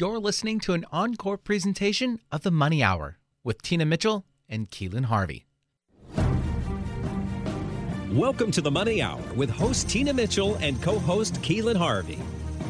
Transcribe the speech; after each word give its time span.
You're 0.00 0.20
listening 0.20 0.60
to 0.60 0.74
an 0.74 0.84
encore 0.92 1.36
presentation 1.36 2.20
of 2.30 2.42
the 2.42 2.52
Money 2.52 2.84
Hour 2.84 3.18
with 3.42 3.62
Tina 3.62 3.84
Mitchell 3.84 4.24
and 4.48 4.70
Keelan 4.70 5.06
Harvey. 5.06 5.44
Welcome 8.12 8.52
to 8.52 8.60
the 8.60 8.70
Money 8.70 9.02
Hour 9.02 9.20
with 9.34 9.50
host 9.50 9.90
Tina 9.90 10.14
Mitchell 10.14 10.54
and 10.60 10.80
co 10.80 11.00
host 11.00 11.42
Keelan 11.42 11.74
Harvey. 11.74 12.20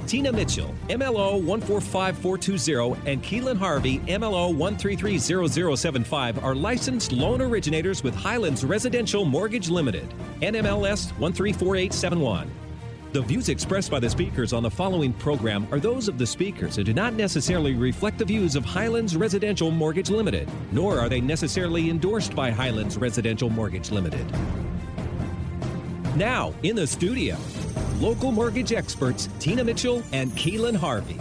Tina 0.06 0.32
Mitchell, 0.32 0.74
MLO 0.88 1.44
145420, 1.44 3.12
and 3.12 3.22
Keelan 3.22 3.58
Harvey, 3.58 3.98
MLO 4.06 4.54
1330075, 4.54 6.42
are 6.42 6.54
licensed 6.54 7.12
loan 7.12 7.42
originators 7.42 8.02
with 8.02 8.14
Highlands 8.14 8.64
Residential 8.64 9.26
Mortgage 9.26 9.68
Limited, 9.68 10.08
NMLS 10.40 11.12
134871. 11.18 12.50
The 13.10 13.22
views 13.22 13.48
expressed 13.48 13.90
by 13.90 14.00
the 14.00 14.10
speakers 14.10 14.52
on 14.52 14.62
the 14.62 14.70
following 14.70 15.14
program 15.14 15.66
are 15.72 15.80
those 15.80 16.08
of 16.08 16.18
the 16.18 16.26
speakers 16.26 16.76
and 16.76 16.84
do 16.84 16.92
not 16.92 17.14
necessarily 17.14 17.74
reflect 17.74 18.18
the 18.18 18.24
views 18.26 18.54
of 18.54 18.66
Highlands 18.66 19.16
Residential 19.16 19.70
Mortgage 19.70 20.10
Limited, 20.10 20.46
nor 20.72 21.00
are 21.00 21.08
they 21.08 21.22
necessarily 21.22 21.88
endorsed 21.88 22.36
by 22.36 22.50
Highlands 22.50 22.98
Residential 22.98 23.48
Mortgage 23.48 23.90
Limited. 23.90 24.30
Now, 26.16 26.52
in 26.62 26.76
the 26.76 26.86
studio, 26.86 27.38
local 27.98 28.30
mortgage 28.30 28.74
experts 28.74 29.30
Tina 29.38 29.64
Mitchell 29.64 30.02
and 30.12 30.30
Keelan 30.32 30.76
Harvey. 30.76 31.18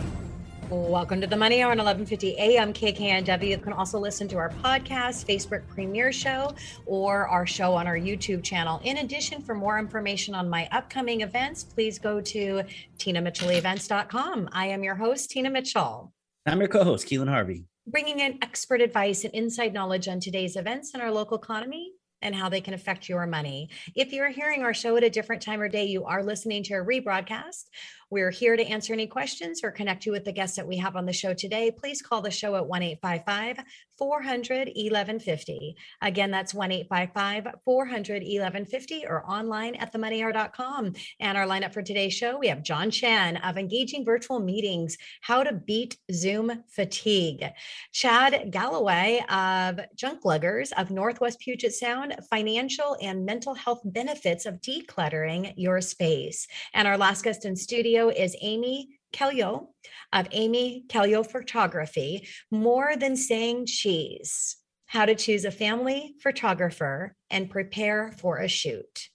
Welcome 0.69 1.21
to 1.21 1.27
the 1.27 1.37
Money 1.37 1.61
Hour 1.61 1.71
on 1.71 1.77
1150 1.77 2.35
AM 2.37 2.73
KKNW. 2.73 3.47
You 3.47 3.57
can 3.57 3.71
also 3.71 3.97
listen 3.97 4.27
to 4.27 4.35
our 4.35 4.49
podcast, 4.49 5.25
Facebook 5.25 5.65
premiere 5.69 6.11
show, 6.11 6.53
or 6.85 7.25
our 7.29 7.47
show 7.47 7.73
on 7.73 7.87
our 7.87 7.95
YouTube 7.95 8.43
channel. 8.43 8.81
In 8.83 8.97
addition, 8.97 9.41
for 9.41 9.55
more 9.55 9.79
information 9.79 10.35
on 10.35 10.49
my 10.49 10.67
upcoming 10.73 11.21
events, 11.21 11.63
please 11.63 11.97
go 11.97 12.19
to 12.19 12.63
tinamitchellevents.com. 12.97 14.49
I 14.51 14.67
am 14.67 14.83
your 14.83 14.95
host, 14.95 15.31
Tina 15.31 15.49
Mitchell. 15.49 16.11
I'm 16.45 16.59
your 16.59 16.67
co-host, 16.67 17.07
Keelan 17.07 17.29
Harvey. 17.29 17.63
Bringing 17.85 18.19
in 18.19 18.37
expert 18.41 18.81
advice 18.81 19.23
and 19.23 19.33
inside 19.33 19.71
knowledge 19.71 20.09
on 20.09 20.19
today's 20.19 20.57
events 20.57 20.93
in 20.93 20.99
our 20.99 21.11
local 21.11 21.37
economy 21.37 21.93
and 22.21 22.35
how 22.35 22.49
they 22.49 22.61
can 22.61 22.73
affect 22.73 23.07
your 23.07 23.25
money. 23.27 23.69
If 23.95 24.11
you're 24.11 24.29
hearing 24.29 24.63
our 24.63 24.73
show 24.73 24.97
at 24.97 25.03
a 25.03 25.09
different 25.09 25.41
time 25.41 25.61
or 25.61 25.69
day, 25.69 25.85
you 25.85 26.03
are 26.05 26.23
listening 26.23 26.63
to 26.63 26.73
a 26.73 26.83
rebroadcast. 26.83 27.65
We're 28.09 28.31
here 28.31 28.55
to 28.55 28.65
answer 28.65 28.93
any 28.93 29.05
questions 29.05 29.61
or 29.63 29.71
connect 29.71 30.05
you 30.05 30.13
with 30.13 30.23
the 30.23 30.31
guests 30.31 30.55
that 30.55 30.65
we 30.65 30.77
have 30.77 30.95
on 30.95 31.05
the 31.05 31.11
show 31.11 31.33
today. 31.33 31.71
Please 31.71 32.01
call 32.01 32.21
the 32.21 32.31
show 32.31 32.55
at 32.55 32.65
1 32.65 32.81
855 32.81 33.65
400 33.97 34.67
1150. 34.67 35.75
Again, 36.01 36.31
that's 36.31 36.53
1 36.53 36.71
855 36.71 37.55
400 37.63 38.23
1150 38.23 39.05
or 39.07 39.25
online 39.29 39.75
at 39.75 39.93
themoneyhour.com. 39.93 40.93
And 41.19 41.37
our 41.37 41.45
lineup 41.45 41.73
for 41.73 41.81
today's 41.81 42.13
show 42.13 42.37
we 42.37 42.47
have 42.47 42.63
John 42.63 42.91
Chen 42.91 43.37
of 43.37 43.57
Engaging 43.57 44.05
Virtual 44.05 44.39
Meetings 44.39 44.97
How 45.21 45.43
to 45.43 45.53
Beat 45.53 45.97
Zoom 46.11 46.63
Fatigue, 46.69 47.45
Chad 47.91 48.51
Galloway 48.51 49.23
of 49.29 49.79
Junk 49.95 50.23
Luggers 50.23 50.71
of 50.77 50.91
Northwest 50.91 51.39
Puget 51.39 51.73
Sound 51.73 52.15
Financial 52.29 52.97
and 53.01 53.25
Mental 53.25 53.53
Health 53.53 53.81
Benefits 53.83 54.45
of 54.45 54.61
Decluttering 54.61 55.53
Your 55.55 55.81
Space. 55.81 56.47
And 56.73 56.87
our 56.87 56.97
last 56.97 57.23
guest 57.23 57.45
in 57.45 57.55
studio 57.55 58.09
is 58.09 58.35
Amy 58.41 58.96
Keljo 59.17 59.67
of 60.13 60.27
Amy 60.31 60.85
Keljo 60.87 61.25
Photography, 61.25 62.27
More 62.51 62.95
Than 62.95 63.15
Saying 63.15 63.65
Cheese, 63.65 64.57
How 64.85 65.05
to 65.05 65.15
Choose 65.15 65.45
a 65.45 65.51
Family 65.51 66.15
Photographer 66.21 67.15
and 67.29 67.49
Prepare 67.49 68.13
for 68.17 68.37
a 68.37 68.47
Shoot. 68.47 69.09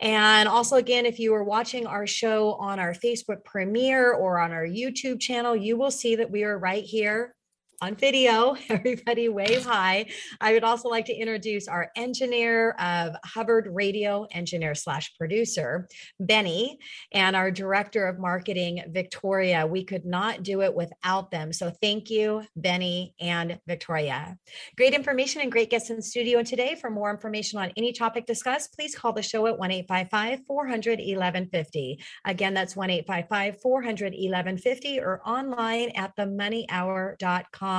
And 0.00 0.48
also, 0.48 0.76
again, 0.76 1.04
if 1.04 1.18
you 1.18 1.34
are 1.34 1.44
watching 1.44 1.86
our 1.86 2.06
show 2.06 2.54
on 2.54 2.78
our 2.78 2.94
Facebook 2.94 3.44
premiere 3.44 4.12
or 4.12 4.40
on 4.40 4.50
our 4.50 4.66
YouTube 4.66 5.20
channel, 5.20 5.54
you 5.54 5.76
will 5.76 5.90
see 5.90 6.16
that 6.16 6.30
we 6.30 6.42
are 6.42 6.58
right 6.58 6.84
here 6.84 7.34
on 7.82 7.94
video. 7.94 8.56
Everybody 8.68 9.28
wave 9.28 9.64
hi. 9.64 10.06
I 10.40 10.52
would 10.52 10.64
also 10.64 10.88
like 10.88 11.06
to 11.06 11.14
introduce 11.14 11.66
our 11.66 11.90
engineer 11.96 12.72
of 12.72 13.14
Hubbard 13.24 13.68
Radio 13.70 14.26
engineer 14.32 14.74
slash 14.74 15.16
producer, 15.16 15.88
Benny, 16.18 16.78
and 17.12 17.34
our 17.34 17.50
director 17.50 18.06
of 18.06 18.18
marketing, 18.18 18.82
Victoria. 18.88 19.66
We 19.66 19.84
could 19.84 20.04
not 20.04 20.42
do 20.42 20.62
it 20.62 20.74
without 20.74 21.30
them. 21.30 21.52
So 21.52 21.70
thank 21.70 22.10
you, 22.10 22.42
Benny 22.54 23.14
and 23.20 23.58
Victoria. 23.66 24.36
Great 24.76 24.92
information 24.92 25.40
and 25.40 25.50
great 25.50 25.70
guests 25.70 25.90
in 25.90 26.02
studio. 26.02 26.38
And 26.38 26.46
today, 26.46 26.74
for 26.74 26.90
more 26.90 27.10
information 27.10 27.58
on 27.58 27.72
any 27.76 27.92
topic 27.92 28.26
discussed, 28.26 28.74
please 28.74 28.94
call 28.94 29.12
the 29.12 29.22
show 29.22 29.46
at 29.46 29.58
1 29.58 29.70
855 29.70 30.40
400 30.46 30.98
1150. 30.98 32.02
Again, 32.26 32.52
that's 32.52 32.76
1 32.76 32.90
855 32.90 33.60
400 33.62 34.12
1150 34.12 35.00
or 35.00 35.20
online 35.26 35.90
at 35.96 36.14
themoneyhour.com. 36.16 37.69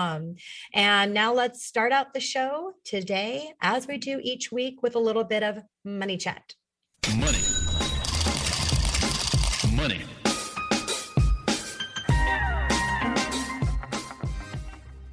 And 0.74 1.14
now 1.14 1.34
let's 1.34 1.66
start 1.66 1.92
out 1.92 2.14
the 2.14 2.20
show 2.20 2.74
today, 2.86 3.54
as 3.62 3.88
we 3.88 3.98
do 3.98 4.20
each 4.24 4.52
week, 4.52 4.82
with 4.82 4.96
a 4.96 5.00
little 5.00 5.24
bit 5.24 5.44
of 5.44 5.60
money 5.84 6.18
chat. 6.18 6.56
Money. 7.18 7.40
Money. 9.74 10.02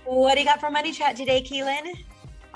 What 0.04 0.34
do 0.34 0.40
you 0.40 0.46
got 0.46 0.60
for 0.60 0.70
money 0.70 0.92
chat 0.92 1.16
today, 1.16 1.42
Keelan? 1.42 2.07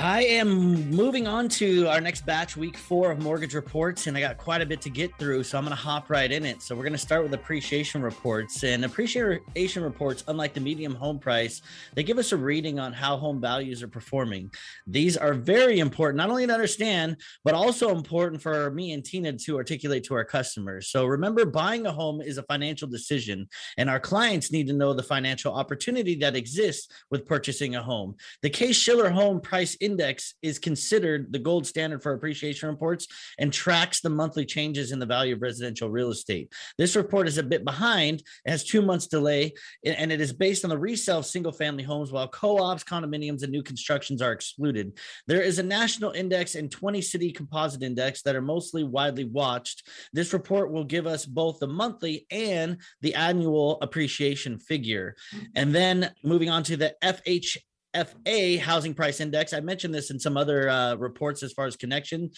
I 0.02 0.24
am 0.24 0.90
moving 0.90 1.28
on 1.28 1.48
to 1.50 1.86
our 1.86 2.00
next 2.00 2.26
batch, 2.26 2.56
week 2.56 2.76
four 2.76 3.12
of 3.12 3.22
mortgage 3.22 3.54
reports, 3.54 4.08
and 4.08 4.16
I 4.16 4.20
got 4.20 4.36
quite 4.36 4.60
a 4.60 4.66
bit 4.66 4.80
to 4.80 4.90
get 4.90 5.16
through, 5.16 5.44
so 5.44 5.56
I'm 5.56 5.62
going 5.62 5.76
to 5.76 5.80
hop 5.80 6.10
right 6.10 6.32
in 6.32 6.44
it. 6.44 6.60
So 6.60 6.74
we're 6.74 6.82
going 6.82 6.92
to 6.92 6.98
start 6.98 7.22
with 7.22 7.32
appreciation 7.34 8.02
reports, 8.02 8.64
and 8.64 8.84
appreciation 8.84 9.80
reports, 9.84 10.24
unlike 10.26 10.54
the 10.54 10.60
median 10.60 10.92
home 10.92 11.20
price, 11.20 11.62
they 11.94 12.02
give 12.02 12.18
us 12.18 12.32
a 12.32 12.36
reading 12.36 12.80
on 12.80 12.92
how 12.92 13.16
home 13.16 13.40
values 13.40 13.80
are 13.80 13.88
performing. 13.88 14.50
These 14.88 15.16
are 15.16 15.34
very 15.34 15.78
important, 15.78 16.16
not 16.16 16.30
only 16.30 16.48
to 16.48 16.52
understand, 16.52 17.18
but 17.44 17.54
also 17.54 17.94
important 17.94 18.42
for 18.42 18.72
me 18.72 18.94
and 18.94 19.04
Tina 19.04 19.34
to 19.34 19.56
articulate 19.56 20.02
to 20.06 20.14
our 20.14 20.24
customers. 20.24 20.88
So 20.88 21.06
remember, 21.06 21.44
buying 21.44 21.86
a 21.86 21.92
home 21.92 22.20
is 22.20 22.38
a 22.38 22.42
financial 22.42 22.88
decision, 22.88 23.48
and 23.78 23.88
our 23.88 24.00
clients 24.00 24.50
need 24.50 24.66
to 24.66 24.72
know 24.72 24.94
the 24.94 25.04
financial 25.04 25.54
opportunity 25.54 26.16
that 26.16 26.34
exists 26.34 26.88
with 27.08 27.24
purchasing 27.24 27.76
a 27.76 27.82
home. 27.84 28.16
The 28.42 28.50
Case 28.50 28.74
Shiller 28.74 29.08
Home 29.08 29.40
Price 29.40 29.76
index 29.78 29.91
is 30.42 30.58
considered 30.58 31.32
the 31.32 31.38
gold 31.38 31.66
standard 31.66 32.02
for 32.02 32.12
appreciation 32.12 32.68
reports 32.68 33.06
and 33.38 33.52
tracks 33.52 34.00
the 34.00 34.10
monthly 34.10 34.44
changes 34.44 34.92
in 34.92 34.98
the 34.98 35.06
value 35.06 35.34
of 35.34 35.42
residential 35.42 35.90
real 35.90 36.10
estate. 36.10 36.52
This 36.78 36.96
report 36.96 37.28
is 37.28 37.38
a 37.38 37.42
bit 37.42 37.64
behind, 37.64 38.20
it 38.44 38.50
has 38.50 38.64
two 38.64 38.82
months 38.82 39.06
delay, 39.06 39.52
and 39.84 40.12
it 40.12 40.20
is 40.20 40.32
based 40.32 40.64
on 40.64 40.70
the 40.70 40.78
resale 40.78 41.18
of 41.18 41.26
single 41.26 41.52
family 41.52 41.82
homes, 41.82 42.12
while 42.12 42.28
co 42.28 42.58
ops, 42.62 42.84
condominiums, 42.84 43.42
and 43.42 43.52
new 43.52 43.62
constructions 43.62 44.22
are 44.22 44.32
excluded. 44.32 44.98
There 45.26 45.42
is 45.42 45.58
a 45.58 45.62
national 45.62 46.12
index 46.12 46.54
and 46.54 46.70
20 46.70 47.00
city 47.02 47.32
composite 47.32 47.82
index 47.82 48.22
that 48.22 48.36
are 48.36 48.42
mostly 48.42 48.84
widely 48.84 49.24
watched. 49.24 49.88
This 50.12 50.32
report 50.32 50.72
will 50.72 50.84
give 50.84 51.06
us 51.06 51.26
both 51.26 51.58
the 51.58 51.66
monthly 51.66 52.26
and 52.30 52.78
the 53.00 53.14
annual 53.14 53.78
appreciation 53.82 54.58
figure. 54.58 55.14
And 55.54 55.74
then 55.74 56.12
moving 56.22 56.50
on 56.50 56.62
to 56.64 56.76
the 56.76 56.94
FH 57.02 57.56
FA 57.94 58.58
housing 58.58 58.94
price 58.94 59.20
index. 59.20 59.52
I 59.52 59.60
mentioned 59.60 59.94
this 59.94 60.10
in 60.10 60.18
some 60.18 60.36
other 60.36 60.68
uh, 60.68 60.94
reports 60.96 61.42
as 61.42 61.52
far 61.52 61.66
as 61.66 61.76
connection, 61.76 62.30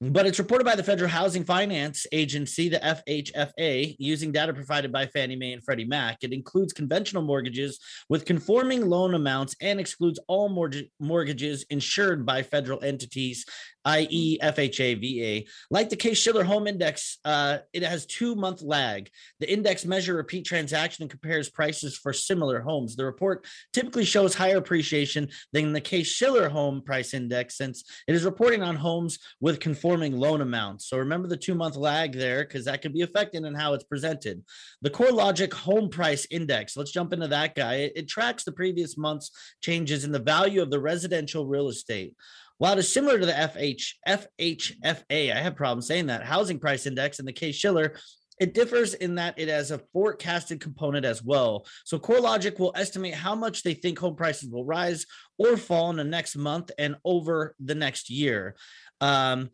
but 0.00 0.26
it's 0.26 0.38
reported 0.38 0.64
by 0.64 0.76
the 0.76 0.82
Federal 0.82 1.08
Housing 1.08 1.42
Finance 1.42 2.06
Agency, 2.12 2.68
the 2.68 2.78
FHFA, 2.78 3.96
using 3.98 4.30
data 4.30 4.52
provided 4.52 4.92
by 4.92 5.06
Fannie 5.06 5.36
Mae 5.36 5.54
and 5.54 5.64
Freddie 5.64 5.86
Mac. 5.86 6.18
It 6.22 6.34
includes 6.34 6.74
conventional 6.74 7.22
mortgages 7.22 7.78
with 8.10 8.26
conforming 8.26 8.86
loan 8.90 9.14
amounts 9.14 9.56
and 9.62 9.80
excludes 9.80 10.20
all 10.28 10.50
mortgage- 10.50 10.90
mortgages 11.00 11.64
insured 11.70 12.26
by 12.26 12.42
federal 12.42 12.84
entities 12.84 13.46
i.e., 13.86 14.38
FHA, 14.42 15.00
VA. 15.00 15.48
Like 15.70 15.88
the 15.88 15.96
Case 15.96 16.18
Shiller 16.18 16.44
Home 16.44 16.66
Index, 16.66 17.18
uh, 17.24 17.58
it 17.72 17.82
has 17.82 18.04
two 18.04 18.34
month 18.34 18.60
lag. 18.60 19.08
The 19.40 19.50
index 19.50 19.84
measure 19.84 20.14
repeat 20.14 20.44
transaction 20.44 21.04
and 21.04 21.10
compares 21.10 21.48
prices 21.48 21.96
for 21.96 22.12
similar 22.12 22.60
homes. 22.60 22.96
The 22.96 23.04
report 23.04 23.46
typically 23.72 24.04
shows 24.04 24.34
higher 24.34 24.58
appreciation 24.58 25.28
than 25.52 25.72
the 25.72 25.80
Case 25.80 26.08
Shiller 26.08 26.48
Home 26.48 26.82
Price 26.82 27.14
Index 27.14 27.56
since 27.56 27.84
it 28.08 28.14
is 28.14 28.24
reporting 28.24 28.62
on 28.62 28.74
homes 28.74 29.18
with 29.40 29.60
conforming 29.60 30.16
loan 30.16 30.40
amounts. 30.40 30.88
So 30.88 30.98
remember 30.98 31.28
the 31.28 31.36
two 31.36 31.54
month 31.54 31.76
lag 31.76 32.12
there 32.12 32.44
because 32.44 32.64
that 32.64 32.82
can 32.82 32.92
be 32.92 33.02
affected 33.02 33.44
in 33.44 33.54
how 33.54 33.74
it's 33.74 33.84
presented. 33.84 34.42
The 34.82 34.90
CoreLogic 34.90 35.52
Home 35.52 35.88
Price 35.88 36.26
Index, 36.30 36.76
let's 36.76 36.90
jump 36.90 37.12
into 37.12 37.28
that 37.28 37.54
guy. 37.54 37.74
It, 37.76 37.92
it 37.94 38.08
tracks 38.08 38.42
the 38.42 38.52
previous 38.52 38.98
month's 38.98 39.30
changes 39.62 40.04
in 40.04 40.10
the 40.10 40.18
value 40.18 40.60
of 40.60 40.70
the 40.70 40.80
residential 40.80 41.46
real 41.46 41.68
estate. 41.68 42.14
While 42.58 42.74
it 42.74 42.78
is 42.78 42.92
similar 42.92 43.18
to 43.18 43.26
the 43.26 43.32
FH, 43.32 43.94
FHFA, 44.08 45.36
I 45.36 45.40
have 45.40 45.56
problems 45.56 45.86
saying 45.86 46.06
that, 46.06 46.24
housing 46.24 46.58
price 46.58 46.86
index 46.86 47.18
in 47.18 47.26
the 47.26 47.32
Case 47.32 47.56
Shiller, 47.56 47.94
it 48.38 48.54
differs 48.54 48.94
in 48.94 49.14
that 49.14 49.38
it 49.38 49.48
has 49.48 49.70
a 49.70 49.80
forecasted 49.92 50.60
component 50.60 51.04
as 51.04 51.22
well. 51.22 51.66
So 51.84 51.98
CoreLogic 51.98 52.58
will 52.58 52.72
estimate 52.74 53.14
how 53.14 53.34
much 53.34 53.62
they 53.62 53.74
think 53.74 53.98
home 53.98 54.16
prices 54.16 54.50
will 54.50 54.64
rise 54.64 55.06
or 55.38 55.56
fall 55.56 55.90
in 55.90 55.96
the 55.96 56.04
next 56.04 56.36
month 56.36 56.70
and 56.78 56.96
over 57.04 57.54
the 57.60 57.74
next 57.74 58.10
year. 58.10 58.56
Um, 59.00 59.50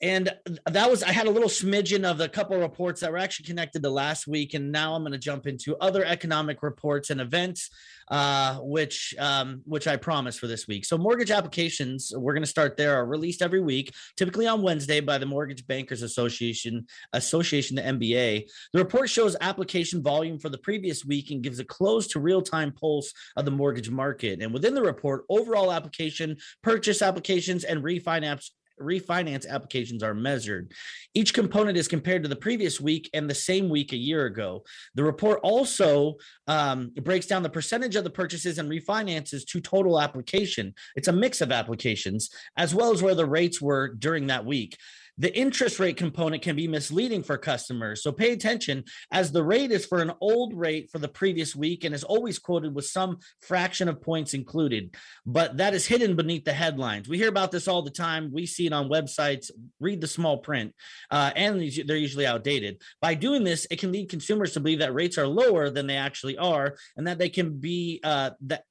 and 0.00 0.34
that 0.66 0.90
was 0.90 1.02
I 1.02 1.12
had 1.12 1.26
a 1.26 1.30
little 1.30 1.48
smidgen 1.48 2.04
of 2.04 2.20
a 2.20 2.28
couple 2.28 2.56
of 2.56 2.62
reports 2.62 3.00
that 3.00 3.12
were 3.12 3.18
actually 3.18 3.46
connected 3.46 3.82
to 3.82 3.90
last 3.90 4.26
week, 4.26 4.54
and 4.54 4.72
now 4.72 4.94
I'm 4.94 5.02
going 5.02 5.12
to 5.12 5.18
jump 5.18 5.46
into 5.46 5.76
other 5.76 6.04
economic 6.04 6.62
reports 6.62 7.10
and 7.10 7.20
events, 7.20 7.70
uh, 8.10 8.56
which 8.56 9.14
um, 9.18 9.62
which 9.64 9.86
I 9.86 9.96
promised 9.96 10.40
for 10.40 10.46
this 10.48 10.66
week. 10.66 10.84
So 10.84 10.98
mortgage 10.98 11.30
applications, 11.30 12.12
we're 12.14 12.34
going 12.34 12.42
to 12.42 12.48
start 12.48 12.76
there, 12.76 12.96
are 12.96 13.06
released 13.06 13.40
every 13.40 13.60
week, 13.60 13.94
typically 14.16 14.46
on 14.48 14.62
Wednesday 14.62 15.00
by 15.00 15.16
the 15.16 15.26
Mortgage 15.26 15.66
Bankers 15.66 16.02
Association, 16.02 16.86
Association, 17.12 17.76
the 17.76 17.82
MBA. 17.82 18.48
The 18.72 18.78
report 18.78 19.08
shows 19.08 19.36
application 19.40 20.02
volume 20.02 20.38
for 20.40 20.48
the 20.48 20.58
previous 20.58 21.04
week 21.04 21.30
and 21.30 21.42
gives 21.42 21.60
a 21.60 21.64
close 21.64 22.08
to 22.08 22.20
real 22.20 22.42
time 22.42 22.72
pulse 22.72 23.12
of 23.36 23.44
the 23.44 23.52
mortgage 23.52 23.90
market. 23.90 24.42
And 24.42 24.52
within 24.52 24.74
the 24.74 24.82
report, 24.82 25.24
overall 25.28 25.72
application, 25.72 26.36
purchase 26.62 27.00
applications, 27.00 27.64
and 27.64 27.82
refinance 27.82 28.50
refinance 28.80 29.48
applications 29.48 30.02
are 30.02 30.14
measured. 30.14 30.72
Each 31.14 31.32
component 31.32 31.76
is 31.76 31.88
compared 31.88 32.22
to 32.22 32.28
the 32.28 32.36
previous 32.36 32.80
week 32.80 33.08
and 33.14 33.28
the 33.28 33.34
same 33.34 33.68
week 33.68 33.92
a 33.92 33.96
year 33.96 34.26
ago. 34.26 34.64
The 34.94 35.04
report 35.04 35.40
also 35.42 36.14
um, 36.46 36.92
breaks 37.02 37.26
down 37.26 37.42
the 37.42 37.50
percentage 37.50 37.96
of 37.96 38.04
the 38.04 38.10
purchases 38.10 38.58
and 38.58 38.70
refinances 38.70 39.46
to 39.46 39.60
total 39.60 40.00
application. 40.00 40.74
It's 40.96 41.08
a 41.08 41.12
mix 41.12 41.40
of 41.40 41.52
applications, 41.52 42.30
as 42.56 42.74
well 42.74 42.92
as 42.92 43.02
where 43.02 43.14
the 43.14 43.26
rates 43.26 43.60
were 43.60 43.88
during 43.88 44.26
that 44.28 44.44
week 44.44 44.76
the 45.18 45.36
interest 45.36 45.78
rate 45.78 45.96
component 45.96 46.42
can 46.42 46.56
be 46.56 46.66
misleading 46.66 47.22
for 47.22 47.38
customers. 47.38 48.02
So 48.02 48.12
pay 48.12 48.32
attention 48.32 48.84
as 49.12 49.30
the 49.30 49.44
rate 49.44 49.70
is 49.70 49.86
for 49.86 50.02
an 50.02 50.12
old 50.20 50.54
rate 50.54 50.90
for 50.90 50.98
the 50.98 51.08
previous 51.08 51.54
week 51.54 51.84
and 51.84 51.94
is 51.94 52.04
always 52.04 52.38
quoted 52.38 52.74
with 52.74 52.86
some 52.86 53.18
fraction 53.40 53.88
of 53.88 54.02
points 54.02 54.34
included, 54.34 54.94
but 55.24 55.56
that 55.58 55.74
is 55.74 55.86
hidden 55.86 56.16
beneath 56.16 56.44
the 56.44 56.52
headlines. 56.52 57.08
We 57.08 57.18
hear 57.18 57.28
about 57.28 57.52
this 57.52 57.68
all 57.68 57.82
the 57.82 57.90
time. 57.90 58.30
We 58.32 58.46
see 58.46 58.66
it 58.66 58.72
on 58.72 58.88
websites, 58.88 59.50
read 59.80 60.00
the 60.00 60.06
small 60.06 60.38
print, 60.38 60.74
uh, 61.10 61.30
and 61.36 61.60
they're 61.86 61.96
usually 61.96 62.26
outdated. 62.26 62.80
By 63.00 63.14
doing 63.14 63.44
this, 63.44 63.66
it 63.70 63.78
can 63.78 63.92
lead 63.92 64.08
consumers 64.08 64.52
to 64.52 64.60
believe 64.60 64.80
that 64.80 64.94
rates 64.94 65.18
are 65.18 65.26
lower 65.26 65.70
than 65.70 65.86
they 65.86 65.96
actually 65.96 66.38
are 66.38 66.76
and 66.96 67.06
that 67.06 67.18
they 67.18 67.28
can 67.28 67.58
be 67.58 68.00
uh, 68.02 68.30
that 68.42 68.64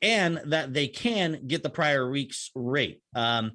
and 0.00 0.40
that 0.46 0.72
they 0.72 0.86
can 0.86 1.46
get 1.48 1.64
the 1.64 1.70
prior 1.70 2.08
week's 2.08 2.50
rate. 2.54 3.02
Um, 3.16 3.52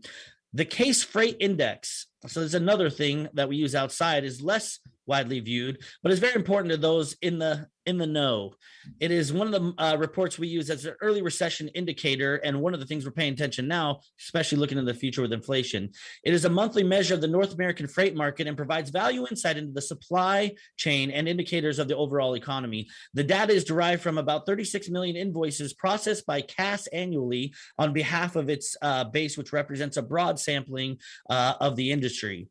the 0.54 0.66
Cass 0.66 1.02
freight 1.02 1.38
index 1.40 2.08
so 2.28 2.40
there's 2.40 2.54
another 2.54 2.90
thing 2.90 3.28
that 3.34 3.50
we 3.50 3.58
use 3.58 3.76
outside 3.76 4.24
is 4.24 4.42
less 4.42 4.80
widely 5.06 5.40
viewed, 5.40 5.80
but 6.02 6.12
it's 6.12 6.22
very 6.22 6.36
important 6.36 6.72
to 6.72 6.78
those 6.78 7.16
in 7.22 7.40
the 7.40 7.68
in 7.86 7.98
the 7.98 8.08
know. 8.08 8.54
It 9.02 9.12
is 9.12 9.34
one 9.34 9.54
of 9.54 9.54
the 9.54 9.84
uh, 9.84 9.98
reports 9.98 10.40
we 10.40 10.48
use 10.48 10.70
as 10.70 10.86
an 10.86 10.96
early 11.02 11.22
recession 11.22 11.68
indicator, 11.70 12.38
and 12.38 12.62
one 12.62 12.74
of 12.74 12.80
the 12.80 12.86
things 12.86 13.06
we're 13.06 13.12
paying 13.12 13.34
attention 13.34 13.68
now, 13.68 14.00
especially 14.22 14.58
looking 14.58 14.78
in 14.78 14.86
the 14.86 14.94
future 14.94 15.22
with 15.22 15.34
inflation. 15.34 15.90
It 16.24 16.34
is 16.34 16.46
a 16.46 16.50
monthly 16.50 16.84
measure 16.84 17.14
of 17.14 17.20
the 17.20 17.28
North 17.28 17.54
American 17.54 17.88
freight 17.88 18.16
market 18.16 18.48
and 18.48 18.56
provides 18.56 18.90
value 18.90 19.28
insight 19.30 19.58
into 19.58 19.74
the 19.74 19.82
supply 19.82 20.54
chain 20.78 21.12
and 21.12 21.28
indicators 21.28 21.78
of 21.78 21.90
the 21.90 21.98
overall 21.98 22.36
economy. 22.36 22.88
The 23.14 23.24
data 23.24 23.52
is 23.52 23.66
derived 23.66 24.02
from 24.02 24.18
about 24.18 24.46
36 24.46 24.90
million 24.90 25.18
invoices 25.18 25.74
processed 25.74 26.26
by 26.26 26.42
Cass 26.42 26.88
annually 26.88 27.54
on 27.78 27.92
behalf 27.92 28.38
of 28.38 28.50
its 28.50 28.78
uh, 28.82 29.04
base, 29.06 29.38
which 29.38 29.52
represents 29.52 29.98
a 29.98 30.02
broad 30.02 30.40
sampling 30.40 31.00
uh, 31.30 31.56
of 31.60 31.76
the 31.76 31.92
industry 31.92 32.13
industry. 32.14 32.48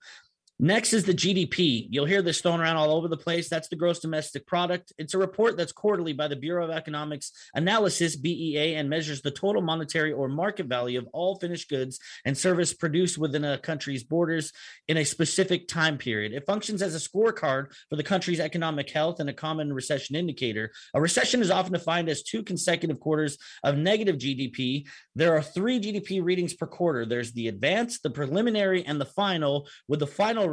Next 0.64 0.92
is 0.92 1.02
the 1.02 1.12
GDP. 1.12 1.88
You'll 1.90 2.04
hear 2.04 2.22
this 2.22 2.40
thrown 2.40 2.60
around 2.60 2.76
all 2.76 2.92
over 2.92 3.08
the 3.08 3.16
place. 3.16 3.48
That's 3.48 3.66
the 3.66 3.74
gross 3.74 3.98
domestic 3.98 4.46
product. 4.46 4.92
It's 4.96 5.12
a 5.12 5.18
report 5.18 5.56
that's 5.56 5.72
quarterly 5.72 6.12
by 6.12 6.28
the 6.28 6.36
Bureau 6.36 6.62
of 6.62 6.70
Economics 6.70 7.32
Analysis, 7.52 8.14
BEA, 8.14 8.76
and 8.76 8.88
measures 8.88 9.22
the 9.22 9.32
total 9.32 9.60
monetary 9.60 10.12
or 10.12 10.28
market 10.28 10.66
value 10.66 11.00
of 11.00 11.08
all 11.12 11.34
finished 11.40 11.68
goods 11.68 11.98
and 12.24 12.38
service 12.38 12.72
produced 12.72 13.18
within 13.18 13.44
a 13.44 13.58
country's 13.58 14.04
borders 14.04 14.52
in 14.86 14.98
a 14.98 15.04
specific 15.04 15.66
time 15.66 15.98
period. 15.98 16.32
It 16.32 16.46
functions 16.46 16.80
as 16.80 16.94
a 16.94 16.98
scorecard 17.00 17.72
for 17.90 17.96
the 17.96 18.04
country's 18.04 18.38
economic 18.38 18.88
health 18.88 19.18
and 19.18 19.28
a 19.28 19.34
common 19.34 19.72
recession 19.72 20.14
indicator. 20.14 20.70
A 20.94 21.00
recession 21.00 21.40
is 21.40 21.50
often 21.50 21.72
defined 21.72 22.08
as 22.08 22.22
two 22.22 22.44
consecutive 22.44 23.00
quarters 23.00 23.36
of 23.64 23.76
negative 23.78 24.14
GDP. 24.14 24.86
There 25.16 25.36
are 25.36 25.42
three 25.42 25.80
GDP 25.80 26.22
readings 26.22 26.54
per 26.54 26.68
quarter 26.68 27.04
there's 27.04 27.32
the 27.32 27.48
advanced, 27.48 28.04
the 28.04 28.10
preliminary, 28.10 28.86
and 28.86 29.00
the 29.00 29.06
final, 29.06 29.66
with 29.88 29.98
the 29.98 30.06
final 30.06 30.51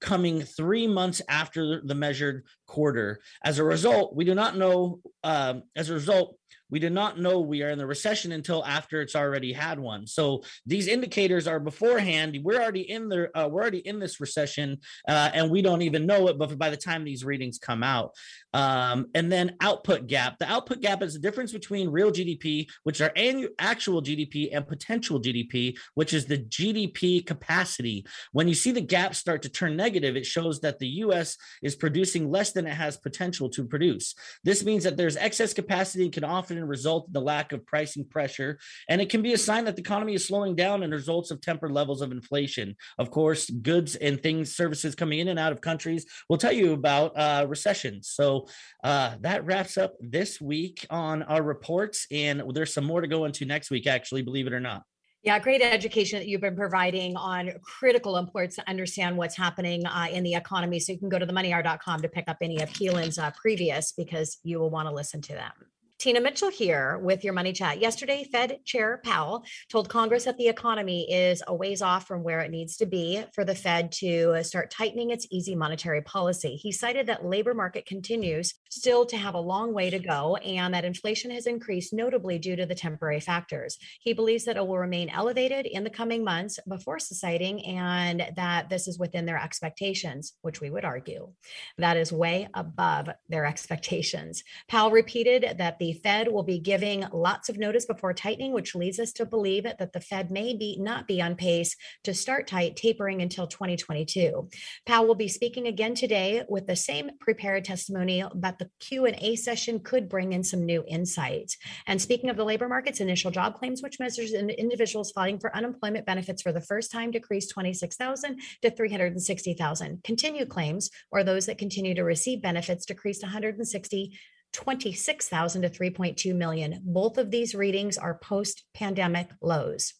coming 0.00 0.42
three 0.42 0.86
months 0.86 1.22
after 1.28 1.80
the 1.84 1.94
measured 1.94 2.44
quarter. 2.68 3.20
As 3.44 3.58
a 3.58 3.64
result, 3.64 4.14
we 4.14 4.24
do 4.24 4.34
not 4.34 4.56
know, 4.56 5.00
um, 5.24 5.64
as 5.74 5.90
a 5.90 5.94
result, 5.94 6.38
we 6.70 6.78
do 6.78 6.90
not 6.90 7.18
know 7.18 7.40
we 7.40 7.62
are 7.62 7.70
in 7.70 7.78
the 7.78 7.86
recession 7.86 8.32
until 8.32 8.64
after 8.64 9.00
it's 9.00 9.16
already 9.16 9.52
had 9.52 9.78
one. 9.78 10.06
So 10.06 10.42
these 10.66 10.86
indicators 10.86 11.46
are 11.46 11.60
beforehand. 11.60 12.38
We're 12.42 12.60
already 12.60 12.90
in 12.90 13.08
the 13.08 13.30
uh, 13.36 13.48
we're 13.48 13.62
already 13.62 13.78
in 13.78 13.98
this 13.98 14.20
recession, 14.20 14.78
uh, 15.08 15.30
and 15.32 15.50
we 15.50 15.62
don't 15.62 15.82
even 15.82 16.06
know 16.06 16.28
it. 16.28 16.38
But 16.38 16.58
by 16.58 16.70
the 16.70 16.76
time 16.76 17.04
these 17.04 17.24
readings 17.24 17.58
come 17.58 17.82
out, 17.82 18.14
um, 18.52 19.06
and 19.14 19.30
then 19.30 19.56
output 19.60 20.06
gap. 20.06 20.38
The 20.38 20.50
output 20.50 20.80
gap 20.80 21.02
is 21.02 21.14
the 21.14 21.20
difference 21.20 21.52
between 21.52 21.90
real 21.90 22.10
GDP, 22.10 22.68
which 22.84 23.00
are 23.00 23.12
annual 23.16 23.50
actual 23.58 24.02
GDP, 24.02 24.50
and 24.52 24.66
potential 24.66 25.20
GDP, 25.20 25.76
which 25.94 26.12
is 26.12 26.26
the 26.26 26.38
GDP 26.38 27.24
capacity. 27.24 28.06
When 28.32 28.48
you 28.48 28.54
see 28.54 28.72
the 28.72 28.80
gap 28.80 29.14
start 29.14 29.42
to 29.42 29.48
turn 29.48 29.76
negative, 29.76 30.16
it 30.16 30.26
shows 30.26 30.60
that 30.60 30.78
the 30.78 30.88
U.S. 30.88 31.36
is 31.62 31.76
producing 31.76 32.30
less 32.30 32.52
than 32.58 32.66
it 32.66 32.74
has 32.74 32.96
potential 32.96 33.48
to 33.50 33.64
produce. 33.64 34.14
This 34.42 34.64
means 34.64 34.82
that 34.84 34.96
there's 34.96 35.16
excess 35.16 35.54
capacity 35.54 36.04
and 36.04 36.12
can 36.12 36.24
often 36.24 36.62
result 36.66 37.06
in 37.06 37.12
the 37.12 37.20
lack 37.20 37.52
of 37.52 37.64
pricing 37.64 38.04
pressure. 38.04 38.58
And 38.88 39.00
it 39.00 39.10
can 39.10 39.22
be 39.22 39.32
a 39.32 39.38
sign 39.38 39.64
that 39.64 39.76
the 39.76 39.82
economy 39.82 40.14
is 40.14 40.26
slowing 40.26 40.56
down 40.56 40.82
and 40.82 40.92
results 40.92 41.30
of 41.30 41.40
tempered 41.40 41.70
levels 41.70 42.02
of 42.02 42.10
inflation. 42.10 42.74
Of 42.98 43.10
course, 43.10 43.48
goods 43.48 43.94
and 43.94 44.20
things, 44.20 44.56
services 44.56 44.94
coming 44.94 45.20
in 45.20 45.28
and 45.28 45.38
out 45.38 45.52
of 45.52 45.60
countries 45.60 46.04
will 46.28 46.38
tell 46.38 46.52
you 46.52 46.72
about 46.72 47.16
uh, 47.16 47.46
recessions. 47.48 48.08
So 48.08 48.48
uh, 48.82 49.16
that 49.20 49.44
wraps 49.44 49.78
up 49.78 49.94
this 50.00 50.40
week 50.40 50.84
on 50.90 51.22
our 51.22 51.42
reports. 51.42 52.06
And 52.10 52.42
there's 52.52 52.74
some 52.74 52.84
more 52.84 53.00
to 53.00 53.08
go 53.08 53.24
into 53.24 53.44
next 53.44 53.70
week, 53.70 53.86
actually, 53.86 54.22
believe 54.22 54.48
it 54.48 54.52
or 54.52 54.60
not. 54.60 54.82
Yeah, 55.28 55.38
great 55.38 55.60
education 55.60 56.20
that 56.20 56.26
you've 56.26 56.40
been 56.40 56.56
providing 56.56 57.14
on 57.14 57.52
critical 57.60 58.16
imports 58.16 58.56
to 58.56 58.66
understand 58.66 59.14
what's 59.14 59.36
happening 59.36 59.84
uh, 59.84 60.06
in 60.10 60.24
the 60.24 60.32
economy. 60.32 60.80
So 60.80 60.90
you 60.90 60.98
can 60.98 61.10
go 61.10 61.18
to 61.18 61.26
themoneyhour.com 61.26 62.00
to 62.00 62.08
pick 62.08 62.24
up 62.28 62.38
any 62.40 62.62
of 62.62 62.70
Keelan's 62.70 63.18
uh, 63.18 63.30
previous 63.32 63.92
because 63.92 64.38
you 64.42 64.58
will 64.58 64.70
want 64.70 64.88
to 64.88 64.94
listen 64.94 65.20
to 65.20 65.34
them. 65.34 65.52
Tina 65.98 66.20
Mitchell 66.20 66.48
here 66.48 66.96
with 66.98 67.24
your 67.24 67.32
Money 67.32 67.52
Chat. 67.52 67.80
Yesterday, 67.80 68.22
Fed 68.30 68.64
Chair 68.64 69.00
Powell 69.02 69.42
told 69.68 69.88
Congress 69.88 70.26
that 70.26 70.36
the 70.36 70.46
economy 70.46 71.12
is 71.12 71.42
a 71.48 71.52
ways 71.52 71.82
off 71.82 72.06
from 72.06 72.22
where 72.22 72.38
it 72.38 72.52
needs 72.52 72.76
to 72.76 72.86
be 72.86 73.24
for 73.34 73.44
the 73.44 73.56
Fed 73.56 73.90
to 73.90 74.30
uh, 74.30 74.44
start 74.44 74.70
tightening 74.70 75.10
its 75.10 75.26
easy 75.32 75.56
monetary 75.56 76.00
policy. 76.02 76.54
He 76.54 76.70
cited 76.70 77.08
that 77.08 77.24
labor 77.24 77.52
market 77.52 77.84
continues 77.84 78.54
still 78.70 79.06
to 79.06 79.16
have 79.16 79.34
a 79.34 79.40
long 79.40 79.74
way 79.74 79.90
to 79.90 79.98
go 79.98 80.36
and 80.36 80.72
that 80.72 80.84
inflation 80.84 81.32
has 81.32 81.48
increased 81.48 81.92
notably 81.92 82.38
due 82.38 82.54
to 82.54 82.64
the 82.64 82.76
temporary 82.76 83.18
factors. 83.18 83.76
He 84.00 84.12
believes 84.12 84.44
that 84.44 84.56
it 84.56 84.64
will 84.64 84.78
remain 84.78 85.10
elevated 85.10 85.66
in 85.66 85.82
the 85.82 85.90
coming 85.90 86.22
months 86.22 86.60
before 86.68 87.00
subsiding 87.00 87.66
and 87.66 88.24
that 88.36 88.70
this 88.70 88.86
is 88.86 89.00
within 89.00 89.26
their 89.26 89.42
expectations, 89.42 90.34
which 90.42 90.60
we 90.60 90.70
would 90.70 90.84
argue 90.84 91.32
that 91.76 91.96
is 91.96 92.12
way 92.12 92.48
above 92.54 93.10
their 93.28 93.44
expectations. 93.44 94.44
Powell 94.68 94.92
repeated 94.92 95.56
that 95.58 95.80
the 95.80 95.87
the 95.88 95.94
Fed 95.94 96.30
will 96.30 96.42
be 96.42 96.58
giving 96.58 97.06
lots 97.14 97.48
of 97.48 97.56
notice 97.56 97.86
before 97.86 98.12
tightening, 98.12 98.52
which 98.52 98.74
leads 98.74 98.98
us 98.98 99.10
to 99.12 99.24
believe 99.24 99.64
that 99.64 99.92
the 99.94 100.00
Fed 100.02 100.30
may 100.30 100.54
be 100.54 100.76
not 100.78 101.06
be 101.06 101.22
on 101.22 101.34
pace 101.34 101.74
to 102.04 102.12
start 102.12 102.46
tight 102.46 102.76
tapering 102.76 103.22
until 103.22 103.46
2022. 103.46 104.50
Powell 104.84 105.06
will 105.06 105.14
be 105.14 105.28
speaking 105.28 105.66
again 105.66 105.94
today 105.94 106.44
with 106.46 106.66
the 106.66 106.76
same 106.76 107.12
prepared 107.20 107.64
testimony, 107.64 108.22
but 108.34 108.58
the 108.58 108.68
Q&A 108.80 109.34
session 109.36 109.80
could 109.80 110.10
bring 110.10 110.34
in 110.34 110.44
some 110.44 110.66
new 110.66 110.84
insights. 110.86 111.56
And 111.86 112.02
speaking 112.02 112.28
of 112.28 112.36
the 112.36 112.44
labor 112.44 112.68
markets, 112.68 113.00
initial 113.00 113.30
job 113.30 113.54
claims, 113.54 113.82
which 113.82 113.98
measures 113.98 114.34
individuals 114.34 115.12
filing 115.12 115.40
for 115.40 115.56
unemployment 115.56 116.04
benefits 116.04 116.42
for 116.42 116.52
the 116.52 116.60
first 116.60 116.92
time, 116.92 117.12
decreased 117.12 117.48
26,000 117.48 118.38
to 118.60 118.70
360,000. 118.70 120.04
Continued 120.04 120.50
claims, 120.50 120.90
or 121.10 121.24
those 121.24 121.46
that 121.46 121.56
continue 121.56 121.94
to 121.94 122.04
receive 122.04 122.42
benefits, 122.42 122.84
decreased 122.84 123.22
160 123.22 124.18
26,000 124.52 125.62
to 125.62 125.68
3.2 125.68 126.34
million. 126.34 126.80
Both 126.84 127.18
of 127.18 127.30
these 127.30 127.54
readings 127.54 127.98
are 127.98 128.18
post 128.18 128.64
pandemic 128.74 129.28
lows. 129.40 129.94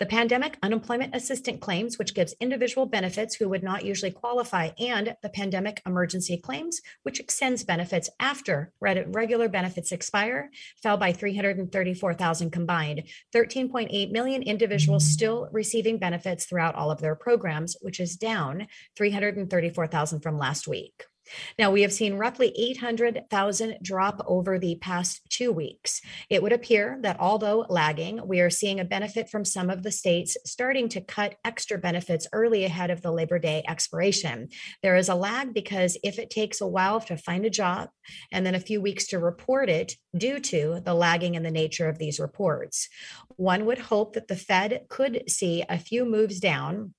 The 0.00 0.06
pandemic 0.06 0.58
unemployment 0.60 1.14
assistant 1.14 1.60
claims, 1.60 1.96
which 1.96 2.14
gives 2.14 2.34
individual 2.40 2.84
benefits 2.84 3.36
who 3.36 3.48
would 3.48 3.62
not 3.62 3.84
usually 3.84 4.10
qualify, 4.10 4.70
and 4.80 5.14
the 5.22 5.28
pandemic 5.28 5.80
emergency 5.86 6.36
claims, 6.36 6.80
which 7.04 7.20
extends 7.20 7.62
benefits 7.62 8.10
after 8.18 8.72
regular 8.80 9.48
benefits 9.48 9.92
expire, 9.92 10.50
fell 10.82 10.96
by 10.96 11.12
334,000 11.12 12.50
combined. 12.50 13.04
13.8 13.32 14.10
million 14.10 14.42
individuals 14.42 15.06
still 15.06 15.48
receiving 15.52 15.96
benefits 15.96 16.44
throughout 16.44 16.74
all 16.74 16.90
of 16.90 17.00
their 17.00 17.14
programs, 17.14 17.76
which 17.82 18.00
is 18.00 18.16
down 18.16 18.66
334,000 18.96 20.20
from 20.20 20.38
last 20.38 20.66
week. 20.66 21.04
Now, 21.58 21.70
we 21.70 21.82
have 21.82 21.92
seen 21.92 22.14
roughly 22.14 22.52
800,000 22.56 23.78
drop 23.82 24.22
over 24.26 24.58
the 24.58 24.76
past 24.76 25.20
two 25.28 25.52
weeks. 25.52 26.00
It 26.28 26.42
would 26.42 26.52
appear 26.52 26.98
that 27.02 27.18
although 27.20 27.66
lagging, 27.68 28.26
we 28.26 28.40
are 28.40 28.50
seeing 28.50 28.80
a 28.80 28.84
benefit 28.84 29.30
from 29.30 29.44
some 29.44 29.70
of 29.70 29.82
the 29.82 29.92
states 29.92 30.36
starting 30.44 30.88
to 30.90 31.00
cut 31.00 31.36
extra 31.44 31.78
benefits 31.78 32.26
early 32.32 32.64
ahead 32.64 32.90
of 32.90 33.02
the 33.02 33.12
Labor 33.12 33.38
Day 33.38 33.62
expiration. 33.68 34.48
There 34.82 34.96
is 34.96 35.08
a 35.08 35.14
lag 35.14 35.54
because 35.54 35.96
if 36.02 36.18
it 36.18 36.30
takes 36.30 36.60
a 36.60 36.66
while 36.66 37.00
to 37.02 37.16
find 37.16 37.44
a 37.44 37.50
job 37.50 37.90
and 38.32 38.44
then 38.44 38.54
a 38.54 38.60
few 38.60 38.80
weeks 38.80 39.06
to 39.08 39.18
report 39.18 39.68
it 39.68 39.96
due 40.16 40.40
to 40.40 40.80
the 40.84 40.94
lagging 40.94 41.34
in 41.34 41.42
the 41.42 41.50
nature 41.50 41.88
of 41.88 41.98
these 41.98 42.20
reports, 42.20 42.88
one 43.36 43.66
would 43.66 43.78
hope 43.78 44.14
that 44.14 44.28
the 44.28 44.36
Fed 44.36 44.86
could 44.88 45.24
see 45.28 45.64
a 45.68 45.78
few 45.78 46.04
moves 46.04 46.40
down 46.40 46.94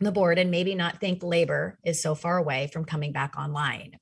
the 0.00 0.10
board 0.10 0.38
and 0.38 0.50
maybe 0.50 0.74
not 0.74 1.00
think 1.00 1.22
labor 1.22 1.78
is 1.84 2.02
so 2.02 2.16
far 2.16 2.36
away 2.36 2.68
from 2.72 2.84
coming 2.84 3.12
back 3.12 3.38
online. 3.38 3.92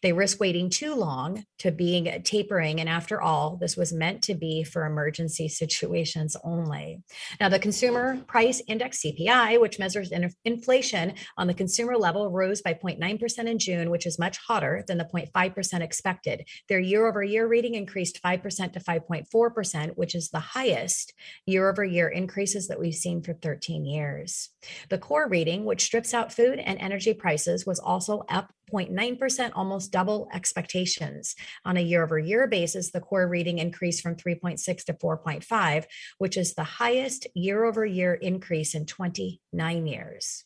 They 0.00 0.14
risk 0.14 0.40
waiting 0.40 0.70
too 0.70 0.94
long 0.94 1.44
to 1.58 1.70
being 1.70 2.22
tapering. 2.22 2.80
And 2.80 2.88
after 2.88 3.20
all, 3.20 3.58
this 3.60 3.76
was 3.76 3.92
meant 3.92 4.22
to 4.22 4.34
be 4.34 4.64
for 4.64 4.86
emergency 4.86 5.48
situations 5.48 6.36
only. 6.42 7.02
Now, 7.38 7.50
the 7.50 7.58
consumer 7.58 8.18
price 8.26 8.62
index 8.66 9.02
CPI, 9.02 9.60
which 9.60 9.78
measures 9.78 10.10
inflation 10.44 11.14
on 11.36 11.48
the 11.48 11.54
consumer 11.54 11.98
level, 11.98 12.30
rose 12.30 12.62
by 12.62 12.72
0.9% 12.72 13.38
in 13.46 13.58
June, 13.58 13.90
which 13.90 14.06
is 14.06 14.18
much 14.18 14.38
hotter 14.38 14.82
than 14.88 14.96
the 14.96 15.04
0.5% 15.04 15.80
expected. 15.80 16.48
Their 16.70 16.80
year 16.80 17.06
over 17.06 17.22
year 17.22 17.46
reading 17.46 17.74
increased 17.74 18.20
5% 18.24 18.72
to 18.72 18.80
5.4%, 18.80 19.90
which 19.96 20.14
is 20.14 20.30
the 20.30 20.40
highest 20.40 21.12
year 21.44 21.68
over 21.68 21.84
year 21.84 22.08
increases 22.08 22.68
that 22.68 22.80
we've 22.80 22.94
seen 22.94 23.22
for 23.22 23.34
13 23.34 23.84
years. 23.84 24.48
The 24.88 24.98
core 24.98 25.28
reading 25.28 25.41
reading, 25.42 25.64
which 25.64 25.82
strips 25.82 26.14
out 26.14 26.32
food 26.32 26.60
and 26.60 26.78
energy 26.78 27.12
prices, 27.12 27.66
was 27.66 27.80
also 27.80 28.24
up 28.28 28.52
0.9%, 28.72 29.50
almost 29.56 29.90
double 29.90 30.28
expectations. 30.32 31.34
On 31.64 31.76
a 31.76 31.80
year 31.80 32.04
over 32.04 32.16
year 32.16 32.46
basis, 32.46 32.92
the 32.92 33.00
core 33.00 33.26
reading 33.26 33.58
increased 33.58 34.02
from 34.02 34.14
3.6 34.14 34.84
to 34.84 34.92
4.5, 34.92 35.84
which 36.18 36.36
is 36.36 36.54
the 36.54 36.62
highest 36.62 37.26
year 37.34 37.64
over 37.64 37.84
year 37.84 38.14
increase 38.14 38.72
in 38.76 38.86
29 38.86 39.86
years. 39.88 40.44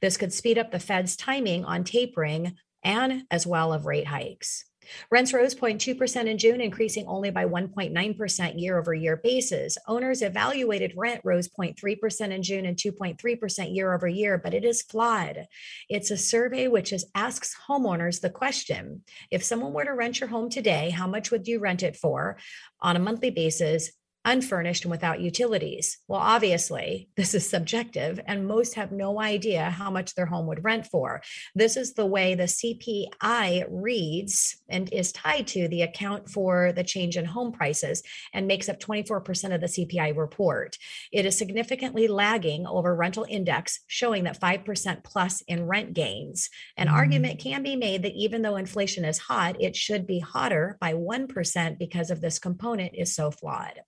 This 0.00 0.16
could 0.16 0.32
speed 0.32 0.58
up 0.58 0.70
the 0.70 0.78
Fed's 0.78 1.16
timing 1.16 1.64
on 1.64 1.82
tapering 1.82 2.54
and 2.84 3.24
as 3.32 3.48
well 3.48 3.72
of 3.72 3.84
rate 3.84 4.06
hikes. 4.06 4.64
Rents 5.10 5.32
rose 5.32 5.54
0.2% 5.54 6.26
in 6.26 6.38
June, 6.38 6.60
increasing 6.60 7.06
only 7.06 7.30
by 7.30 7.44
1.9% 7.44 8.60
year 8.60 8.78
over 8.78 8.94
year 8.94 9.16
basis. 9.16 9.76
Owners 9.86 10.22
equivalent 10.22 10.92
rent 10.96 11.20
rose 11.24 11.48
0.3% 11.48 12.30
in 12.30 12.42
June 12.42 12.66
and 12.66 12.76
2.3% 12.76 13.74
year 13.74 13.94
over 13.94 14.08
year, 14.08 14.38
but 14.38 14.54
it 14.54 14.64
is 14.64 14.82
flawed. 14.82 15.46
It's 15.88 16.10
a 16.10 16.16
survey 16.16 16.68
which 16.68 16.92
is, 16.92 17.06
asks 17.14 17.56
homeowners 17.68 18.20
the 18.20 18.30
question 18.30 19.02
if 19.30 19.44
someone 19.44 19.72
were 19.72 19.84
to 19.84 19.94
rent 19.94 20.20
your 20.20 20.28
home 20.28 20.50
today, 20.50 20.90
how 20.90 21.06
much 21.06 21.30
would 21.30 21.46
you 21.46 21.58
rent 21.58 21.82
it 21.82 21.96
for 21.96 22.38
on 22.80 22.96
a 22.96 23.00
monthly 23.00 23.30
basis? 23.30 23.90
Unfurnished 24.24 24.84
and 24.84 24.90
without 24.90 25.20
utilities. 25.20 25.98
Well, 26.06 26.20
obviously, 26.20 27.08
this 27.16 27.34
is 27.34 27.48
subjective, 27.48 28.20
and 28.26 28.46
most 28.46 28.74
have 28.74 28.92
no 28.92 29.20
idea 29.20 29.70
how 29.70 29.90
much 29.90 30.14
their 30.14 30.26
home 30.26 30.46
would 30.46 30.62
rent 30.62 30.86
for. 30.86 31.22
This 31.54 31.76
is 31.76 31.94
the 31.94 32.06
way 32.06 32.34
the 32.34 32.44
CPI 32.44 33.66
reads 33.70 34.56
and 34.68 34.92
is 34.92 35.12
tied 35.12 35.46
to 35.48 35.68
the 35.68 35.82
account 35.82 36.28
for 36.28 36.72
the 36.72 36.84
change 36.84 37.16
in 37.16 37.24
home 37.24 37.52
prices 37.52 38.02
and 38.34 38.46
makes 38.46 38.68
up 38.68 38.78
24% 38.78 39.54
of 39.54 39.60
the 39.60 39.66
CPI 39.66 40.16
report. 40.16 40.76
It 41.12 41.24
is 41.24 41.38
significantly 41.38 42.06
lagging 42.06 42.66
over 42.66 42.94
rental 42.94 43.26
index, 43.28 43.80
showing 43.86 44.24
that 44.24 44.40
5% 44.40 45.02
plus 45.02 45.42
in 45.48 45.66
rent 45.66 45.94
gains. 45.94 46.50
An 46.76 46.86
mm-hmm. 46.86 46.96
argument 46.96 47.40
can 47.40 47.62
be 47.62 47.76
made 47.76 48.02
that 48.02 48.14
even 48.14 48.42
though 48.42 48.56
inflation 48.56 49.04
is 49.04 49.18
hot, 49.18 49.56
it 49.60 49.74
should 49.74 50.06
be 50.06 50.18
hotter 50.18 50.76
by 50.80 50.92
1% 50.92 51.78
because 51.78 52.10
of 52.10 52.20
this 52.20 52.38
component 52.38 52.92
is 52.94 53.14
so 53.14 53.30
flawed. 53.30 53.80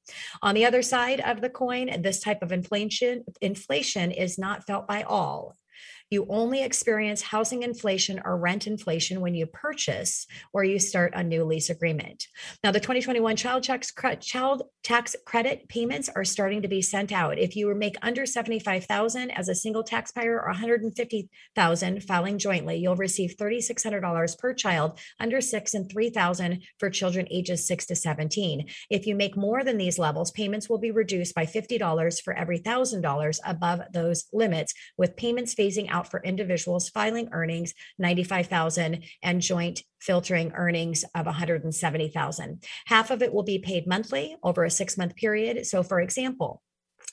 On 0.43 0.55
the 0.55 0.65
other 0.65 0.83
side 0.83 1.21
of 1.21 1.41
the 1.41 1.51
coin, 1.51 2.03
this 2.03 2.21
type 2.21 2.43
of 2.43 2.53
inflation 2.53 3.25
inflation 3.41 4.11
is 4.11 4.39
not 4.39 4.67
felt 4.67 4.87
by 4.87 5.03
all. 5.03 5.57
You 6.13 6.27
only 6.29 6.63
experience 6.63 7.23
housing 7.23 7.63
inflation 7.63 8.21
or 8.23 8.37
rent 8.37 8.67
inflation 8.67 9.23
when 9.23 9.35
you 9.35 9.47
purchase 9.47 10.27
or 10.53 10.63
you 10.63 10.79
start 10.79 11.15
a 11.17 11.25
new 11.25 11.43
lease 11.43 11.71
agreement. 11.71 12.27
Now, 12.63 12.71
the 12.71 12.81
2021 12.81 13.35
child 13.35 13.63
tax, 13.63 13.95
child 14.21 14.65
tax 14.83 15.17
credit 15.25 15.71
payments 15.71 16.11
are 16.15 16.25
starting 16.25 16.61
to 16.61 16.69
be 16.69 16.83
sent 16.83 17.13
out. 17.13 17.39
If 17.39 17.57
you 17.57 17.75
make 17.75 17.97
under 18.03 18.27
75,000 18.27 19.31
as 19.31 19.49
a 19.49 19.55
single 19.55 19.83
taxpayer 19.83 20.39
or 20.39 20.49
150,000 20.49 22.05
filing 22.05 22.37
jointly, 22.37 22.77
you'll 22.77 22.95
receive 22.97 23.37
$3,600 23.41 24.39
per 24.39 24.53
child 24.53 24.99
under 25.19 25.41
6 25.41 25.73
and 25.73 25.91
3,000 25.91 26.63
for 26.79 26.91
children 26.91 27.27
ages 27.31 27.67
6 27.67 27.87
to 27.87 27.97
17. 27.97 28.67
If 28.91 29.07
you 29.07 29.15
make 29.15 29.35
more 29.35 29.65
than 29.65 29.79
these 29.79 29.99
levels, 29.99 30.31
payments 30.31 30.69
will 30.69 30.77
be 30.77 30.91
reduced 30.91 31.35
by 31.35 31.47
$50 31.47 32.21
for 32.23 32.35
every 32.35 32.59
$1,000 32.59 33.39
above 33.47 33.81
those 33.95 34.25
limits 34.31 34.75
with 34.99 35.17
payments 35.17 35.55
phasing 35.55 35.89
out 35.89 36.02
for 36.11 36.23
individuals 36.23 36.89
filing 36.89 37.29
earnings 37.33 37.75
95,000 37.99 39.05
and 39.23 39.41
joint 39.41 39.83
filtering 40.01 40.53
earnings 40.55 41.05
of 41.15 41.27
170,000. 41.27 42.65
Half 42.87 43.11
of 43.11 43.23
it 43.23 43.33
will 43.33 43.43
be 43.45 43.59
paid 43.59 43.87
monthly 43.87 44.37
over 44.43 44.65
a 44.65 44.69
6-month 44.69 45.17
period. 45.17 45.67
So 45.67 45.83
for 45.83 46.01
example, 46.01 46.63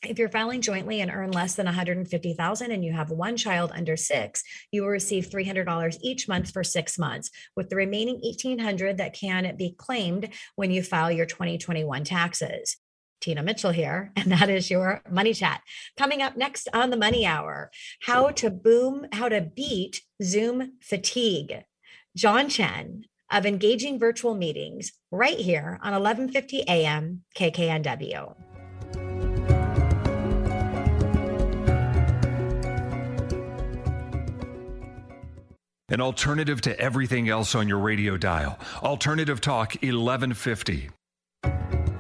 if 0.08 0.18
you're 0.18 0.30
filing 0.30 0.62
jointly 0.62 1.02
and 1.02 1.12
earn 1.12 1.32
less 1.32 1.56
than 1.56 1.66
150,000 1.66 2.72
and 2.72 2.86
you 2.86 2.94
have 2.94 3.10
one 3.10 3.36
child 3.36 3.72
under 3.76 3.98
6, 3.98 4.44
you 4.72 4.84
will 4.84 4.90
receive 4.90 5.30
$300 5.30 5.98
each 6.02 6.28
month 6.28 6.52
for 6.52 6.64
6 6.64 7.00
months 7.00 7.30
with 7.56 7.70
the 7.70 7.76
remaining 7.76 8.20
1800 8.22 8.98
that 8.98 9.14
can 9.14 9.56
be 9.58 9.76
claimed 9.78 10.30
when 10.56 10.72
you 10.72 10.84
file 10.84 11.12
your 11.12 11.26
2021 11.26 12.06
taxes. 12.06 12.78
Tina 13.22 13.44
Mitchell 13.44 13.72
here, 13.72 14.12
and 14.16 14.32
that 14.32 14.50
is 14.50 14.70
your 14.70 15.02
money 15.10 15.34
chat. 15.34 15.62
Coming 15.98 16.22
up 16.22 16.38
next 16.38 16.68
on 16.74 16.90
the 16.90 16.98
money 16.98 17.26
hour, 17.26 17.72
how 18.02 18.30
to 18.32 18.50
boom, 18.50 19.08
how 19.12 19.30
to 19.30 19.42
beat 19.42 20.02
Zoom 20.22 20.74
fatigue. 20.82 21.64
John 22.16 22.50
Chen 22.50 23.06
of 23.32 23.46
engaging 23.46 24.00
virtual 24.00 24.34
meetings 24.34 24.92
right 25.12 25.38
here 25.38 25.80
on 25.84 25.94
1150 25.94 26.64
AM 26.68 27.24
KKNW. 27.38 28.36
An 35.92 36.02
alternative 36.02 36.62
to 36.62 36.80
everything 36.80 37.30
else 37.30 37.56
on 37.56 37.68
your 37.68 37.80
radio 37.80 38.16
dial. 38.16 38.60
Alternative 38.84 39.42
Talk 39.42 39.74
1150. 39.82 40.90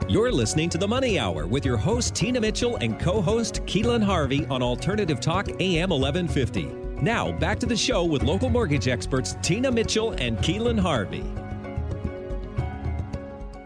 You're 0.10 0.32
listening 0.32 0.70
to 0.70 0.80
The 0.80 0.88
Money 0.88 1.20
Hour 1.20 1.46
with 1.46 1.63
your 1.63 1.78
host, 1.78 2.16
Tina 2.16 2.42
Mitchell, 2.42 2.78
and 2.78 3.00
co 3.00 3.22
host, 3.22 3.63
Keelan 3.68 4.01
Harvey 4.01 4.44
on 4.48 4.63
Alternative 4.63 5.20
Talk 5.20 5.50
AM 5.62 5.92
1150. 5.92 6.66
Now, 7.00 7.32
back 7.34 7.60
to 7.60 7.68
the 7.68 7.78
show 7.78 8.04
with 8.04 8.24
local 8.24 8.50
mortgage 8.50 8.88
experts, 8.88 9.38
Tina 9.44 9.72
Mitchell 9.72 10.13
and 10.13 10.39
Keelan 10.39 10.80
Harvey. 10.80 11.24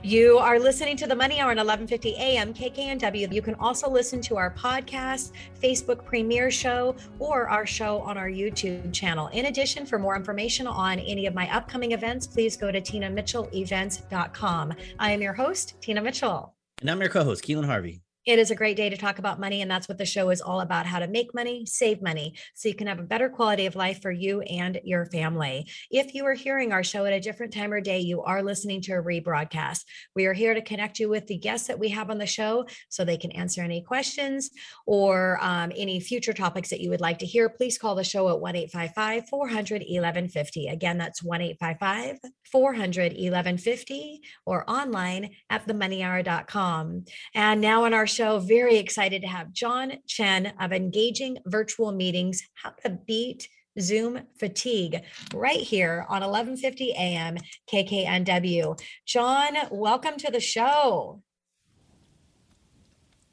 You 0.05 0.38
are 0.38 0.60
listening 0.60 0.98
to 0.98 1.07
the 1.07 1.15
Money 1.15 1.39
Hour 1.39 1.51
at 1.51 1.57
11:50 1.57 2.17
a.m. 2.17 2.53
KKNW. 2.53 3.31
You 3.31 3.41
can 3.41 3.55
also 3.55 3.89
listen 3.89 4.19
to 4.24 4.36
our 4.36 4.51
podcast, 4.51 5.31
Facebook 5.62 6.03
premiere 6.03 6.51
show, 6.51 6.98
or 7.19 7.48
our 7.48 7.65
show 7.65 8.00
on 8.01 8.17
our 8.17 8.27
YouTube 8.27 8.91
channel. 8.91 9.27
In 9.27 9.45
addition, 9.45 9.86
for 9.86 9.98
more 9.98 10.17
information 10.17 10.67
on 10.67 11.00
any 11.00 11.25
of 11.25 11.33
my 11.33 11.50
upcoming 11.55 11.93
events, 11.93 12.27
please 12.27 12.57
go 12.57 12.69
to 12.69 12.81
tinamitchellevents.com. 12.81 14.74
I 15.00 15.12
am 15.12 15.22
your 15.22 15.33
host, 15.33 15.75
Tina 15.79 16.01
Mitchell. 16.01 16.53
And 16.81 16.91
I'm 16.91 17.00
your 17.00 17.10
co-host, 17.10 17.41
Keelan 17.45 17.65
Harvey. 17.65 18.01
It 18.25 18.39
is 18.39 18.51
a 18.51 18.56
great 18.56 18.77
day 18.77 18.89
to 18.89 18.96
talk 18.96 19.20
about 19.20 19.42
money, 19.42 19.62
and 19.62 19.70
that's 19.70 19.89
what 19.89 19.98
the 19.98 20.06
show 20.06 20.30
is 20.30 20.39
all 20.39 20.62
about 20.62 20.86
how 20.86 21.00
to 21.00 21.08
make 21.10 21.34
money, 21.34 21.65
save 21.65 22.01
money, 22.01 22.36
so 22.53 22.70
you 22.70 22.75
can 22.75 22.88
have 22.88 23.00
a 23.00 23.03
better 23.03 23.27
quality 23.27 23.65
of 23.65 23.75
life 23.75 24.01
for 24.01 24.12
you 24.12 24.39
and 24.44 24.80
your 24.86 25.06
family. 25.08 25.68
If 25.92 26.15
you 26.15 26.25
are 26.25 26.34
hearing 26.34 26.72
our 26.72 26.86
show 26.86 27.03
at 27.03 27.12
a 27.12 27.20
different 27.20 27.51
time 27.51 27.74
or 27.74 27.82
day, 27.82 28.00
you 28.00 28.22
are 28.22 28.42
listening 28.42 28.80
to 28.84 28.94
a 28.94 29.03
rebroadcast. 29.03 29.82
We 30.15 30.25
are 30.25 30.34
here 30.34 30.53
to 30.53 30.62
connect 30.62 31.00
you 31.00 31.10
with 31.10 31.27
the 31.27 31.38
guests 31.38 31.68
that 31.68 31.80
we 31.80 31.89
have 31.89 32.10
on 32.10 32.18
the 32.18 32.25
show 32.25 32.65
so 32.88 33.03
they 33.03 33.18
can 33.18 33.34
answer 33.34 33.62
any 33.62 33.82
questions 33.82 34.51
or 34.86 35.38
um, 35.42 35.74
any 35.75 36.00
future 36.00 36.32
topics 36.32 36.70
that 36.70 36.80
you 36.80 36.92
would 36.92 37.01
like 37.01 37.20
to 37.20 37.25
hear. 37.25 37.50
Please 37.50 37.77
call 37.77 37.94
the 37.94 38.06
show 38.06 38.30
at 38.30 38.39
1 38.39 38.56
855 38.56 39.27
400 39.27 39.82
1150. 39.82 40.68
Again, 40.70 40.98
that's 40.98 41.22
1 41.22 41.42
855 41.42 42.20
400 42.50 43.03
1150 43.12 44.22
or 44.46 44.70
online 44.70 45.32
at 45.50 45.68
themoneyhour.com. 45.68 47.03
And 47.36 47.60
now 47.60 47.84
on 47.84 47.94
our 47.94 48.08
show. 48.13 48.39
Very 48.39 48.77
excited 48.77 49.24
to 49.24 49.27
have 49.27 49.51
John 49.51 49.93
Chen 50.08 50.53
of 50.60 50.72
Engaging 50.72 51.39
Virtual 51.48 51.91
Meetings, 51.91 52.43
How 52.53 52.70
to 52.84 52.91
Beat 53.08 53.50
Zoom 53.79 54.22
Fatigue 54.39 55.01
right 55.34 55.60
here 55.60 56.05
on 56.08 56.22
1150 56.22 56.93
AM 56.93 57.38
KKNW. 57.72 58.79
John, 59.08 59.55
welcome 59.72 60.17
to 60.17 60.32
the 60.32 60.39
show. 60.39 61.24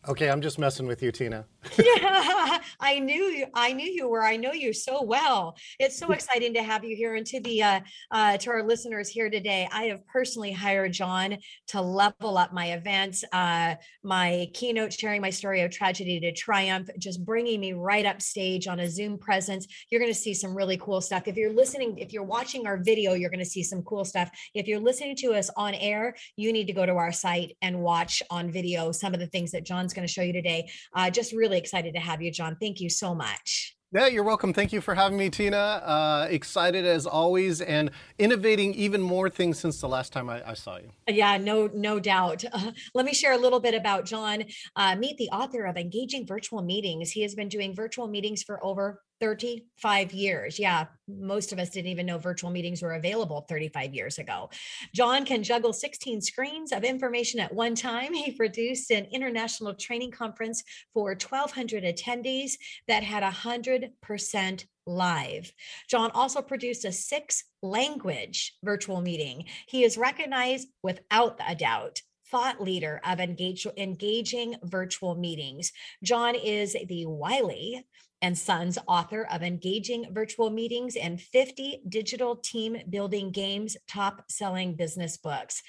Okay, 0.08 0.30
I'm 0.30 0.40
just 0.40 0.58
messing 0.58 0.86
with 0.86 1.02
you, 1.02 1.12
Tina. 1.12 1.44
yeah, 1.78 2.58
I 2.80 2.98
knew 3.00 3.24
you. 3.24 3.46
I 3.54 3.74
knew 3.74 3.86
you 3.86 4.08
were. 4.08 4.24
I 4.24 4.38
know 4.38 4.52
you 4.52 4.72
so 4.72 5.02
well. 5.02 5.58
It's 5.78 5.98
so 5.98 6.12
exciting 6.12 6.54
to 6.54 6.62
have 6.62 6.84
you 6.84 6.96
here, 6.96 7.16
and 7.16 7.26
to 7.26 7.40
the 7.40 7.62
uh, 7.62 7.80
uh, 8.10 8.38
to 8.38 8.50
our 8.50 8.62
listeners 8.62 9.10
here 9.10 9.28
today. 9.28 9.68
I 9.70 9.84
have 9.84 10.06
personally 10.06 10.52
hired 10.52 10.94
John 10.94 11.36
to 11.68 11.82
level 11.82 12.38
up 12.38 12.50
my 12.54 12.72
events, 12.72 13.24
uh, 13.34 13.74
my 14.02 14.48
keynote, 14.54 14.94
sharing 14.94 15.20
my 15.20 15.28
story 15.28 15.60
of 15.60 15.70
tragedy 15.70 16.18
to 16.20 16.32
triumph, 16.32 16.88
just 16.98 17.22
bringing 17.22 17.60
me 17.60 17.74
right 17.74 18.06
up 18.06 18.22
stage 18.22 18.66
on 18.68 18.80
a 18.80 18.88
Zoom 18.88 19.18
presence. 19.18 19.66
You're 19.90 20.00
going 20.00 20.12
to 20.12 20.18
see 20.18 20.32
some 20.32 20.56
really 20.56 20.78
cool 20.78 21.02
stuff. 21.02 21.28
If 21.28 21.36
you're 21.36 21.52
listening, 21.52 21.98
if 21.98 22.10
you're 22.14 22.24
watching 22.24 22.66
our 22.66 22.78
video, 22.78 23.12
you're 23.12 23.28
going 23.28 23.38
to 23.38 23.44
see 23.44 23.62
some 23.62 23.82
cool 23.82 24.06
stuff. 24.06 24.30
If 24.54 24.66
you're 24.66 24.80
listening 24.80 25.16
to 25.16 25.34
us 25.34 25.50
on 25.58 25.74
air, 25.74 26.14
you 26.36 26.54
need 26.54 26.68
to 26.68 26.72
go 26.72 26.86
to 26.86 26.94
our 26.94 27.12
site 27.12 27.54
and 27.60 27.80
watch 27.80 28.22
on 28.30 28.50
video 28.50 28.92
some 28.92 29.12
of 29.12 29.20
the 29.20 29.26
things 29.26 29.50
that 29.50 29.66
John's 29.90 29.94
going 29.94 30.06
to 30.06 30.12
show 30.12 30.22
you 30.22 30.32
today. 30.32 30.70
Uh, 30.94 31.10
just 31.10 31.32
really 31.32 31.58
excited 31.58 31.94
to 31.94 32.00
have 32.00 32.22
you, 32.22 32.30
John. 32.30 32.56
Thank 32.60 32.80
you 32.80 32.88
so 32.88 33.14
much. 33.14 33.76
Yeah, 33.92 34.06
you're 34.06 34.22
welcome. 34.22 34.52
Thank 34.52 34.72
you 34.72 34.80
for 34.80 34.94
having 34.94 35.18
me, 35.18 35.30
Tina. 35.30 35.56
Uh, 35.56 36.28
excited 36.30 36.86
as 36.86 37.06
always, 37.06 37.60
and 37.60 37.90
innovating 38.20 38.72
even 38.74 39.02
more 39.02 39.28
things 39.28 39.58
since 39.58 39.80
the 39.80 39.88
last 39.88 40.12
time 40.12 40.30
I, 40.30 40.48
I 40.48 40.54
saw 40.54 40.76
you. 40.76 40.90
Yeah, 41.08 41.38
no, 41.38 41.68
no 41.74 41.98
doubt. 41.98 42.44
Uh, 42.52 42.70
let 42.94 43.04
me 43.04 43.12
share 43.12 43.32
a 43.32 43.38
little 43.38 43.58
bit 43.58 43.74
about 43.74 44.04
John. 44.04 44.44
Uh, 44.76 44.94
meet 44.94 45.16
the 45.16 45.28
author 45.30 45.64
of 45.64 45.76
Engaging 45.76 46.24
Virtual 46.24 46.62
Meetings. 46.62 47.10
He 47.10 47.22
has 47.22 47.34
been 47.34 47.48
doing 47.48 47.74
virtual 47.74 48.06
meetings 48.06 48.44
for 48.44 48.64
over 48.64 49.00
35 49.20 50.12
years. 50.12 50.58
Yeah, 50.58 50.86
most 51.08 51.52
of 51.52 51.58
us 51.58 51.70
didn't 51.70 51.90
even 51.90 52.06
know 52.06 52.18
virtual 52.18 52.50
meetings 52.50 52.82
were 52.82 52.94
available 52.94 53.46
35 53.48 53.94
years 53.94 54.18
ago. 54.18 54.50
John 54.94 55.24
can 55.24 55.42
juggle 55.42 55.72
16 55.72 56.20
screens 56.20 56.72
of 56.72 56.84
information 56.84 57.40
at 57.40 57.54
one 57.54 57.74
time. 57.74 58.14
He 58.14 58.32
produced 58.32 58.90
an 58.90 59.06
international 59.12 59.74
training 59.74 60.10
conference 60.12 60.62
for 60.94 61.10
1,200 61.10 61.84
attendees 61.84 62.52
that 62.88 63.02
had 63.02 63.22
100% 63.22 64.64
live. 64.86 65.52
John 65.88 66.10
also 66.12 66.42
produced 66.42 66.84
a 66.84 66.92
six 66.92 67.44
language 67.62 68.54
virtual 68.64 69.00
meeting. 69.00 69.44
He 69.68 69.84
is 69.84 69.98
recognized 69.98 70.68
without 70.82 71.38
a 71.46 71.54
doubt 71.54 72.02
thought 72.30 72.62
leader 72.62 73.00
of 73.04 73.20
engage, 73.20 73.66
engaging 73.76 74.56
virtual 74.62 75.14
meetings. 75.14 75.72
John 76.02 76.34
is 76.34 76.76
the 76.86 77.06
Wiley 77.06 77.84
and 78.22 78.36
Sons 78.36 78.78
author 78.86 79.26
of 79.32 79.42
Engaging 79.42 80.12
Virtual 80.12 80.50
Meetings 80.50 80.96
and 80.96 81.20
50 81.20 81.82
Digital 81.88 82.36
Team 82.36 82.76
Building 82.88 83.30
Games 83.30 83.76
top 83.88 84.24
selling 84.28 84.74
business 84.74 85.16
books. 85.16 85.62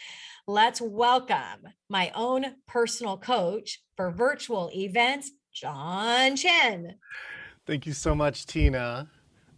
Let's 0.47 0.81
welcome 0.81 1.69
my 1.89 2.11
own 2.13 2.55
personal 2.67 3.17
coach 3.17 3.81
for 3.95 4.11
virtual 4.11 4.69
events, 4.75 5.31
John 5.53 6.35
Chen. 6.35 6.95
Thank 7.65 7.85
you 7.85 7.93
so 7.93 8.13
much, 8.15 8.45
Tina. 8.45 9.09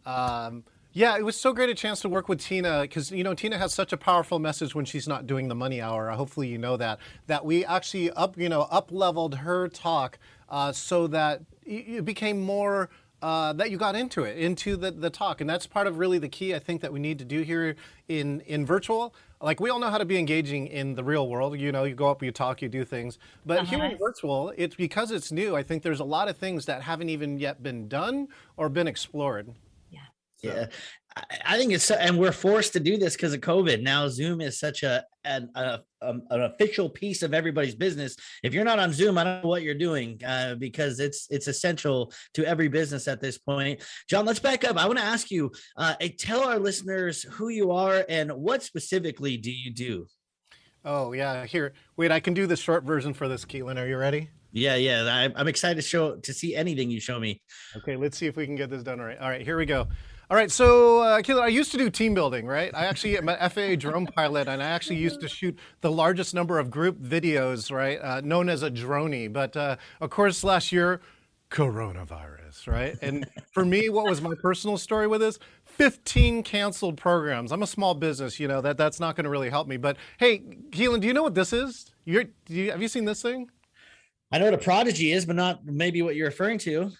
Um, 0.06 0.64
yeah, 0.94 1.18
it 1.18 1.26
was 1.26 1.36
so 1.36 1.54
great 1.54 1.70
a 1.70 1.74
chance 1.74 2.02
to 2.02 2.10
work 2.10 2.30
with 2.30 2.40
Tina 2.40 2.82
because 2.84 3.12
you 3.12 3.24
know 3.24 3.34
Tina 3.34 3.58
has 3.58 3.74
such 3.74 3.92
a 3.92 3.98
powerful 3.98 4.40
message 4.40 4.76
when 4.76 4.86
she's 4.86 5.08
not 5.08 5.26
doing 5.26 5.48
the 5.48 5.56
money 5.56 5.82
hour. 5.82 6.10
Hopefully, 6.12 6.48
you 6.48 6.58
know 6.58 6.78
that 6.78 7.00
that 7.28 7.44
we 7.44 7.66
actually 7.66 8.12
up 8.12 8.38
you 8.38 8.48
know 8.48 8.62
up 8.64 8.92
leveled 8.92 9.36
her 9.36 9.68
talk 9.68 10.20
uh, 10.50 10.72
so 10.72 11.08
that 11.08 11.42
it 11.66 12.06
became 12.06 12.40
more 12.40 12.90
uh, 13.24 13.54
that 13.54 13.72
you 13.72 13.78
got 13.78 13.96
into 13.96 14.24
it, 14.24 14.38
into 14.38 14.76
the, 14.76 14.92
the 14.92 15.10
talk. 15.10 15.40
And 15.40 15.50
that's 15.50 15.66
part 15.66 15.88
of 15.88 15.98
really 15.98 16.20
the 16.20 16.28
key 16.28 16.54
I 16.54 16.60
think 16.60 16.82
that 16.82 16.92
we 16.92 17.00
need 17.00 17.20
to 17.20 17.26
do 17.26 17.42
here 17.42 17.78
in, 18.10 18.42
in 18.42 18.66
virtual. 18.66 19.16
Like 19.42 19.62
we 19.62 19.70
all 19.70 19.80
know 19.80 19.90
how 19.90 19.98
to 19.98 20.04
be 20.04 20.18
engaging 20.18 20.68
in 20.68 20.96
the 20.96 21.06
real 21.06 21.30
world. 21.30 21.58
You 21.58 21.72
know, 21.72 21.86
you 21.86 21.96
go 21.96 22.12
up, 22.12 22.22
you 22.22 22.34
talk, 22.34 22.62
you 22.62 22.68
do 22.68 22.84
things. 22.84 23.18
But 23.46 23.60
uh-huh. 23.60 23.78
here 23.78 23.86
in 23.86 23.98
virtual, 23.98 24.52
it's 24.58 24.76
because 24.76 25.10
it's 25.10 25.32
new. 25.32 25.56
I 25.56 25.64
think 25.64 25.84
there's 25.84 26.02
a 26.02 26.06
lot 26.06 26.28
of 26.28 26.36
things 26.36 26.66
that 26.66 26.82
haven't 26.82 27.08
even 27.08 27.40
yet 27.40 27.64
been 27.64 27.88
done 27.88 28.28
or 28.58 28.68
been 28.68 28.88
explored. 28.88 29.54
Yeah. 30.44 30.52
So. 30.52 30.58
Yeah. 30.60 30.66
I 31.46 31.58
think 31.58 31.74
it's 31.74 31.92
and 31.92 32.18
we're 32.18 32.32
forced 32.32 32.74
to 32.74 32.80
do 32.80 32.98
this 32.98 33.16
because 33.16 33.34
of 33.34 33.42
COVID. 33.42 33.84
Now 33.84 34.08
Zoom 34.08 34.42
is 34.42 34.60
such 34.60 34.82
a 34.82 35.04
an, 35.24 35.50
a, 35.54 35.80
um, 36.02 36.24
an 36.32 36.42
official 36.42 36.90
piece 36.90 37.22
of 37.22 37.34
everybody's 37.34 37.76
business. 37.76 38.16
If 38.42 38.54
you're 38.54 38.66
not 38.66 38.80
on 38.80 38.92
Zoom, 38.92 39.18
I 39.18 39.24
don't 39.24 39.44
know 39.44 39.50
what 39.50 39.62
you're 39.62 39.76
doing 39.76 40.20
uh, 40.26 40.56
because 40.56 41.00
it's 41.00 41.28
it's 41.30 41.48
essential 41.48 42.12
to 42.34 42.46
every 42.46 42.68
business 42.68 43.08
at 43.08 43.22
this 43.22 43.38
point. 43.38 43.82
John, 44.10 44.26
let's 44.26 44.40
back 44.40 44.64
up. 44.64 44.76
I 44.78 44.88
want 44.88 44.98
to 44.98 45.06
ask 45.06 45.30
you, 45.30 45.52
uh, 45.78 45.94
tell 46.18 46.44
our 46.44 46.58
listeners 46.58 47.24
who 47.24 47.50
you 47.50 47.72
are 47.72 48.04
and 48.10 48.32
what 48.32 48.64
specifically 48.64 49.38
do 49.38 49.52
you 49.52 49.72
do. 49.72 50.08
Oh 50.84 51.14
yeah, 51.14 51.46
here. 51.46 51.74
Wait, 51.96 52.12
I 52.12 52.20
can 52.20 52.34
do 52.34 52.48
the 52.48 52.58
short 52.58 52.86
version 52.86 53.14
for 53.14 53.28
this, 53.28 53.46
Keelan. 53.46 53.80
Are 53.80 53.88
you 53.88 53.98
ready? 53.98 54.30
Yeah, 54.52 54.76
yeah. 54.76 55.30
I'm 55.36 55.48
excited 55.48 55.76
to 55.76 55.82
show 55.82 56.16
to 56.16 56.34
see 56.34 56.56
anything 56.56 56.90
you 56.90 57.00
show 57.00 57.20
me. 57.20 57.42
Okay, 57.78 57.96
let's 57.96 58.18
see 58.18 58.28
if 58.28 58.36
we 58.36 58.46
can 58.46 58.56
get 58.56 58.70
this 58.70 58.84
done 58.84 59.00
all 59.00 59.06
right. 59.06 59.18
All 59.20 59.30
right, 59.30 59.42
here 59.42 59.58
we 59.58 59.66
go. 59.66 59.88
All 60.34 60.40
right, 60.40 60.50
so 60.50 61.04
uh, 61.04 61.22
I 61.44 61.48
used 61.48 61.72
to 61.74 61.78
do 61.78 61.92
team 61.92 62.16
building, 62.16 62.48
right? 62.48 62.72
I 62.74 62.88
actually 62.88 63.20
am 63.20 63.30
an 63.30 63.38
FAA 63.52 63.76
drone 63.76 64.08
pilot, 64.08 64.48
and 64.48 64.64
I 64.64 64.66
actually 64.66 64.96
used 64.96 65.22
to 65.22 65.28
shoot 65.28 65.60
the 65.82 65.92
largest 65.92 66.34
number 66.34 66.58
of 66.58 66.72
group 66.72 67.00
videos, 67.00 67.72
right, 67.72 68.00
uh, 68.02 68.20
known 68.22 68.50
as 68.50 68.64
a 68.64 68.72
dronie. 68.72 69.32
But 69.32 69.56
uh, 69.56 69.76
of 70.02 70.10
course, 70.10 70.44
last 70.44 70.72
year, 70.72 71.02
coronavirus, 71.52 72.66
right? 72.66 72.98
And 73.04 73.28
for 73.54 73.64
me, 73.64 73.90
what 73.90 74.06
was 74.06 74.24
my 74.24 74.34
personal 74.42 74.80
story 74.80 75.06
with 75.06 75.22
this? 75.22 75.38
15 75.66 76.42
canceled 76.42 76.98
programs. 76.98 77.52
I'm 77.52 77.62
a 77.62 77.68
small 77.68 77.94
business, 77.94 78.40
you 78.40 78.48
know 78.48 78.60
that 78.62 78.76
that's 78.76 79.00
not 79.00 79.16
going 79.16 79.26
to 79.26 79.30
really 79.30 79.52
help 79.52 79.68
me. 79.68 79.78
But 79.78 79.98
hey, 80.18 80.40
Keelan, 80.72 81.02
do 81.02 81.06
you 81.06 81.14
know 81.14 81.22
what 81.22 81.36
this 81.36 81.54
is? 81.54 81.92
You're, 82.06 82.26
you, 82.48 82.72
have 82.72 82.82
you 82.82 82.88
seen 82.88 83.06
this 83.06 83.22
thing? 83.22 83.52
I 84.32 84.40
know 84.40 84.46
what 84.46 84.56
a 84.56 84.58
prodigy 84.58 85.12
is, 85.12 85.28
but 85.28 85.36
not 85.36 85.64
maybe 85.64 86.02
what 86.02 86.16
you're 86.16 86.26
referring 86.26 86.58
to 86.58 86.92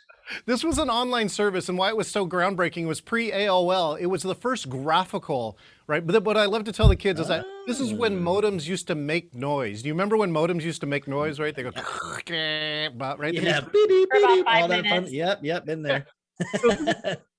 this 0.46 0.64
was 0.64 0.78
an 0.78 0.90
online 0.90 1.30
service, 1.30 1.70
and 1.70 1.78
why 1.78 1.90
it 1.90 1.98
was 1.98 2.10
so 2.10 2.28
groundbreaking 2.28 2.88
was 2.88 3.02
pre 3.02 3.32
AOL. 3.32 4.00
It 4.00 4.08
was 4.08 4.24
the 4.24 4.36
first 4.36 4.70
graphical, 4.70 5.58
right? 5.88 6.06
But 6.06 6.24
what 6.24 6.38
I 6.38 6.46
love 6.46 6.64
to 6.66 6.72
tell 6.72 6.88
the 6.88 6.96
kids 6.96 7.20
is 7.20 7.28
that 7.28 7.46
this 7.68 7.80
is 7.80 7.94
when 7.94 8.16
oh. 8.16 8.32
modems 8.32 8.68
used 8.68 8.88
to 8.88 8.96
make 8.96 9.34
noise. 9.34 9.82
Do 9.82 9.88
you 9.88 9.94
remember 9.94 10.18
when 10.18 10.32
modems 10.32 10.64
used 10.64 10.82
to 10.82 10.88
make 10.88 11.08
noise? 11.08 11.40
Right? 11.40 11.56
They 11.56 11.64
go, 11.64 11.72
right? 13.20 13.34
Yeah, 13.34 13.62
beep, 13.62 13.90
beep, 13.90 14.10
beep, 14.12 14.46
all 14.48 14.68
that 14.68 14.86
fun. 14.86 15.08
Yep, 15.10 15.40
yep, 15.44 15.70
in 15.70 15.82
there. 15.82 16.06
so 16.60 16.76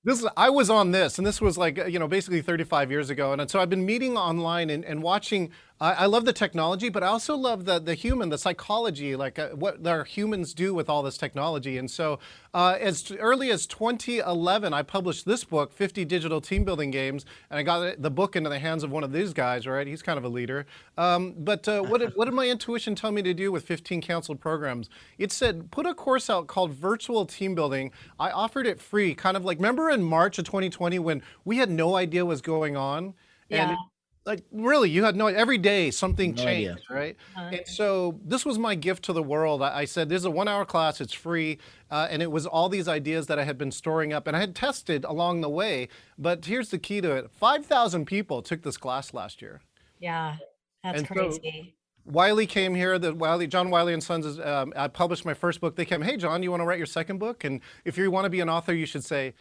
this 0.03 0.25
I 0.37 0.49
was 0.49 0.69
on 0.69 0.91
this, 0.91 1.17
and 1.17 1.27
this 1.27 1.41
was 1.41 1.57
like 1.57 1.77
you 1.89 1.99
know 1.99 2.07
basically 2.07 2.41
35 2.41 2.91
years 2.91 3.09
ago, 3.09 3.33
and 3.33 3.49
so 3.49 3.59
I've 3.59 3.69
been 3.69 3.85
meeting 3.85 4.17
online 4.17 4.69
and, 4.69 4.85
and 4.85 5.01
watching 5.01 5.51
I, 5.79 5.91
I 5.93 6.05
love 6.05 6.23
the 6.23 6.33
technology, 6.33 6.87
but 6.87 7.03
I 7.03 7.07
also 7.07 7.35
love 7.35 7.65
the 7.65 7.79
the 7.79 7.95
human, 7.95 8.29
the 8.29 8.37
psychology, 8.37 9.15
like 9.15 9.37
uh, 9.37 9.49
what 9.49 9.85
our 9.85 10.05
humans 10.05 10.53
do 10.53 10.73
with 10.73 10.89
all 10.89 11.03
this 11.03 11.17
technology. 11.17 11.77
And 11.77 11.91
so, 11.91 12.19
uh, 12.53 12.77
as 12.79 13.11
early 13.19 13.51
as 13.51 13.67
2011, 13.67 14.73
I 14.73 14.83
published 14.83 15.25
this 15.25 15.43
book, 15.43 15.73
50 15.73 16.05
Digital 16.05 16.39
Team 16.39 16.63
Building 16.63 16.91
Games, 16.91 17.25
and 17.49 17.59
I 17.59 17.63
got 17.63 18.01
the 18.01 18.09
book 18.09 18.37
into 18.37 18.49
the 18.49 18.59
hands 18.59 18.83
of 18.83 18.91
one 18.91 19.03
of 19.03 19.11
these 19.11 19.33
guys. 19.33 19.67
Right, 19.67 19.85
he's 19.85 20.01
kind 20.01 20.17
of 20.17 20.23
a 20.23 20.29
leader. 20.29 20.65
Um, 20.97 21.35
but 21.37 21.67
uh, 21.67 21.81
what 21.81 21.99
did 21.99 22.13
what 22.15 22.25
did 22.25 22.33
my 22.33 22.47
intuition 22.47 22.95
tell 22.95 23.11
me 23.11 23.21
to 23.23 23.33
do 23.33 23.51
with 23.51 23.65
15 23.65 24.01
canceled 24.01 24.39
programs? 24.39 24.89
It 25.17 25.33
said 25.33 25.71
put 25.71 25.85
a 25.85 25.93
course 25.93 26.29
out 26.29 26.47
called 26.47 26.71
Virtual 26.71 27.25
Team 27.25 27.53
Building. 27.53 27.91
I 28.17 28.31
offered 28.31 28.65
it 28.65 28.79
free, 28.79 29.13
kind 29.13 29.35
of 29.35 29.43
like 29.43 29.57
remember 29.57 29.89
in 29.89 30.03
March 30.03 30.39
of 30.39 30.45
2020 30.45 30.99
when 30.99 31.21
we 31.43 31.57
had 31.57 31.69
no 31.69 31.95
idea 31.95 32.23
what 32.23 32.29
was 32.29 32.41
going 32.41 32.77
on. 32.77 33.13
Yeah. 33.49 33.69
And 33.69 33.77
like 34.25 34.43
really 34.51 34.89
you 34.89 35.03
had 35.03 35.15
no 35.15 35.27
every 35.27 35.57
day 35.57 35.91
something 35.91 36.33
no 36.33 36.43
changed 36.43 36.85
idea. 36.89 36.95
right 36.95 37.15
uh-huh. 37.35 37.49
and 37.53 37.67
so 37.67 38.19
this 38.23 38.45
was 38.45 38.57
my 38.57 38.75
gift 38.75 39.03
to 39.03 39.13
the 39.13 39.23
world 39.23 39.61
i, 39.61 39.79
I 39.79 39.85
said 39.85 40.09
this 40.09 40.19
is 40.19 40.25
a 40.25 40.31
one 40.31 40.47
hour 40.47 40.65
class 40.65 40.99
it's 40.99 41.13
free 41.13 41.59
uh, 41.91 42.07
and 42.09 42.21
it 42.21 42.31
was 42.31 42.45
all 42.45 42.69
these 42.69 42.87
ideas 42.87 43.27
that 43.27 43.39
i 43.39 43.43
had 43.43 43.57
been 43.57 43.71
storing 43.71 44.13
up 44.13 44.27
and 44.27 44.35
i 44.35 44.39
had 44.39 44.55
tested 44.55 45.05
along 45.05 45.41
the 45.41 45.49
way 45.49 45.87
but 46.17 46.45
here's 46.45 46.69
the 46.69 46.79
key 46.79 47.01
to 47.01 47.11
it 47.11 47.29
5000 47.31 48.05
people 48.05 48.41
took 48.41 48.63
this 48.63 48.77
class 48.77 49.13
last 49.13 49.41
year 49.41 49.61
yeah 49.99 50.37
that's 50.83 50.99
and 50.99 51.07
crazy 51.07 51.39
so, 51.43 51.71
Wiley 52.07 52.45
came 52.45 52.75
here. 52.75 52.99
The 52.99 53.15
Wiley, 53.15 53.47
John 53.47 53.71
Wiley 53.71 53.91
and 53.91 54.03
Sons. 54.03 54.27
Is, 54.27 54.39
um, 54.39 54.71
I 54.75 54.87
published 54.87 55.25
my 55.25 55.33
first 55.33 55.59
book. 55.59 55.75
They 55.75 55.85
came, 55.85 56.03
hey 56.03 56.17
John, 56.17 56.43
you 56.43 56.51
want 56.51 56.61
to 56.61 56.65
write 56.65 56.77
your 56.77 56.85
second 56.85 57.17
book? 57.17 57.43
And 57.43 57.61
if 57.83 57.97
you 57.97 58.11
want 58.11 58.25
to 58.25 58.29
be 58.29 58.41
an 58.41 58.47
author, 58.47 58.75
you 58.75 58.85
should 58.85 59.03
say, 59.03 59.33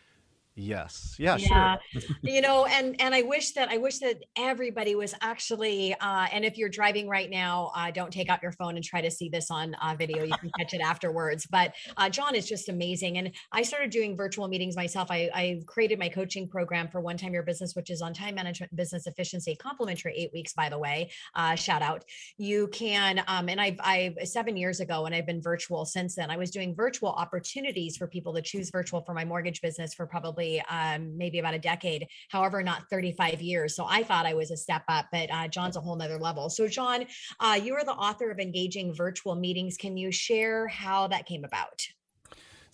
Yes. 0.57 1.17
Yeah, 1.19 1.37
yeah. 1.37 1.77
sure. 1.93 2.01
you 2.23 2.41
know, 2.41 2.65
and 2.67 2.95
and 3.01 3.13
I 3.13 3.23
wish 3.23 3.53
that 3.53 3.71
I 3.71 3.79
wish 3.79 3.99
that 3.99 4.23
everybody 4.37 4.95
was 4.95 5.13
actually 5.21 5.95
uh 5.95 6.29
and 6.33 6.45
if 6.45 6.57
you're 6.57 6.69
driving 6.69 7.09
right 7.09 7.29
now, 7.29 7.73
uh 7.75 7.91
don't 7.91 8.13
take 8.13 8.29
out 8.29 8.41
your 8.41 8.53
phone 8.53 8.77
and 8.77 8.85
try 8.85 9.01
to 9.01 9.11
see 9.11 9.29
this 9.29 9.51
on 9.51 9.75
uh, 9.75 9.97
video. 9.99 10.23
You 10.23 10.35
can 10.39 10.53
catch 10.57 10.73
it 10.73 10.81
afterwards. 10.81 11.47
But 11.51 11.75
uh 11.97 12.09
John 12.09 12.37
is 12.37 12.49
just 12.49 12.69
amazing. 12.69 13.19
And 13.19 13.33
I 13.51 13.63
started 13.63 13.91
doing 13.91 14.17
virtual 14.17 14.47
meetings 14.47 14.77
myself. 14.77 15.09
I 15.11 15.29
I 15.35 15.63
created 15.67 15.99
my 15.99 16.09
coaching 16.09 16.49
program 16.49 16.87
for 16.89 17.01
one 17.01 17.17
time 17.17 17.33
your 17.33 17.43
business, 17.43 17.75
which 17.75 17.91
is 17.91 18.01
on 18.01 18.15
time 18.15 18.37
management 18.37 18.75
business 18.77 19.09
efficiency, 19.09 19.57
complimentary 19.57 20.15
eight 20.17 20.31
weeks, 20.33 20.53
by 20.53 20.69
the 20.69 20.79
way. 20.79 21.11
Uh 21.35 21.57
shout 21.57 21.83
out. 21.83 22.05
You 22.39 22.69
can 22.69 23.25
um 23.27 23.49
and 23.49 23.61
I've 23.61 23.79
I've 23.81 24.15
seven 24.23 24.57
years 24.57 24.79
ago 24.79 25.07
and 25.07 25.17
I've 25.17 25.27
been 25.27 25.43
virtual 25.43 25.85
since 25.85 26.15
then. 26.15 26.31
I 26.31 26.37
was 26.37 26.53
doing 26.53 26.77
virtual 26.77 27.09
opportunities 27.09 27.97
for 27.97 28.07
people 28.07 28.33
to 28.35 28.43
choose 28.43 28.71
virtual 28.71 29.01
for 29.01 29.15
my 29.15 29.25
mortgage 29.25 29.61
business 29.61 29.93
for 29.95 30.07
probably 30.07 30.44
probably 30.45 30.63
um, 30.69 31.17
maybe 31.17 31.39
about 31.39 31.55
a 31.55 31.59
decade, 31.59 32.07
however, 32.31 32.63
not 32.63 32.85
35 32.91 33.41
years. 33.41 33.75
So 33.77 33.87
I 33.89 34.03
thought 34.03 34.27
I 34.27 34.35
was 34.35 34.51
a 34.51 34.57
step 34.57 34.83
up, 34.89 35.07
but 35.13 35.31
uh, 35.31 35.49
John's 35.49 35.77
a 35.77 35.81
whole 35.81 35.97
nother 35.97 36.19
level. 36.19 36.51
So, 36.51 36.69
John, 36.69 37.07
uh, 37.41 37.59
you 37.63 37.75
are 37.75 37.85
the 37.85 37.93
author 37.93 38.31
of 38.31 38.39
Engaging 38.39 38.95
Virtual 38.95 39.35
Meetings. 39.35 39.77
Can 39.77 39.97
you 39.97 40.11
share 40.13 40.69
how 40.69 41.09
that 41.09 41.27
came 41.27 41.45
about? 41.45 41.83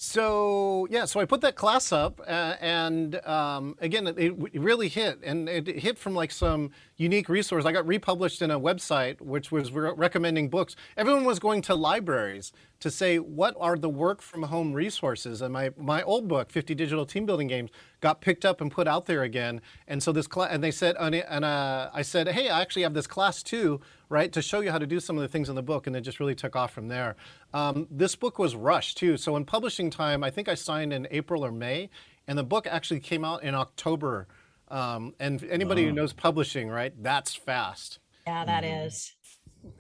So 0.03 0.89
yeah, 0.89 1.05
so 1.05 1.21
I 1.21 1.27
put 1.27 1.43
that 1.43 1.57
class 1.57 1.93
up, 1.93 2.23
uh, 2.27 2.55
and 2.59 3.17
um, 3.27 3.77
again, 3.83 4.07
it, 4.07 4.17
it, 4.19 4.59
really 4.59 4.89
hit, 4.89 5.19
and 5.23 5.47
it 5.47 5.67
hit 5.67 5.99
from 5.99 6.15
like 6.15 6.31
some 6.31 6.71
unique 6.97 7.29
resource. 7.29 7.67
I 7.67 7.73
got 7.73 7.87
republished 7.87 8.41
in 8.41 8.51
a 8.51 8.59
website 8.59 9.21
which 9.21 9.53
was 9.53 9.71
re- 9.73 9.93
recommending 9.95 10.49
books. 10.49 10.75
Everyone 10.97 11.27
was 11.27 11.39
going 11.39 11.61
to 11.63 11.75
libraries 11.75 12.51
to 12.81 12.91
say 12.91 13.19
what 13.19 13.55
are 13.61 13.77
the 13.77 13.91
work 13.91 14.23
from 14.23 14.45
home 14.45 14.73
resources, 14.73 15.43
and 15.43 15.53
my 15.53 15.71
my 15.77 16.03
old 16.05 16.29
book, 16.29 16.51
50 16.51 16.75
Digital 16.75 17.05
Team 17.05 17.27
Building 17.27 17.49
Games, 17.49 17.69
got 18.01 18.23
picked 18.23 18.47
up 18.47 18.63
and 18.63 18.73
put 18.73 18.89
out 18.89 19.05
there 19.05 19.23
again. 19.23 19.61
And 19.87 20.03
so 20.03 20.13
this 20.13 20.27
class, 20.27 20.49
and 20.51 20.65
they 20.65 20.71
said, 20.71 20.97
and 20.99 21.45
uh, 21.45 21.91
I 21.93 22.01
said, 22.01 22.27
hey, 22.29 22.49
I 22.49 22.63
actually 22.63 22.85
have 22.85 22.95
this 22.95 23.07
class 23.07 23.43
too, 23.43 23.83
right, 24.11 24.31
to 24.33 24.43
show 24.43 24.61
you 24.61 24.71
how 24.71 24.79
to 24.79 24.87
do 24.87 25.01
some 25.01 25.17
of 25.17 25.23
the 25.23 25.29
things 25.29 25.49
in 25.49 25.55
the 25.55 25.63
book, 25.63 25.87
and 25.87 25.97
it 25.97 26.03
just 26.03 26.21
really 26.21 26.35
took 26.35 26.55
off 26.55 26.73
from 26.73 26.89
there. 26.89 27.17
Um, 27.55 27.87
this 27.91 28.17
book 28.17 28.39
was 28.39 28.55
rushed 28.55 28.99
too. 28.99 29.17
So 29.17 29.37
in 29.37 29.47
publishing 29.47 29.89
time, 29.89 30.23
I 30.23 30.31
think 30.31 30.49
I 30.49 30.55
signed 30.55 30.93
in 30.93 31.09
April 31.11 31.47
or 31.47 31.53
May, 31.53 31.89
and 32.27 32.37
the 32.37 32.45
book 32.45 32.67
actually 32.67 33.01
came 33.01 33.25
out 33.25 33.43
in 33.43 33.55
October. 33.55 34.27
Um, 34.69 35.15
and 35.19 35.43
anybody 35.45 35.85
wow. 35.85 35.89
who 35.89 35.95
knows 35.95 36.13
publishing, 36.13 36.69
right, 36.69 36.93
that's 37.03 37.35
fast. 37.35 38.01
Yeah, 38.27 38.45
that 38.45 38.65
mm. 38.65 38.87
is. 38.87 39.15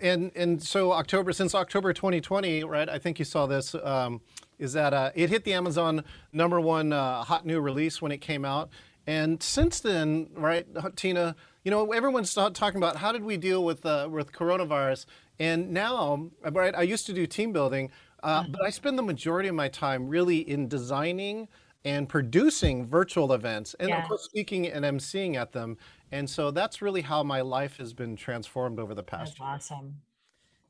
And 0.00 0.30
and 0.36 0.62
so 0.62 0.92
October 0.92 1.32
since 1.32 1.54
October 1.54 1.92
2020, 1.92 2.64
right? 2.64 2.88
I 2.88 2.98
think 2.98 3.18
you 3.18 3.24
saw 3.24 3.46
this. 3.46 3.74
Um, 3.74 4.20
is 4.58 4.74
that 4.74 4.92
uh, 4.92 5.10
it 5.14 5.30
hit 5.30 5.44
the 5.44 5.54
Amazon 5.54 6.04
number 6.34 6.60
one 6.60 6.92
uh, 6.92 7.24
hot 7.24 7.46
new 7.46 7.60
release 7.60 8.02
when 8.02 8.12
it 8.12 8.18
came 8.18 8.44
out, 8.44 8.68
and 9.06 9.42
since 9.42 9.80
then, 9.80 10.28
right, 10.34 10.66
Tina, 10.96 11.34
you 11.64 11.70
know, 11.70 11.92
everyone's 11.92 12.32
talking 12.34 12.76
about 12.76 12.96
how 12.96 13.12
did 13.12 13.24
we 13.24 13.36
deal 13.36 13.64
with 13.64 13.84
uh, 13.84 14.08
with 14.10 14.32
coronavirus, 14.32 15.06
and 15.38 15.70
now, 15.70 16.30
right, 16.52 16.74
I 16.74 16.82
used 16.82 17.06
to 17.06 17.12
do 17.12 17.26
team 17.26 17.52
building, 17.52 17.90
uh, 18.22 18.42
mm-hmm. 18.42 18.52
but 18.52 18.62
I 18.62 18.70
spend 18.70 18.98
the 18.98 19.02
majority 19.02 19.48
of 19.48 19.54
my 19.54 19.68
time 19.68 20.08
really 20.08 20.38
in 20.38 20.68
designing 20.68 21.48
and 21.84 22.08
producing 22.08 22.86
virtual 22.86 23.32
events, 23.32 23.74
and 23.80 23.88
yeah. 23.88 24.02
of 24.02 24.08
course, 24.08 24.24
speaking 24.24 24.66
and 24.66 24.84
emceeing 24.84 25.36
at 25.36 25.52
them. 25.52 25.78
And 26.12 26.28
so 26.28 26.50
that's 26.50 26.82
really 26.82 27.02
how 27.02 27.22
my 27.22 27.40
life 27.40 27.78
has 27.78 27.92
been 27.94 28.16
transformed 28.16 28.78
over 28.78 28.94
the 28.94 29.02
past. 29.02 29.38
That's 29.38 29.40
year. 29.40 29.48
awesome. 29.48 29.94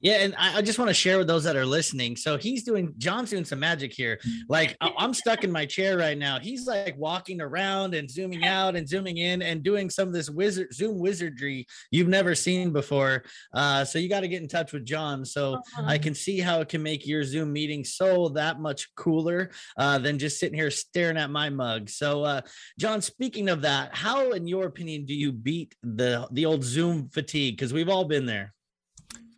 Yeah, 0.01 0.23
and 0.23 0.35
I, 0.39 0.59
I 0.59 0.63
just 0.63 0.79
want 0.79 0.89
to 0.89 0.95
share 0.95 1.19
with 1.19 1.27
those 1.27 1.45
that 1.45 1.57
are 1.57 1.67
listening. 1.67 2.17
So 2.17 2.39
he's 2.39 2.63
doing 2.65 2.95
John's 2.97 3.31
doing 3.31 3.45
some 3.45 3.61
magic 3.61 3.93
here. 3.93 4.19
Like 4.49 4.77
I'm 4.81 5.13
stuck 5.13 5.45
in 5.45 5.53
my 5.53 5.67
chair 5.67 5.99
right 5.99 6.17
now. 6.17 6.39
He's 6.39 6.67
like 6.67 6.97
walking 6.97 7.41
around 7.41 7.95
and 7.95 8.11
zooming 8.11 8.45
out 8.47 8.77
and 8.77 8.89
zooming 8.89 9.19
in 9.19 9.43
and 9.43 9.63
doing 9.63 9.91
some 9.91 10.09
of 10.09 10.15
this 10.15 10.31
wizard 10.31 10.73
Zoom 10.73 10.99
wizardry 10.99 11.67
you've 11.91 12.09
never 12.09 12.35
seen 12.35 12.73
before. 12.73 13.25
Uh, 13.53 13.85
so 13.85 13.99
you 13.99 14.09
got 14.09 14.21
to 14.21 14.29
get 14.29 14.43
in 14.43 14.49
touch 14.49 14.73
with 14.73 14.87
John. 14.87 15.25
So 15.25 15.55
uh-huh. 15.55 15.85
I 15.87 15.99
can 15.99 16.15
see 16.15 16.41
how 16.41 16.61
it 16.61 16.69
can 16.69 16.83
make 16.83 17.07
your 17.07 17.23
Zoom 17.23 17.53
meeting 17.53 17.85
so 17.85 18.31
that 18.31 18.59
much 18.59 18.95
cooler 18.95 19.51
uh, 19.77 19.99
than 19.99 20.19
just 20.19 20.41
sitting 20.41 20.59
here 20.59 20.71
staring 20.71 21.19
at 21.19 21.31
my 21.31 21.51
mug. 21.51 21.91
So 21.91 22.25
uh, 22.25 22.41
John, 22.79 23.03
speaking 23.03 23.51
of 23.51 23.63
that, 23.63 23.95
how 23.95 24.31
in 24.31 24.47
your 24.47 24.65
opinion 24.65 25.05
do 25.05 25.15
you 25.15 25.31
beat 25.31 25.75
the 25.83 26.27
the 26.33 26.47
old 26.47 26.65
Zoom 26.65 27.11
fatigue? 27.11 27.57
Because 27.57 27.75
we've 27.75 27.89
all 27.89 28.05
been 28.05 28.25
there. 28.25 28.55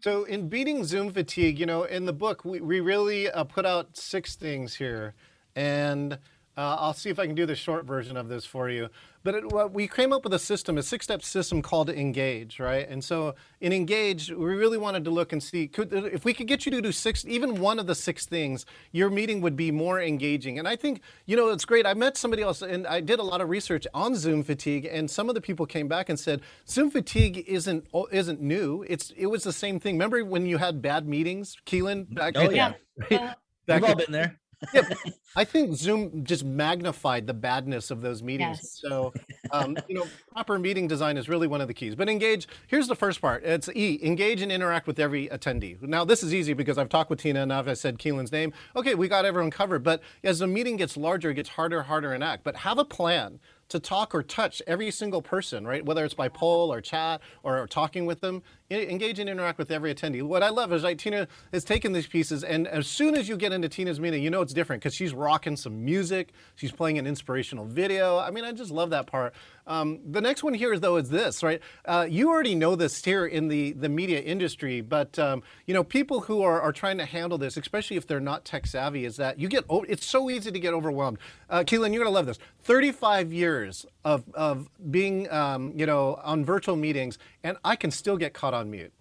So, 0.02 0.24
in 0.24 0.48
beating 0.48 0.82
Zoom 0.82 1.12
fatigue, 1.12 1.60
you 1.60 1.66
know, 1.66 1.84
in 1.84 2.06
the 2.06 2.12
book, 2.12 2.44
we, 2.44 2.60
we 2.60 2.80
really 2.80 3.30
uh, 3.30 3.44
put 3.44 3.64
out 3.64 3.96
six 3.96 4.34
things 4.34 4.74
here. 4.74 5.14
And 5.54 6.18
uh, 6.56 6.76
I'll 6.78 6.92
see 6.92 7.08
if 7.08 7.18
I 7.18 7.26
can 7.26 7.34
do 7.34 7.46
the 7.46 7.54
short 7.54 7.86
version 7.86 8.16
of 8.16 8.28
this 8.28 8.44
for 8.44 8.68
you. 8.68 8.88
But 9.24 9.36
it, 9.36 9.52
well, 9.52 9.68
we 9.68 9.88
came 9.88 10.12
up 10.12 10.24
with 10.24 10.34
a 10.34 10.38
system, 10.38 10.76
a 10.76 10.82
six-step 10.82 11.22
system 11.22 11.62
called 11.62 11.88
Engage, 11.88 12.60
right? 12.60 12.86
And 12.88 13.02
so 13.02 13.36
in 13.60 13.72
Engage, 13.72 14.30
we 14.30 14.54
really 14.54 14.76
wanted 14.76 15.04
to 15.04 15.10
look 15.10 15.32
and 15.32 15.42
see 15.42 15.66
could, 15.66 15.92
if 15.92 16.24
we 16.24 16.34
could 16.34 16.48
get 16.48 16.66
you 16.66 16.72
to 16.72 16.82
do 16.82 16.92
six, 16.92 17.24
even 17.24 17.60
one 17.60 17.78
of 17.78 17.86
the 17.86 17.94
six 17.94 18.26
things, 18.26 18.66
your 18.90 19.08
meeting 19.08 19.40
would 19.40 19.56
be 19.56 19.70
more 19.70 20.02
engaging. 20.02 20.58
And 20.58 20.68
I 20.68 20.76
think 20.76 21.00
you 21.24 21.36
know 21.36 21.48
it's 21.48 21.64
great. 21.64 21.86
I 21.86 21.94
met 21.94 22.16
somebody 22.18 22.42
else, 22.42 22.60
and 22.60 22.86
I 22.86 23.00
did 23.00 23.18
a 23.18 23.22
lot 23.22 23.40
of 23.40 23.48
research 23.48 23.86
on 23.94 24.14
Zoom 24.14 24.42
fatigue, 24.42 24.86
and 24.90 25.10
some 25.10 25.28
of 25.28 25.34
the 25.34 25.40
people 25.40 25.64
came 25.64 25.88
back 25.88 26.08
and 26.08 26.18
said 26.18 26.42
Zoom 26.68 26.90
fatigue 26.90 27.44
isn't 27.46 27.86
isn't 28.10 28.42
new. 28.42 28.84
It's 28.88 29.10
it 29.16 29.26
was 29.26 29.44
the 29.44 29.52
same 29.52 29.80
thing. 29.80 29.94
Remember 29.94 30.22
when 30.24 30.44
you 30.44 30.58
had 30.58 30.82
bad 30.82 31.08
meetings, 31.08 31.56
Keelan? 31.64 32.12
Back, 32.14 32.34
oh 32.36 32.50
yeah. 32.50 32.74
Right? 33.68 33.80
We've 33.80 33.90
all 33.90 33.94
been 33.94 34.10
there 34.10 34.41
yeah, 34.72 34.88
I 35.36 35.44
think 35.44 35.74
Zoom 35.74 36.24
just 36.24 36.44
magnified 36.44 37.26
the 37.26 37.34
badness 37.34 37.90
of 37.90 38.00
those 38.00 38.22
meetings. 38.22 38.58
Yes. 38.60 38.80
So, 38.80 39.12
um, 39.50 39.76
you 39.88 39.94
know, 39.94 40.06
proper 40.32 40.58
meeting 40.58 40.86
design 40.86 41.16
is 41.16 41.28
really 41.28 41.46
one 41.46 41.60
of 41.60 41.68
the 41.68 41.74
keys. 41.74 41.94
But 41.94 42.08
engage, 42.08 42.48
here's 42.66 42.88
the 42.88 42.94
first 42.94 43.20
part. 43.20 43.44
It's 43.44 43.68
E, 43.74 43.98
engage 44.02 44.42
and 44.42 44.52
interact 44.52 44.86
with 44.86 44.98
every 44.98 45.28
attendee. 45.28 45.80
Now, 45.82 46.04
this 46.04 46.22
is 46.22 46.34
easy 46.34 46.52
because 46.52 46.78
I've 46.78 46.88
talked 46.88 47.10
with 47.10 47.20
Tina 47.20 47.42
enough. 47.42 47.66
I 47.68 47.74
said 47.74 47.98
Keelan's 47.98 48.32
name. 48.32 48.52
Okay, 48.76 48.94
we 48.94 49.08
got 49.08 49.24
everyone 49.24 49.50
covered. 49.50 49.82
But 49.82 50.02
as 50.22 50.38
the 50.38 50.46
meeting 50.46 50.76
gets 50.76 50.96
larger, 50.96 51.30
it 51.30 51.34
gets 51.34 51.50
harder, 51.50 51.82
harder 51.82 52.16
to 52.16 52.24
act. 52.24 52.44
But 52.44 52.56
have 52.56 52.78
a 52.78 52.84
plan 52.84 53.40
to 53.72 53.80
talk 53.80 54.14
or 54.14 54.22
touch 54.22 54.60
every 54.66 54.90
single 54.90 55.22
person, 55.22 55.66
right? 55.66 55.82
Whether 55.82 56.04
it's 56.04 56.12
by 56.12 56.28
poll 56.28 56.70
or 56.70 56.82
chat 56.82 57.22
or 57.42 57.66
talking 57.66 58.04
with 58.04 58.20
them, 58.20 58.42
engage 58.72 59.18
and 59.18 59.28
interact 59.28 59.58
with 59.58 59.70
every 59.70 59.94
attendee. 59.94 60.22
What 60.22 60.42
I 60.42 60.48
love 60.48 60.72
is 60.72 60.84
Tina 60.98 61.28
has 61.52 61.64
taken 61.64 61.92
these 61.92 62.06
pieces, 62.06 62.44
and 62.44 62.66
as 62.68 62.86
soon 62.86 63.14
as 63.14 63.28
you 63.28 63.36
get 63.36 63.52
into 63.52 63.68
Tina's 63.68 64.00
meeting, 64.00 64.22
you 64.22 64.30
know 64.30 64.40
it's 64.42 64.52
different 64.52 64.82
because 64.82 64.94
she's 64.94 65.14
rocking 65.14 65.56
some 65.56 65.84
music, 65.84 66.32
she's 66.54 66.72
playing 66.72 66.98
an 66.98 67.06
inspirational 67.06 67.64
video. 67.64 68.18
I 68.18 68.30
mean, 68.30 68.44
I 68.44 68.52
just 68.52 68.70
love 68.70 68.90
that 68.90 69.06
part. 69.06 69.34
Um, 69.66 70.00
the 70.10 70.20
next 70.20 70.42
one 70.42 70.54
here 70.54 70.72
is 70.72 70.80
though 70.80 70.96
is 70.96 71.08
this 71.08 71.42
right. 71.42 71.60
Uh, 71.84 72.06
you 72.08 72.30
already 72.30 72.54
know 72.54 72.74
this 72.74 73.04
here 73.04 73.26
in 73.26 73.48
the 73.48 73.72
the 73.72 73.88
media 73.88 74.20
industry, 74.20 74.80
but 74.80 75.18
um, 75.18 75.42
you 75.66 75.74
know 75.74 75.84
people 75.84 76.20
who 76.20 76.42
are, 76.42 76.60
are 76.60 76.72
trying 76.72 76.98
to 76.98 77.04
handle 77.04 77.38
this, 77.38 77.56
especially 77.56 77.96
if 77.96 78.06
they're 78.06 78.20
not 78.20 78.44
tech 78.44 78.66
savvy, 78.66 79.04
is 79.04 79.16
that 79.16 79.38
you 79.38 79.48
get 79.48 79.64
it's 79.88 80.06
so 80.06 80.30
easy 80.30 80.50
to 80.50 80.58
get 80.58 80.74
overwhelmed. 80.74 81.18
Uh, 81.48 81.60
Keelan, 81.60 81.92
you're 81.92 82.02
gonna 82.02 82.14
love 82.14 82.26
this. 82.26 82.38
35 82.64 83.32
years 83.32 83.86
of 84.04 84.24
of 84.34 84.68
being 84.90 85.30
um, 85.30 85.72
you 85.76 85.86
know 85.86 86.20
on 86.24 86.44
virtual 86.44 86.76
meetings, 86.76 87.18
and 87.44 87.56
I 87.64 87.76
can 87.76 87.90
still 87.90 88.16
get 88.16 88.34
caught 88.34 88.54
on 88.54 88.61
mute, 88.70 88.92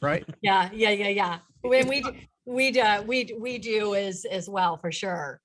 right? 0.00 0.24
yeah, 0.42 0.70
yeah, 0.72 0.90
yeah, 0.90 1.08
yeah. 1.08 1.38
When 1.62 1.88
we 1.88 2.02
do, 2.02 2.12
we 2.46 2.70
do, 2.70 2.80
uh, 2.80 3.02
we 3.06 3.34
we 3.38 3.58
do 3.58 3.94
as 3.94 4.24
as 4.24 4.48
well 4.48 4.76
for 4.76 4.90
sure 4.92 5.40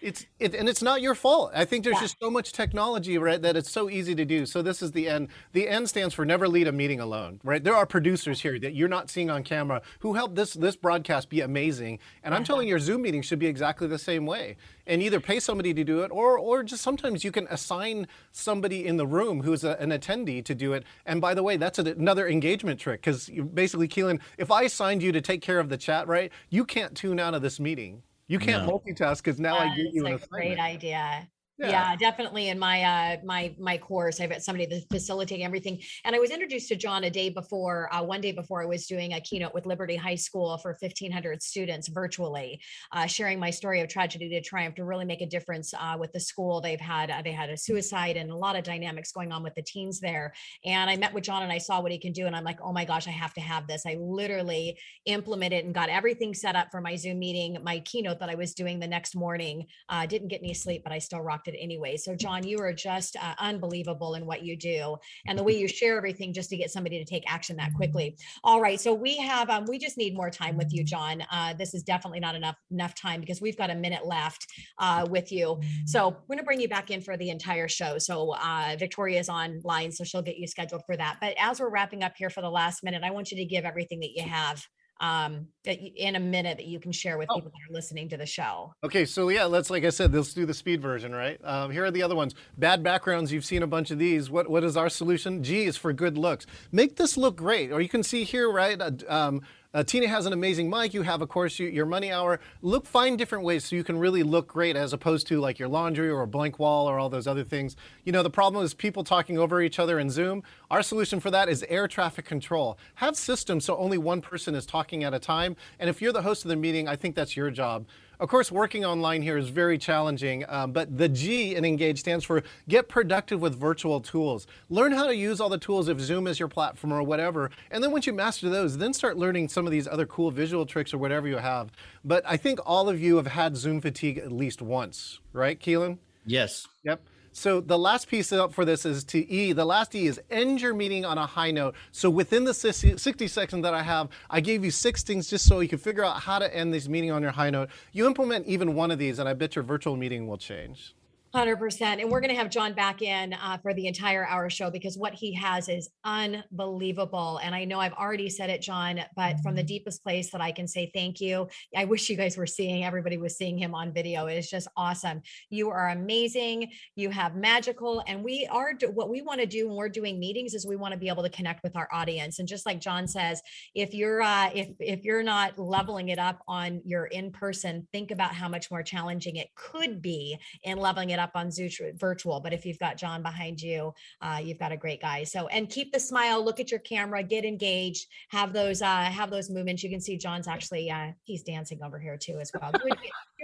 it's 0.00 0.26
it, 0.38 0.54
and 0.54 0.68
it's 0.68 0.82
not 0.82 1.02
your 1.02 1.14
fault. 1.14 1.52
I 1.54 1.64
think 1.64 1.84
there's 1.84 1.96
yeah. 1.96 2.02
just 2.02 2.16
so 2.20 2.30
much 2.30 2.52
technology, 2.52 3.18
right, 3.18 3.40
that 3.42 3.56
it's 3.56 3.70
so 3.70 3.90
easy 3.90 4.14
to 4.14 4.24
do. 4.24 4.46
So 4.46 4.62
this 4.62 4.82
is 4.82 4.92
the 4.92 5.08
N. 5.08 5.28
The 5.52 5.68
N 5.68 5.86
stands 5.86 6.14
for 6.14 6.24
never 6.24 6.48
lead 6.48 6.68
a 6.68 6.72
meeting 6.72 7.00
alone, 7.00 7.40
right? 7.44 7.62
There 7.62 7.74
are 7.74 7.86
producers 7.86 8.40
here 8.40 8.58
that 8.58 8.74
you're 8.74 8.88
not 8.88 9.10
seeing 9.10 9.30
on 9.30 9.42
camera 9.42 9.82
who 10.00 10.14
help 10.14 10.34
this 10.34 10.54
this 10.54 10.76
broadcast 10.76 11.28
be 11.28 11.40
amazing. 11.40 11.98
And 12.22 12.34
I'm 12.34 12.44
telling 12.44 12.60
uh-huh. 12.60 12.66
you, 12.66 12.70
your 12.70 12.78
Zoom 12.78 13.02
meeting 13.02 13.22
should 13.22 13.38
be 13.38 13.46
exactly 13.46 13.86
the 13.86 13.98
same 13.98 14.26
way. 14.26 14.56
And 14.86 15.02
either 15.02 15.20
pay 15.20 15.40
somebody 15.40 15.74
to 15.74 15.84
do 15.84 16.02
it, 16.02 16.10
or 16.10 16.38
or 16.38 16.62
just 16.62 16.82
sometimes 16.82 17.24
you 17.24 17.32
can 17.32 17.46
assign 17.50 18.06
somebody 18.32 18.86
in 18.86 18.96
the 18.96 19.06
room 19.06 19.42
who's 19.42 19.64
a, 19.64 19.76
an 19.80 19.90
attendee 19.90 20.44
to 20.44 20.54
do 20.54 20.72
it. 20.72 20.84
And 21.06 21.20
by 21.20 21.34
the 21.34 21.42
way, 21.42 21.56
that's 21.56 21.78
a, 21.78 21.82
another 21.82 22.28
engagement 22.28 22.80
trick 22.80 23.00
because 23.00 23.28
you 23.28 23.44
basically, 23.44 23.88
Keelan, 23.88 24.20
if 24.36 24.50
I 24.50 24.62
assigned 24.62 25.02
you 25.02 25.12
to 25.12 25.20
take 25.20 25.42
care 25.42 25.58
of 25.58 25.68
the 25.68 25.76
chat, 25.76 26.06
right, 26.08 26.32
you 26.50 26.64
can't 26.64 26.94
tune 26.94 27.18
out 27.18 27.34
of 27.34 27.42
this 27.42 27.60
meeting 27.60 28.02
you 28.28 28.38
can't 28.38 28.66
no. 28.66 28.78
multitask 28.78 29.16
because 29.18 29.40
now 29.40 29.58
I 29.58 29.74
get 29.74 29.92
you 29.92 30.06
an 30.06 30.14
assignment. 30.14 30.30
Great 30.30 30.58
idea. 30.58 31.28
Yeah. 31.58 31.70
yeah. 31.70 31.96
definitely. 31.96 32.48
In 32.48 32.58
my 32.58 32.82
uh, 32.82 33.16
my 33.24 33.54
my 33.58 33.78
course, 33.78 34.20
I've 34.20 34.30
got 34.30 34.42
somebody 34.42 34.66
that's 34.66 34.86
facilitating 34.90 35.44
everything. 35.44 35.80
And 36.04 36.14
I 36.14 36.18
was 36.18 36.30
introduced 36.30 36.68
to 36.68 36.76
John 36.76 37.04
a 37.04 37.10
day 37.10 37.30
before, 37.30 37.92
uh, 37.92 38.02
one 38.02 38.20
day 38.20 38.32
before 38.32 38.62
I 38.62 38.66
was 38.66 38.86
doing 38.86 39.14
a 39.14 39.20
keynote 39.20 39.54
with 39.54 39.66
Liberty 39.66 39.96
High 39.96 40.14
School 40.14 40.56
for 40.58 40.76
1,500 40.80 41.42
students 41.42 41.88
virtually, 41.88 42.60
uh, 42.92 43.06
sharing 43.06 43.40
my 43.40 43.50
story 43.50 43.80
of 43.80 43.88
tragedy 43.88 44.28
to 44.28 44.40
triumph 44.40 44.76
to 44.76 44.84
really 44.84 45.04
make 45.04 45.20
a 45.20 45.26
difference 45.26 45.74
uh, 45.74 45.96
with 45.98 46.12
the 46.12 46.20
school. 46.20 46.60
They've 46.60 46.80
had 46.80 47.10
uh, 47.10 47.22
they 47.22 47.32
had 47.32 47.50
a 47.50 47.56
suicide 47.56 48.16
and 48.16 48.30
a 48.30 48.36
lot 48.36 48.54
of 48.54 48.62
dynamics 48.62 49.10
going 49.10 49.32
on 49.32 49.42
with 49.42 49.54
the 49.56 49.62
teens 49.62 49.98
there. 49.98 50.32
And 50.64 50.88
I 50.88 50.96
met 50.96 51.12
with 51.12 51.24
John 51.24 51.42
and 51.42 51.52
I 51.52 51.58
saw 51.58 51.80
what 51.80 51.90
he 51.90 51.98
can 51.98 52.12
do, 52.12 52.26
and 52.26 52.36
I'm 52.36 52.44
like, 52.44 52.60
oh 52.62 52.72
my 52.72 52.84
gosh, 52.84 53.08
I 53.08 53.12
have 53.12 53.34
to 53.34 53.40
have 53.40 53.66
this. 53.66 53.84
I 53.84 53.96
literally 53.98 54.78
implemented 55.06 55.64
and 55.64 55.74
got 55.74 55.88
everything 55.88 56.34
set 56.34 56.54
up 56.54 56.68
for 56.70 56.80
my 56.80 56.94
Zoom 56.94 57.18
meeting, 57.18 57.58
my 57.64 57.80
keynote 57.80 58.20
that 58.20 58.28
I 58.28 58.36
was 58.36 58.54
doing 58.54 58.78
the 58.78 58.86
next 58.86 59.16
morning. 59.16 59.66
Uh, 59.88 60.06
didn't 60.06 60.28
get 60.28 60.40
any 60.42 60.54
sleep, 60.54 60.84
but 60.84 60.92
I 60.92 60.98
still 60.98 61.20
rocked 61.20 61.47
anyway. 61.58 61.96
So, 61.96 62.14
John, 62.14 62.46
you 62.46 62.58
are 62.58 62.72
just 62.72 63.16
uh, 63.16 63.34
unbelievable 63.38 64.14
in 64.14 64.26
what 64.26 64.42
you 64.42 64.56
do 64.56 64.96
and 65.26 65.38
the 65.38 65.42
way 65.42 65.56
you 65.56 65.68
share 65.68 65.96
everything 65.96 66.32
just 66.32 66.50
to 66.50 66.56
get 66.56 66.70
somebody 66.70 66.98
to 66.98 67.04
take 67.04 67.24
action 67.30 67.56
that 67.56 67.74
quickly. 67.74 68.16
All 68.44 68.60
right. 68.60 68.80
So, 68.80 68.94
we 68.94 69.16
have, 69.18 69.50
um, 69.50 69.64
we 69.68 69.78
just 69.78 69.96
need 69.96 70.16
more 70.16 70.30
time 70.30 70.56
with 70.56 70.72
you, 70.72 70.84
John. 70.84 71.22
Uh, 71.30 71.54
this 71.54 71.74
is 71.74 71.82
definitely 71.82 72.20
not 72.20 72.34
enough, 72.34 72.56
enough 72.70 72.94
time 72.94 73.20
because 73.20 73.40
we've 73.40 73.56
got 73.56 73.70
a 73.70 73.74
minute 73.74 74.06
left 74.06 74.46
uh, 74.78 75.06
with 75.08 75.30
you. 75.32 75.60
So, 75.86 76.08
we're 76.08 76.36
going 76.36 76.38
to 76.38 76.44
bring 76.44 76.60
you 76.60 76.68
back 76.68 76.90
in 76.90 77.00
for 77.00 77.16
the 77.16 77.30
entire 77.30 77.68
show. 77.68 77.98
So, 77.98 78.34
uh, 78.34 78.76
Victoria 78.78 79.20
is 79.20 79.28
online, 79.28 79.92
so 79.92 80.04
she'll 80.04 80.22
get 80.22 80.36
you 80.36 80.46
scheduled 80.46 80.82
for 80.86 80.96
that. 80.96 81.18
But 81.20 81.34
as 81.38 81.60
we're 81.60 81.70
wrapping 81.70 82.02
up 82.02 82.12
here 82.16 82.30
for 82.30 82.40
the 82.40 82.50
last 82.50 82.82
minute, 82.82 83.02
I 83.04 83.10
want 83.10 83.30
you 83.30 83.36
to 83.38 83.44
give 83.44 83.64
everything 83.64 84.00
that 84.00 84.10
you 84.14 84.22
have 84.22 84.64
um, 85.00 85.46
in 85.64 86.16
a 86.16 86.20
minute 86.20 86.58
that 86.58 86.66
you 86.66 86.80
can 86.80 86.92
share 86.92 87.18
with 87.18 87.28
oh. 87.30 87.36
people 87.36 87.50
that 87.50 87.70
are 87.70 87.74
listening 87.74 88.08
to 88.08 88.16
the 88.16 88.26
show. 88.26 88.72
Okay, 88.82 89.04
so 89.04 89.28
yeah, 89.28 89.44
let's 89.44 89.70
like 89.70 89.84
I 89.84 89.90
said, 89.90 90.12
let's 90.14 90.34
do 90.34 90.46
the 90.46 90.54
speed 90.54 90.82
version, 90.82 91.14
right? 91.14 91.40
Um, 91.44 91.70
here 91.70 91.84
are 91.84 91.90
the 91.90 92.02
other 92.02 92.16
ones. 92.16 92.34
Bad 92.56 92.82
backgrounds. 92.82 93.32
You've 93.32 93.44
seen 93.44 93.62
a 93.62 93.66
bunch 93.66 93.90
of 93.90 93.98
these. 93.98 94.30
What 94.30 94.50
what 94.50 94.64
is 94.64 94.76
our 94.76 94.88
solution? 94.88 95.42
G 95.42 95.64
is 95.64 95.76
for 95.76 95.92
good 95.92 96.18
looks. 96.18 96.46
Make 96.72 96.96
this 96.96 97.16
look 97.16 97.36
great. 97.36 97.70
Or 97.72 97.80
you 97.80 97.88
can 97.88 98.02
see 98.02 98.24
here, 98.24 98.50
right? 98.50 98.80
Uh, 98.80 98.90
um, 99.08 99.42
uh, 99.78 99.84
Tina 99.84 100.08
has 100.08 100.26
an 100.26 100.32
amazing 100.32 100.68
mic. 100.68 100.92
You 100.92 101.02
have, 101.02 101.22
of 101.22 101.28
course, 101.28 101.60
you, 101.60 101.68
your 101.68 101.86
money 101.86 102.10
hour. 102.10 102.40
Look, 102.62 102.84
find 102.84 103.16
different 103.16 103.44
ways 103.44 103.64
so 103.64 103.76
you 103.76 103.84
can 103.84 103.96
really 103.96 104.24
look 104.24 104.48
great 104.48 104.74
as 104.74 104.92
opposed 104.92 105.28
to 105.28 105.38
like 105.38 105.60
your 105.60 105.68
laundry 105.68 106.10
or 106.10 106.22
a 106.22 106.26
blank 106.26 106.58
wall 106.58 106.90
or 106.90 106.98
all 106.98 107.08
those 107.08 107.28
other 107.28 107.44
things. 107.44 107.76
You 108.02 108.10
know, 108.10 108.24
the 108.24 108.28
problem 108.28 108.64
is 108.64 108.74
people 108.74 109.04
talking 109.04 109.38
over 109.38 109.62
each 109.62 109.78
other 109.78 110.00
in 110.00 110.10
Zoom. 110.10 110.42
Our 110.68 110.82
solution 110.82 111.20
for 111.20 111.30
that 111.30 111.48
is 111.48 111.64
air 111.68 111.86
traffic 111.86 112.24
control. 112.24 112.76
Have 112.96 113.14
systems 113.14 113.66
so 113.66 113.76
only 113.76 113.98
one 113.98 114.20
person 114.20 114.56
is 114.56 114.66
talking 114.66 115.04
at 115.04 115.14
a 115.14 115.20
time. 115.20 115.54
And 115.78 115.88
if 115.88 116.02
you're 116.02 116.12
the 116.12 116.22
host 116.22 116.44
of 116.44 116.48
the 116.48 116.56
meeting, 116.56 116.88
I 116.88 116.96
think 116.96 117.14
that's 117.14 117.36
your 117.36 117.52
job. 117.52 117.86
Of 118.20 118.28
course, 118.28 118.50
working 118.50 118.84
online 118.84 119.22
here 119.22 119.38
is 119.38 119.48
very 119.48 119.78
challenging, 119.78 120.44
um, 120.48 120.72
but 120.72 120.98
the 120.98 121.08
G 121.08 121.54
in 121.54 121.64
Engage 121.64 122.00
stands 122.00 122.24
for 122.24 122.42
get 122.68 122.88
productive 122.88 123.40
with 123.40 123.54
virtual 123.54 124.00
tools. 124.00 124.48
Learn 124.68 124.90
how 124.90 125.06
to 125.06 125.14
use 125.14 125.40
all 125.40 125.48
the 125.48 125.58
tools 125.58 125.88
if 125.88 126.00
Zoom 126.00 126.26
is 126.26 126.40
your 126.40 126.48
platform 126.48 126.92
or 126.92 127.04
whatever. 127.04 127.52
And 127.70 127.82
then 127.82 127.92
once 127.92 128.08
you 128.08 128.12
master 128.12 128.48
those, 128.48 128.76
then 128.76 128.92
start 128.92 129.16
learning 129.16 129.50
some 129.50 129.66
of 129.66 129.70
these 129.70 129.86
other 129.86 130.04
cool 130.04 130.32
visual 130.32 130.66
tricks 130.66 130.92
or 130.92 130.98
whatever 130.98 131.28
you 131.28 131.36
have. 131.36 131.70
But 132.04 132.24
I 132.26 132.36
think 132.36 132.58
all 132.66 132.88
of 132.88 133.00
you 133.00 133.18
have 133.18 133.28
had 133.28 133.56
Zoom 133.56 133.80
fatigue 133.80 134.18
at 134.18 134.32
least 134.32 134.60
once, 134.60 135.20
right, 135.32 135.60
Keelan? 135.60 135.98
Yes. 136.26 136.66
Yep. 136.82 137.00
So 137.38 137.60
the 137.60 137.78
last 137.78 138.08
piece 138.08 138.32
up 138.32 138.52
for 138.52 138.64
this 138.64 138.84
is 138.84 139.04
to 139.04 139.18
E. 139.30 139.52
The 139.52 139.64
last 139.64 139.94
E 139.94 140.08
is 140.08 140.20
end 140.28 140.60
your 140.60 140.74
meeting 140.74 141.04
on 141.04 141.18
a 141.18 141.24
high 141.26 141.52
note. 141.52 141.76
So 141.92 142.10
within 142.10 142.42
the 142.42 142.52
60 142.52 143.28
seconds 143.28 143.62
that 143.62 143.74
I 143.74 143.82
have, 143.82 144.08
I 144.28 144.40
gave 144.40 144.64
you 144.64 144.72
six 144.72 145.04
things 145.04 145.30
just 145.30 145.46
so 145.46 145.60
you 145.60 145.68
can 145.68 145.78
figure 145.78 146.04
out 146.04 146.20
how 146.20 146.40
to 146.40 146.52
end 146.52 146.74
this 146.74 146.88
meeting 146.88 147.12
on 147.12 147.22
your 147.22 147.30
high 147.30 147.50
note. 147.50 147.68
You 147.92 148.06
implement 148.06 148.46
even 148.46 148.74
one 148.74 148.90
of 148.90 148.98
these, 148.98 149.20
and 149.20 149.28
I 149.28 149.34
bet 149.34 149.54
your 149.54 149.62
virtual 149.62 149.96
meeting 149.96 150.26
will 150.26 150.36
change. 150.36 150.96
100%. 151.34 151.82
And 152.00 152.10
we're 152.10 152.20
going 152.20 152.30
to 152.30 152.36
have 152.36 152.48
John 152.48 152.72
back 152.72 153.02
in 153.02 153.34
uh, 153.34 153.58
for 153.58 153.74
the 153.74 153.86
entire 153.86 154.26
hour 154.26 154.48
show 154.48 154.70
because 154.70 154.96
what 154.96 155.12
he 155.12 155.34
has 155.34 155.68
is 155.68 155.90
unbelievable. 156.04 157.38
And 157.42 157.54
I 157.54 157.64
know 157.64 157.80
I've 157.80 157.92
already 157.92 158.30
said 158.30 158.48
it, 158.48 158.62
John, 158.62 159.00
but 159.14 159.38
from 159.40 159.54
the 159.54 159.62
deepest 159.62 160.02
place 160.02 160.30
that 160.30 160.40
I 160.40 160.52
can 160.52 160.66
say 160.66 160.90
thank 160.94 161.20
you. 161.20 161.48
I 161.76 161.84
wish 161.84 162.08
you 162.08 162.16
guys 162.16 162.38
were 162.38 162.46
seeing, 162.46 162.82
everybody 162.84 163.18
was 163.18 163.36
seeing 163.36 163.58
him 163.58 163.74
on 163.74 163.92
video. 163.92 164.26
It 164.26 164.38
is 164.38 164.48
just 164.48 164.68
awesome. 164.76 165.20
You 165.50 165.68
are 165.68 165.90
amazing. 165.90 166.70
You 166.96 167.10
have 167.10 167.36
magical. 167.36 168.02
And 168.06 168.24
we 168.24 168.48
are, 168.50 168.72
what 168.94 169.10
we 169.10 169.20
want 169.20 169.40
to 169.40 169.46
do 169.46 169.68
when 169.68 169.76
we're 169.76 169.90
doing 169.90 170.18
meetings 170.18 170.54
is 170.54 170.66
we 170.66 170.76
want 170.76 170.92
to 170.92 170.98
be 170.98 171.08
able 171.08 171.24
to 171.24 171.30
connect 171.30 171.62
with 171.62 171.76
our 171.76 171.88
audience. 171.92 172.38
And 172.38 172.48
just 172.48 172.64
like 172.64 172.80
John 172.80 173.06
says, 173.06 173.42
if 173.74 173.92
you're, 173.92 174.22
uh, 174.22 174.50
if, 174.54 174.68
if 174.80 175.04
you're 175.04 175.22
not 175.22 175.58
leveling 175.58 176.08
it 176.08 176.18
up 176.18 176.40
on 176.48 176.80
your 176.86 177.04
in 177.06 177.30
person, 177.32 177.86
think 177.92 178.10
about 178.10 178.32
how 178.32 178.48
much 178.48 178.70
more 178.70 178.82
challenging 178.82 179.36
it 179.36 179.48
could 179.54 180.00
be 180.00 180.38
in 180.62 180.78
leveling 180.78 181.10
it 181.10 181.17
it 181.18 181.22
up 181.22 181.32
on 181.34 181.50
Zoom 181.50 181.68
virtual. 181.96 182.40
But 182.40 182.52
if 182.52 182.64
you've 182.64 182.78
got 182.78 182.96
John 182.96 183.22
behind 183.22 183.60
you, 183.60 183.92
uh, 184.20 184.40
you've 184.42 184.58
got 184.58 184.72
a 184.72 184.76
great 184.76 185.00
guy. 185.00 185.24
So 185.24 185.48
and 185.48 185.68
keep 185.68 185.92
the 185.92 186.00
smile, 186.00 186.44
look 186.44 186.60
at 186.60 186.70
your 186.70 186.80
camera, 186.80 187.22
get 187.22 187.44
engaged, 187.44 188.06
have 188.30 188.52
those 188.52 188.82
uh, 188.82 189.02
have 189.02 189.30
those 189.30 189.50
movements. 189.50 189.82
You 189.82 189.90
can 189.90 190.00
see 190.00 190.16
John's 190.16 190.48
actually 190.48 190.90
uh, 190.90 191.12
he's 191.24 191.42
dancing 191.42 191.80
over 191.82 191.98
here 191.98 192.16
too 192.16 192.38
as 192.40 192.50
well. 192.58 192.72
Do 192.72 192.78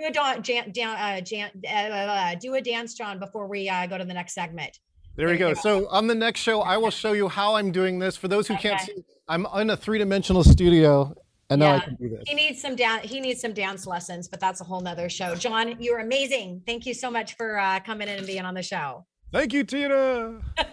a, 0.07 0.13
do 0.13 0.21
a, 0.21 0.41
jan, 0.41 0.97
uh, 0.97 1.21
jan, 1.21 1.51
uh, 1.65 1.71
uh, 1.71 2.35
do 2.35 2.55
a 2.55 2.61
dance, 2.61 2.95
John, 2.95 3.19
before 3.19 3.47
we 3.47 3.69
uh, 3.69 3.87
go 3.87 3.99
to 3.99 4.05
the 4.05 4.15
next 4.15 4.35
segment. 4.35 4.79
There 5.17 5.29
we 5.29 5.37
go. 5.37 5.55
So 5.55 5.89
on 5.91 6.09
the 6.09 6.15
next 6.15 6.41
show, 6.41 6.63
I 6.63 6.77
will 6.77 6.91
show 6.91 7.13
you 7.13 7.29
how 7.29 7.55
I'm 7.55 7.71
doing 7.71 8.01
this. 8.01 8.17
For 8.17 8.27
those 8.27 8.49
who 8.49 8.55
okay. 8.55 8.71
can't 8.71 8.81
see, 8.81 9.05
I'm 9.29 9.47
in 9.55 9.71
a 9.71 9.77
three-dimensional 9.77 10.43
studio 10.43 11.15
and 11.50 11.61
now 11.61 11.74
yeah, 11.74 11.76
I 11.76 11.80
can 11.80 11.94
do 11.96 12.09
this. 12.09 12.22
He 12.26 12.35
needs 12.35 12.61
some 12.61 12.76
down. 12.76 13.00
He 13.00 13.20
needs 13.20 13.40
some 13.40 13.52
dance 13.52 13.87
lessons, 13.87 14.28
but 14.28 14.40
that's 14.40 14.61
a 14.61 14.64
whole 14.64 14.80
nother 14.80 15.09
show. 15.09 15.35
John, 15.35 15.76
you're 15.80 16.00
amazing. 16.00 16.62
Thank 16.66 16.87
you 16.87 16.94
so 16.94 17.11
much 17.11 17.37
for 17.37 17.59
uh, 17.59 17.80
coming 17.80 18.09
in 18.09 18.18
and 18.18 18.26
being 18.26 18.44
on 18.44 18.54
the 18.54 18.62
show. 18.62 19.07
Thank 19.33 19.52
you, 19.52 19.64
Tina. 19.64 20.40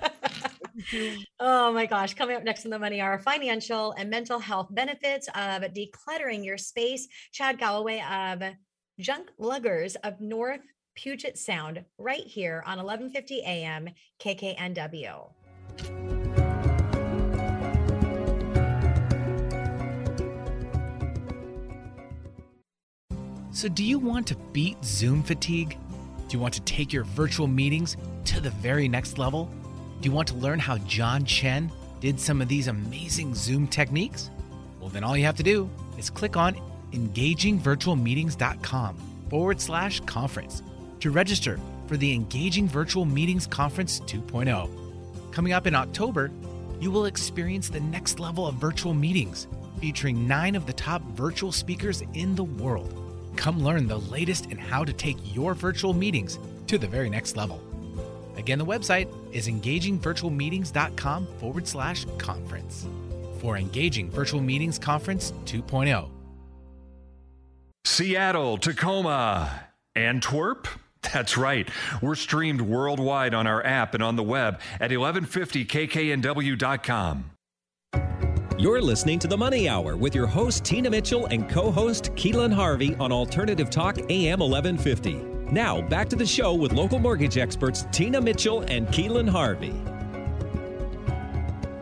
oh 1.40 1.74
my 1.74 1.86
gosh. 1.86 2.14
Coming 2.14 2.36
up 2.36 2.44
next 2.44 2.66
in 2.66 2.72
the 2.72 2.80
money 2.80 3.02
hour 3.02 3.20
financial 3.20 3.94
and 3.94 4.10
mental 4.10 4.40
health 4.40 4.68
benefits 4.72 5.28
of 5.30 5.64
decluttering 5.64 6.46
your 6.46 6.58
space. 6.58 7.08
Chad 7.32 7.60
Galloway 7.60 8.02
of 8.02 8.44
Junk 9.00 9.32
Luggers 9.40 9.96
of 10.04 10.22
North 10.22 10.62
Puget 10.96 11.38
Sound, 11.38 11.84
right 11.98 12.26
here 12.26 12.64
on 12.68 12.78
1150 12.78 13.42
AM 13.44 13.90
KKNW. 14.20 16.21
So, 23.54 23.68
do 23.68 23.84
you 23.84 24.00
want 24.00 24.28
to 24.28 24.36
beat 24.54 24.78
Zoom 24.82 25.24
fatigue? 25.24 25.78
Do 26.30 26.38
you 26.38 26.40
want 26.40 26.54
to 26.54 26.62
take 26.62 26.94
your 26.94 27.04
virtual 27.04 27.48
meetings 27.48 27.98
to 28.26 28.40
the 28.40 28.52
very 28.52 28.88
next 28.88 29.18
level? 29.18 29.52
Do 30.00 30.08
you 30.08 30.16
want 30.16 30.30
to 30.30 30.36
learn 30.36 30.58
how 30.58 30.78
John 30.78 31.26
Chen 31.26 31.70
did 32.00 32.18
some 32.18 32.42
of 32.42 32.48
these 32.48 32.68
amazing 32.68 33.36
Zoom 33.36 33.68
techniques? 33.68 34.30
Well, 34.80 34.90
then 34.90 35.04
all 35.04 35.18
you 35.18 35.26
have 35.26 35.36
to 35.36 35.44
do 35.44 35.70
is 35.98 36.10
click 36.10 36.38
on 36.38 36.56
engagingvirtualmeetings.com 36.94 38.98
forward 39.30 39.60
slash 39.60 40.00
conference 40.02 40.64
to 41.02 41.12
register 41.12 41.60
for 41.88 41.98
the 41.98 42.14
Engaging 42.14 42.70
Virtual 42.70 43.04
Meetings 43.04 43.48
Conference 43.48 44.00
2.0. 44.02 44.70
Coming 45.34 45.52
up 45.52 45.68
in 45.68 45.76
October, 45.76 46.32
you 46.80 46.90
will 46.90 47.04
experience 47.06 47.68
the 47.68 47.82
next 47.82 48.18
level 48.18 48.48
of 48.48 48.56
virtual 48.56 48.94
meetings 48.94 49.48
featuring 49.82 50.26
nine 50.26 50.56
of 50.56 50.68
the 50.68 50.74
top 50.74 51.02
virtual 51.12 51.52
speakers 51.52 52.02
in 52.14 52.34
the 52.36 52.46
world. 52.46 53.01
Come 53.36 53.64
learn 53.64 53.88
the 53.88 54.00
latest 54.00 54.52
in 54.52 54.58
how 54.58 54.84
to 54.84 54.94
take 54.94 55.18
your 55.24 55.54
virtual 55.54 55.94
meetings 55.94 56.40
to 56.68 56.78
the 56.78 56.88
very 56.88 57.10
next 57.10 57.36
level. 57.36 57.62
Again, 58.38 58.60
the 58.60 58.66
website 58.66 59.08
is 59.34 59.48
engagingvirtualmeetings.com 59.48 61.28
forward 61.40 61.68
slash 61.68 62.06
conference 62.18 62.88
for 63.40 63.58
Engaging 63.58 64.10
Virtual 64.10 64.42
Meetings 64.42 64.80
Conference 64.80 65.34
2.0. 65.46 66.10
Seattle, 67.84 68.58
Tacoma, 68.58 69.68
Antwerp. 69.96 70.68
That's 71.14 71.38
right. 71.38 71.68
We're 72.02 72.16
streamed 72.16 72.62
worldwide 72.62 73.34
on 73.34 73.48
our 73.48 73.66
app 73.66 73.96
and 73.96 74.04
on 74.04 74.16
the 74.16 74.24
web 74.24 74.62
at 74.80 74.92
1150kknw.com. 74.92 77.32
You're 78.58 78.82
listening 78.82 79.18
to 79.20 79.28
The 79.28 79.38
Money 79.38 79.70
Hour 79.70 79.96
with 79.96 80.14
your 80.14 80.28
host, 80.28 80.66
Tina 80.66 80.90
Mitchell, 80.90 81.26
and 81.28 81.50
co 81.50 81.72
host, 81.72 82.12
Keelan 82.16 82.54
Harvey 82.54 82.96
on 82.96 83.12
Alternative 83.12 83.70
Talk 83.70 83.98
AM 84.12 84.40
1150. 84.40 85.14
Now, 85.52 85.82
back 85.82 86.10
to 86.10 86.16
the 86.16 86.26
show 86.26 86.54
with 86.54 86.74
local 86.74 87.00
mortgage 87.00 87.38
experts, 87.38 87.88
Tina 87.92 88.22
Mitchell 88.22 88.62
and 88.68 88.88
Keelan 88.90 89.28
Harvey. 89.28 89.74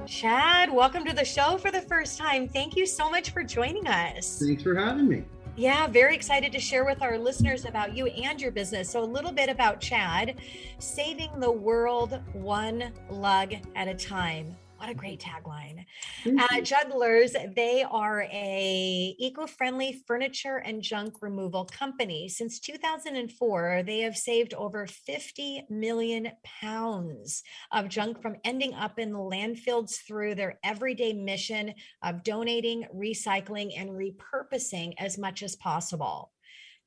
Chad, 0.05 0.71
welcome 0.71 1.03
to 1.05 1.13
the 1.13 1.25
show 1.25 1.57
for 1.57 1.69
the 1.69 1.81
first 1.81 2.17
time. 2.17 2.47
Thank 2.47 2.75
you 2.77 2.85
so 2.85 3.09
much 3.09 3.31
for 3.31 3.43
joining 3.43 3.87
us. 3.87 4.39
Thanks 4.39 4.63
for 4.63 4.75
having 4.75 5.07
me. 5.07 5.23
Yeah, 5.57 5.87
very 5.87 6.15
excited 6.15 6.53
to 6.53 6.59
share 6.59 6.85
with 6.85 7.01
our 7.01 7.17
listeners 7.17 7.65
about 7.65 7.97
you 7.97 8.05
and 8.07 8.39
your 8.39 8.51
business. 8.51 8.89
So, 8.89 9.03
a 9.03 9.05
little 9.05 9.33
bit 9.33 9.49
about 9.49 9.81
Chad 9.81 10.35
saving 10.77 11.39
the 11.39 11.51
world 11.51 12.21
one 12.31 12.93
lug 13.09 13.55
at 13.75 13.87
a 13.89 13.95
time. 13.95 14.55
What 14.79 14.87
a 14.87 14.93
great 14.93 15.19
tagline. 15.19 15.83
Uh, 16.25 16.61
Junk 16.61 16.93
Luggers, 16.93 17.35
they 17.53 17.83
are 17.83 18.21
a 18.31 19.13
eco-friendly 19.19 20.01
furniture 20.07 20.61
and 20.63 20.81
junk 20.81 21.15
removal 21.21 21.65
company. 21.65 22.29
Since 22.29 22.61
2004, 22.61 23.83
they 23.85 23.99
have 23.99 24.15
saved 24.15 24.53
over 24.53 24.87
50 24.87 25.65
million 25.69 26.31
pounds 26.61 27.43
of 27.73 27.89
junk 27.89 28.21
from 28.21 28.37
ending 28.45 28.73
up 28.73 28.99
in 28.99 29.11
the 29.11 29.19
landfills 29.19 29.97
through 30.07 30.35
their 30.35 30.57
everyday 30.63 31.11
mission 31.11 31.73
of 32.01 32.23
donating, 32.23 32.85
recycling, 32.95 33.73
and 33.77 33.89
repurposing 33.89 34.93
as 34.97 35.17
much 35.17 35.43
as 35.43 35.57
possible. 35.57 36.31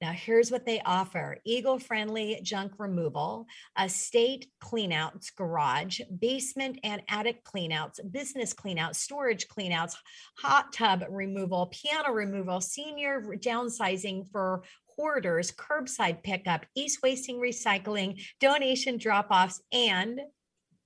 Now, 0.02 0.10
here's 0.10 0.50
what 0.50 0.66
they 0.66 0.80
offer 0.84 1.38
eco 1.44 1.78
friendly 1.78 2.40
junk 2.42 2.72
removal, 2.78 3.46
estate 3.80 4.48
cleanouts, 4.60 5.32
garage, 5.36 6.00
basement 6.18 6.80
and 6.82 7.02
attic 7.08 7.44
cleanouts, 7.44 8.00
business 8.10 8.52
cleanouts, 8.52 8.96
storage 8.96 9.46
cleanouts, 9.46 9.94
hot 10.38 10.72
tub 10.72 11.04
removal, 11.08 11.66
piano 11.66 12.10
removal, 12.10 12.60
senior 12.60 13.22
downsizing 13.36 14.28
for 14.32 14.64
hoarders, 14.96 15.52
curbside 15.52 16.24
pickup, 16.24 16.66
east 16.74 16.98
wasting 17.04 17.36
recycling, 17.36 18.20
donation 18.40 18.98
drop 18.98 19.28
offs, 19.30 19.62
and 19.72 20.20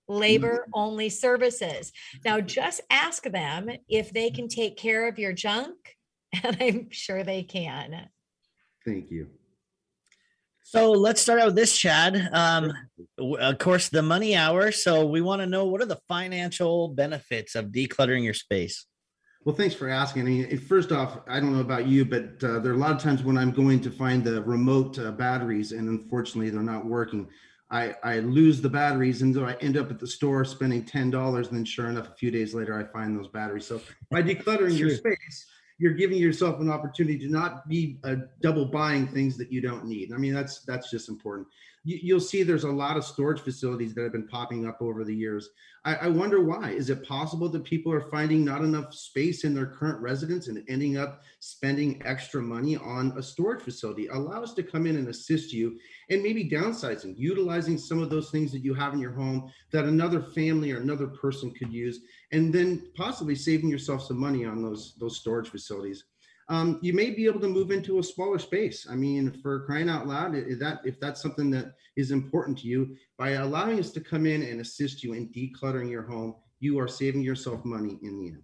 labor 0.08 0.58
mm-hmm. 0.58 0.70
only 0.74 1.08
services. 1.08 1.90
Now, 2.22 2.42
just 2.42 2.82
ask 2.90 3.22
them 3.22 3.70
if 3.88 4.12
they 4.12 4.28
can 4.28 4.48
take 4.48 4.76
care 4.76 5.08
of 5.08 5.18
your 5.18 5.32
junk, 5.32 5.96
and 6.44 6.58
I'm 6.60 6.90
sure 6.90 7.24
they 7.24 7.44
can. 7.44 8.10
Thank 8.86 9.10
you. 9.10 9.26
So 10.62 10.92
let's 10.92 11.20
start 11.20 11.40
out 11.40 11.46
with 11.46 11.56
this, 11.56 11.76
Chad. 11.76 12.28
Um, 12.32 12.72
of 13.18 13.58
course, 13.58 13.88
the 13.88 14.02
money 14.02 14.34
hour. 14.34 14.72
So 14.72 15.06
we 15.06 15.20
want 15.20 15.40
to 15.42 15.46
know 15.46 15.64
what 15.66 15.80
are 15.80 15.86
the 15.86 16.00
financial 16.08 16.88
benefits 16.88 17.54
of 17.54 17.66
decluttering 17.66 18.24
your 18.24 18.34
space? 18.34 18.86
Well, 19.44 19.54
thanks 19.54 19.76
for 19.76 19.88
asking. 19.88 20.22
I 20.22 20.24
mean, 20.24 20.58
first 20.58 20.90
off, 20.90 21.20
I 21.28 21.38
don't 21.38 21.52
know 21.52 21.60
about 21.60 21.86
you, 21.86 22.04
but 22.04 22.42
uh, 22.42 22.58
there 22.58 22.72
are 22.72 22.74
a 22.74 22.78
lot 22.78 22.90
of 22.90 22.98
times 22.98 23.22
when 23.22 23.38
I'm 23.38 23.52
going 23.52 23.80
to 23.82 23.92
find 23.92 24.24
the 24.24 24.42
remote 24.42 24.98
uh, 24.98 25.12
batteries, 25.12 25.70
and 25.70 25.88
unfortunately, 25.88 26.50
they're 26.50 26.62
not 26.62 26.84
working. 26.84 27.28
I, 27.70 27.94
I 28.02 28.18
lose 28.18 28.60
the 28.60 28.68
batteries, 28.68 29.22
and 29.22 29.32
so 29.32 29.44
I 29.44 29.54
end 29.60 29.76
up 29.76 29.88
at 29.90 30.00
the 30.00 30.06
store 30.06 30.44
spending 30.44 30.84
ten 30.84 31.10
dollars, 31.12 31.46
and 31.46 31.56
then 31.56 31.64
sure 31.64 31.88
enough, 31.88 32.08
a 32.08 32.14
few 32.14 32.32
days 32.32 32.54
later, 32.54 32.76
I 32.76 32.92
find 32.92 33.16
those 33.16 33.28
batteries. 33.28 33.66
So 33.66 33.80
by 34.10 34.20
decluttering 34.24 34.76
your 34.76 34.90
space, 34.90 35.46
you're 35.78 35.94
giving 35.94 36.18
yourself 36.18 36.60
an 36.60 36.70
opportunity 36.70 37.18
to 37.18 37.28
not 37.28 37.68
be 37.68 37.98
uh, 38.04 38.16
double 38.40 38.64
buying 38.64 39.06
things 39.06 39.36
that 39.36 39.52
you 39.52 39.60
don't 39.60 39.84
need. 39.84 40.12
I 40.12 40.16
mean, 40.16 40.32
that's 40.32 40.60
that's 40.60 40.90
just 40.90 41.08
important 41.08 41.48
you, 41.86 42.14
will 42.14 42.20
see 42.20 42.42
there's 42.42 42.64
a 42.64 42.70
lot 42.70 42.96
of 42.96 43.04
storage 43.04 43.40
facilities 43.40 43.94
that 43.94 44.02
have 44.02 44.12
been 44.12 44.26
popping 44.26 44.66
up 44.66 44.82
over 44.82 45.04
the 45.04 45.14
years. 45.14 45.50
I, 45.84 45.94
I, 45.94 46.08
wonder 46.08 46.42
why. 46.42 46.70
Is 46.70 46.90
it 46.90 47.06
possible 47.06 47.48
that 47.48 47.62
people 47.62 47.92
are 47.92 48.10
finding 48.10 48.44
not 48.44 48.62
enough 48.62 48.92
space 48.92 49.44
in 49.44 49.54
their 49.54 49.66
current 49.66 50.00
residence 50.00 50.48
and 50.48 50.64
ending 50.68 50.96
up 50.96 51.22
spending 51.38 52.02
extra 52.04 52.42
money 52.42 52.76
on 52.76 53.12
a 53.16 53.22
storage 53.22 53.62
facility? 53.62 54.08
Allow 54.08 54.42
us 54.42 54.52
to 54.54 54.64
come 54.64 54.86
in 54.86 54.96
and 54.96 55.06
assist 55.06 55.52
you 55.52 55.78
and 56.10 56.24
maybe 56.24 56.50
downsizing, 56.50 57.14
utilizing 57.16 57.78
some 57.78 58.02
of 58.02 58.10
those 58.10 58.30
things 58.30 58.50
that 58.50 58.64
you 58.64 58.74
have 58.74 58.92
in 58.92 58.98
your 58.98 59.12
home 59.12 59.52
that 59.70 59.84
another 59.84 60.20
family 60.20 60.72
or 60.72 60.80
another 60.80 61.06
person 61.06 61.52
could 61.52 61.72
use, 61.72 62.00
and 62.32 62.52
then 62.52 62.90
possibly 62.96 63.36
saving 63.36 63.70
yourself 63.70 64.02
some 64.02 64.18
money 64.18 64.44
on 64.44 64.60
those, 64.60 64.94
those 64.98 65.20
storage 65.20 65.50
facilities 65.50 66.02
um, 66.48 66.78
you 66.80 66.92
may 66.92 67.10
be 67.10 67.26
able 67.26 67.40
to 67.40 67.48
move 67.48 67.70
into 67.70 67.98
a 67.98 68.02
smaller 68.02 68.38
space. 68.38 68.86
I 68.88 68.94
mean, 68.94 69.32
for 69.42 69.66
crying 69.66 69.88
out 69.88 70.06
loud, 70.06 70.34
if 70.34 70.58
that 70.60 70.80
if 70.84 71.00
that's 71.00 71.20
something 71.20 71.50
that 71.50 71.74
is 71.96 72.12
important 72.12 72.58
to 72.58 72.68
you, 72.68 72.96
by 73.18 73.30
allowing 73.30 73.80
us 73.80 73.90
to 73.92 74.00
come 74.00 74.26
in 74.26 74.42
and 74.42 74.60
assist 74.60 75.02
you 75.02 75.14
in 75.14 75.28
decluttering 75.30 75.90
your 75.90 76.02
home, 76.02 76.36
you 76.60 76.78
are 76.78 76.88
saving 76.88 77.22
yourself 77.22 77.64
money 77.64 77.98
in 78.02 78.18
the 78.18 78.28
end. 78.28 78.42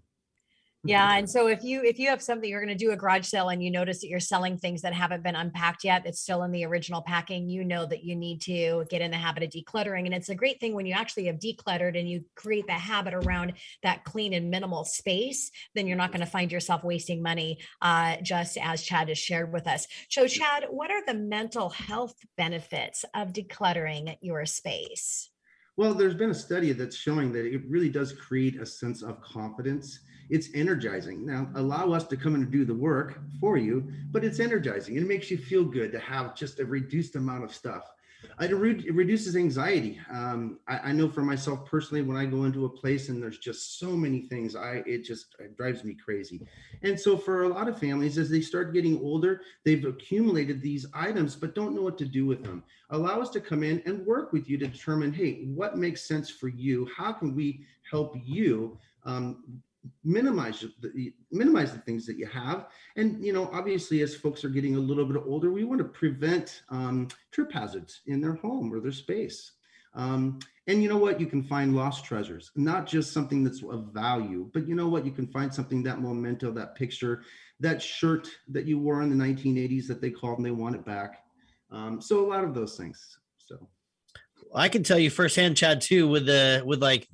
Yeah. 0.84 1.16
And 1.22 1.28
so 1.28 1.46
if 1.46 1.62
you 1.62 1.82
if 1.84 1.98
you 1.98 2.08
have 2.08 2.22
something 2.22 2.48
you're 2.48 2.64
going 2.64 2.76
to 2.76 2.84
do 2.84 2.90
a 2.90 2.96
garage 2.96 3.26
sale 3.26 3.50
and 3.50 3.62
you 3.62 3.70
notice 3.70 4.00
that 4.00 4.08
you're 4.08 4.18
selling 4.18 4.56
things 4.56 4.82
that 4.82 4.92
haven't 4.92 5.22
been 5.22 5.36
unpacked 5.36 5.84
yet, 5.84 6.06
it's 6.06 6.20
still 6.20 6.42
in 6.42 6.50
the 6.50 6.64
original 6.64 7.02
packing, 7.02 7.48
you 7.48 7.64
know 7.64 7.86
that 7.86 8.02
you 8.02 8.16
need 8.16 8.40
to 8.42 8.84
get 8.90 9.02
in 9.02 9.10
the 9.10 9.16
habit 9.16 9.42
of 9.42 9.50
decluttering. 9.50 10.06
And 10.06 10.14
it's 10.14 10.30
a 10.30 10.34
great 10.34 10.58
thing 10.58 10.74
when 10.74 10.86
you 10.86 10.94
actually 10.94 11.26
have 11.26 11.38
decluttered 11.38 11.98
and 11.98 12.08
you 12.08 12.24
create 12.34 12.66
the 12.66 12.72
habit 12.72 13.14
around 13.14 13.52
that 13.82 14.04
clean 14.04 14.32
and 14.32 14.50
minimal 14.50 14.84
space, 14.84 15.50
then 15.74 15.86
you're 15.86 15.96
not 15.96 16.10
going 16.10 16.20
to 16.20 16.26
find 16.26 16.50
yourself 16.50 16.82
wasting 16.82 17.22
money, 17.22 17.58
uh, 17.82 18.16
just 18.22 18.56
as 18.60 18.82
Chad 18.82 19.08
has 19.08 19.18
shared 19.18 19.52
with 19.52 19.68
us. 19.68 19.86
So, 20.10 20.26
Chad, 20.26 20.66
what 20.70 20.90
are 20.90 21.04
the 21.06 21.14
mental 21.14 21.68
health 21.68 22.14
benefits 22.36 23.04
of 23.14 23.32
decluttering 23.32 24.16
your 24.20 24.46
space? 24.46 25.30
Well, 25.76 25.94
there's 25.94 26.14
been 26.14 26.30
a 26.30 26.34
study 26.34 26.72
that's 26.72 26.96
showing 26.96 27.32
that 27.32 27.46
it 27.46 27.62
really 27.68 27.88
does 27.88 28.12
create 28.12 28.60
a 28.60 28.66
sense 28.66 29.02
of 29.02 29.20
confidence 29.22 30.00
it's 30.32 30.48
energizing. 30.54 31.26
Now, 31.26 31.46
allow 31.56 31.92
us 31.92 32.04
to 32.04 32.16
come 32.16 32.34
in 32.34 32.40
and 32.40 32.50
do 32.50 32.64
the 32.64 32.74
work 32.74 33.20
for 33.38 33.58
you, 33.58 33.92
but 34.10 34.24
it's 34.24 34.40
energizing. 34.40 34.96
It 34.96 35.06
makes 35.06 35.30
you 35.30 35.36
feel 35.36 35.62
good 35.62 35.92
to 35.92 35.98
have 35.98 36.34
just 36.34 36.58
a 36.58 36.64
reduced 36.64 37.16
amount 37.16 37.44
of 37.44 37.54
stuff. 37.54 37.92
It, 38.40 38.54
re- 38.54 38.82
it 38.86 38.94
reduces 38.94 39.36
anxiety. 39.36 40.00
Um, 40.10 40.58
I, 40.66 40.78
I, 40.78 40.92
know 40.92 41.08
for 41.08 41.22
myself 41.22 41.66
personally, 41.66 42.02
when 42.02 42.16
I 42.16 42.24
go 42.24 42.44
into 42.44 42.64
a 42.64 42.68
place 42.68 43.08
and 43.10 43.22
there's 43.22 43.38
just 43.38 43.78
so 43.78 43.90
many 43.90 44.22
things, 44.22 44.56
I 44.56 44.82
it 44.86 45.04
just 45.04 45.34
it 45.38 45.56
drives 45.56 45.84
me 45.84 45.94
crazy. 46.02 46.40
And 46.82 46.98
so 46.98 47.16
for 47.16 47.42
a 47.42 47.48
lot 47.48 47.68
of 47.68 47.78
families, 47.78 48.16
as 48.18 48.30
they 48.30 48.40
start 48.40 48.72
getting 48.72 49.00
older, 49.00 49.42
they've 49.64 49.84
accumulated 49.84 50.62
these 50.62 50.86
items 50.94 51.36
but 51.36 51.54
don't 51.54 51.74
know 51.74 51.82
what 51.82 51.98
to 51.98 52.06
do 52.06 52.24
with 52.24 52.42
them. 52.42 52.62
Allow 52.90 53.20
us 53.20 53.30
to 53.30 53.40
come 53.40 53.64
in 53.64 53.82
and 53.86 54.06
work 54.06 54.32
with 54.32 54.48
you 54.48 54.56
to 54.58 54.66
determine, 54.68 55.12
hey, 55.12 55.44
what 55.44 55.76
makes 55.76 56.06
sense 56.06 56.30
for 56.30 56.48
you? 56.48 56.88
How 56.96 57.12
can 57.12 57.34
we 57.34 57.66
help 57.90 58.14
you 58.24 58.78
um, 59.04 59.62
minimize 60.04 60.64
the 60.80 61.12
minimize 61.30 61.72
the 61.72 61.78
things 61.78 62.06
that 62.06 62.18
you 62.18 62.26
have. 62.26 62.66
And 62.96 63.24
you 63.24 63.32
know 63.32 63.50
obviously 63.52 64.02
as 64.02 64.14
folks 64.14 64.44
are 64.44 64.48
getting 64.48 64.76
a 64.76 64.80
little 64.80 65.04
bit 65.04 65.22
older 65.26 65.50
we 65.50 65.64
want 65.64 65.78
to 65.78 65.84
prevent 65.84 66.62
um, 66.68 67.08
trip 67.30 67.52
hazards 67.52 68.00
in 68.06 68.20
their 68.20 68.34
home 68.34 68.72
or 68.72 68.80
their 68.80 68.92
space. 68.92 69.52
Um, 69.94 70.38
and 70.68 70.82
you 70.82 70.88
know 70.88 70.96
what? 70.96 71.20
You 71.20 71.26
can 71.26 71.42
find 71.42 71.76
lost 71.76 72.04
treasures 72.04 72.50
not 72.56 72.86
just 72.86 73.12
something 73.12 73.44
that's 73.44 73.62
of 73.62 73.86
value 73.92 74.50
but 74.52 74.66
you 74.68 74.74
know 74.74 74.88
what? 74.88 75.04
You 75.04 75.12
can 75.12 75.26
find 75.26 75.52
something 75.52 75.82
that 75.82 76.00
memento 76.00 76.50
that 76.52 76.74
picture 76.74 77.22
that 77.60 77.80
shirt 77.80 78.28
that 78.48 78.66
you 78.66 78.78
wore 78.78 79.02
in 79.02 79.10
the 79.10 79.24
1980s 79.24 79.86
that 79.86 80.00
they 80.00 80.10
called 80.10 80.38
and 80.38 80.46
they 80.46 80.50
want 80.50 80.74
it 80.74 80.84
back. 80.84 81.24
Um, 81.70 82.00
so 82.00 82.24
a 82.24 82.28
lot 82.28 82.44
of 82.44 82.54
those 82.54 82.76
things 82.76 83.18
so. 83.38 83.68
I 84.54 84.68
can 84.68 84.82
tell 84.82 84.98
you 84.98 85.10
firsthand, 85.10 85.56
Chad, 85.56 85.80
too, 85.80 86.08
with 86.08 86.26
the 86.26 86.62
with 86.64 86.82
like 86.82 87.08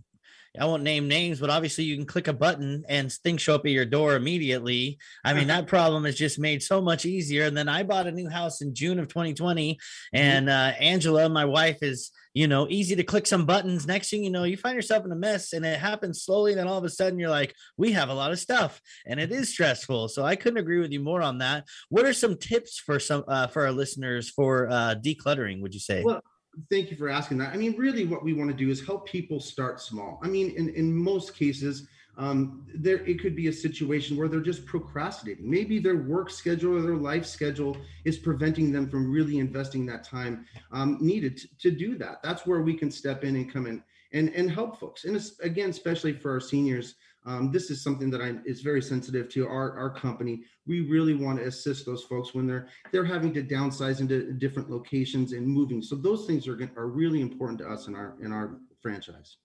I 0.59 0.65
won't 0.65 0.83
name 0.83 1.09
names, 1.09 1.41
but 1.41 1.51
obviously 1.51 1.85
you 1.85 1.97
can 1.97 2.07
click 2.07 2.29
a 2.29 2.33
button 2.33 2.85
and 2.89 3.13
things 3.13 3.43
show 3.43 3.55
up 3.55 3.65
at 3.65 3.71
your 3.71 3.85
door 3.85 4.17
immediately. 4.17 4.99
I 5.25 5.35
mean, 5.35 5.49
that 5.49 5.67
problem 5.67 6.07
is 6.07 6.17
just 6.17 6.39
made 6.39 6.63
so 6.63 6.81
much 6.81 7.05
easier. 7.05 7.45
And 7.45 7.57
then 7.57 7.69
I 7.69 7.83
bought 7.83 8.07
a 8.07 8.13
new 8.13 8.29
house 8.29 8.61
in 8.61 8.75
June 8.75 8.99
of 8.99 9.09
2020, 9.09 9.75
mm-hmm. 9.75 10.17
and 10.17 10.49
uh, 10.49 10.73
Angela, 10.79 11.29
my 11.29 11.45
wife, 11.45 11.79
is 11.83 12.11
you 12.35 12.47
know 12.47 12.67
easy 12.69 12.95
to 12.97 13.03
click 13.03 13.27
some 13.27 13.47
buttons. 13.47 13.87
Next 13.87 14.11
thing 14.11 14.23
you 14.23 14.31
know, 14.31 14.45
you 14.45 14.57
find 14.57 14.77
yourself 14.77 15.05
in 15.05 15.13
a 15.13 15.17
mess, 15.17 15.53
and 15.53 15.65
it 15.65 15.79
happens 15.79 16.23
slowly. 16.23 16.55
Then 16.55 16.69
all 16.69 16.79
of 16.79 16.85
a 16.85 16.91
sudden, 16.91 17.19
you're 17.19 17.31
like, 17.31 17.55
we 17.77 17.93
have 17.93 18.09
a 18.09 18.15
lot 18.15 18.33
of 18.33 18.39
stuff, 18.39 18.81
and 19.07 19.19
it 19.19 19.33
is 19.33 19.51
stressful. 19.51 20.09
So 20.09 20.25
I 20.25 20.37
couldn't 20.37 20.59
agree 20.59 20.81
with 20.81 20.93
you 20.93 21.01
more 21.01 21.23
on 21.23 21.39
that. 21.39 21.65
What 21.89 22.05
are 22.05 22.13
some 22.13 22.37
tips 22.37 22.79
for 22.79 22.99
some 22.99 23.25
uh, 23.27 23.49
for 23.49 23.67
our 23.67 23.73
listeners 23.73 24.31
for 24.31 24.69
uh, 24.69 24.95
decluttering? 24.95 25.61
Would 25.63 25.75
you 25.75 25.81
say? 25.81 26.03
Well, 26.05 26.23
thank 26.71 26.91
you 26.91 26.97
for 26.97 27.09
asking 27.09 27.39
that. 27.39 27.53
I 27.53 27.57
mean, 27.57 27.77
really, 27.77 28.05
what 28.05 28.25
we 28.25 28.33
want 28.33 28.51
to 28.51 28.57
do 28.57 28.71
is 28.71 28.85
help 28.85 29.07
people 29.07 29.41
start 29.41 29.81
small. 29.81 30.21
I 30.23 30.29
mean, 30.29 30.51
in, 30.57 30.69
in 30.71 30.95
most 30.95 31.35
cases, 31.35 31.87
um, 32.17 32.67
there 32.75 32.99
it 33.07 33.21
could 33.21 33.37
be 33.37 33.47
a 33.47 33.53
situation 33.53 34.17
where 34.17 34.27
they're 34.27 34.41
just 34.41 34.67
procrastinating. 34.67 35.49
Maybe 35.49 35.79
their 35.79 35.97
work 35.97 36.31
schedule 36.31 36.77
or 36.77 36.83
their 36.83 36.97
life 36.97 37.25
schedule 37.25 37.77
is 38.05 38.19
preventing 38.19 38.73
them 38.73 38.91
from 38.91 39.11
really 39.11 39.39
investing 39.39 39.87
that 39.87 40.03
time 40.03 40.45
um, 40.73 40.99
needed 41.01 41.37
to, 41.39 41.49
to 41.59 41.71
do 41.71 41.97
that. 41.99 42.21
That's 42.23 42.45
where 42.45 42.61
we 42.61 42.75
can 42.75 42.91
step 42.91 43.23
in 43.23 43.37
and 43.37 43.53
come 43.53 43.67
in 43.67 43.83
and 44.13 44.31
and 44.31 44.51
help 44.51 44.81
folks. 44.81 45.05
And 45.05 45.23
again, 45.43 45.71
especially 45.71 46.13
for 46.13 46.33
our 46.33 46.41
seniors, 46.41 46.97
um, 47.29 47.53
this 47.53 47.71
is 47.71 47.83
something 47.83 48.09
that 48.11 48.23
I 48.23 48.37
is 48.47 48.63
very 48.63 48.81
sensitive 48.81 49.29
to 49.31 49.47
our, 49.47 49.77
our 49.77 49.91
company. 49.91 50.45
We 50.67 50.81
really 50.89 51.15
want 51.15 51.39
to 51.39 51.45
assist 51.47 51.85
those 51.85 52.05
folks 52.05 52.35
when 52.35 52.47
they're 52.47 52.69
they're 52.91 53.05
having 53.05 53.35
to 53.35 53.43
downsize 53.43 54.01
into 54.01 54.33
different 54.33 54.71
locations 54.71 55.33
and 55.33 55.47
moving. 55.47 55.83
So 55.83 55.95
those 55.95 56.27
things 56.27 56.49
are 56.49 56.59
are 56.77 56.89
really 56.89 57.21
important 57.21 57.59
to 57.61 57.69
us 57.69 57.87
in 57.87 57.95
our 57.95 58.17
in 58.23 58.33
our 58.33 58.59
franchise. 58.81 59.37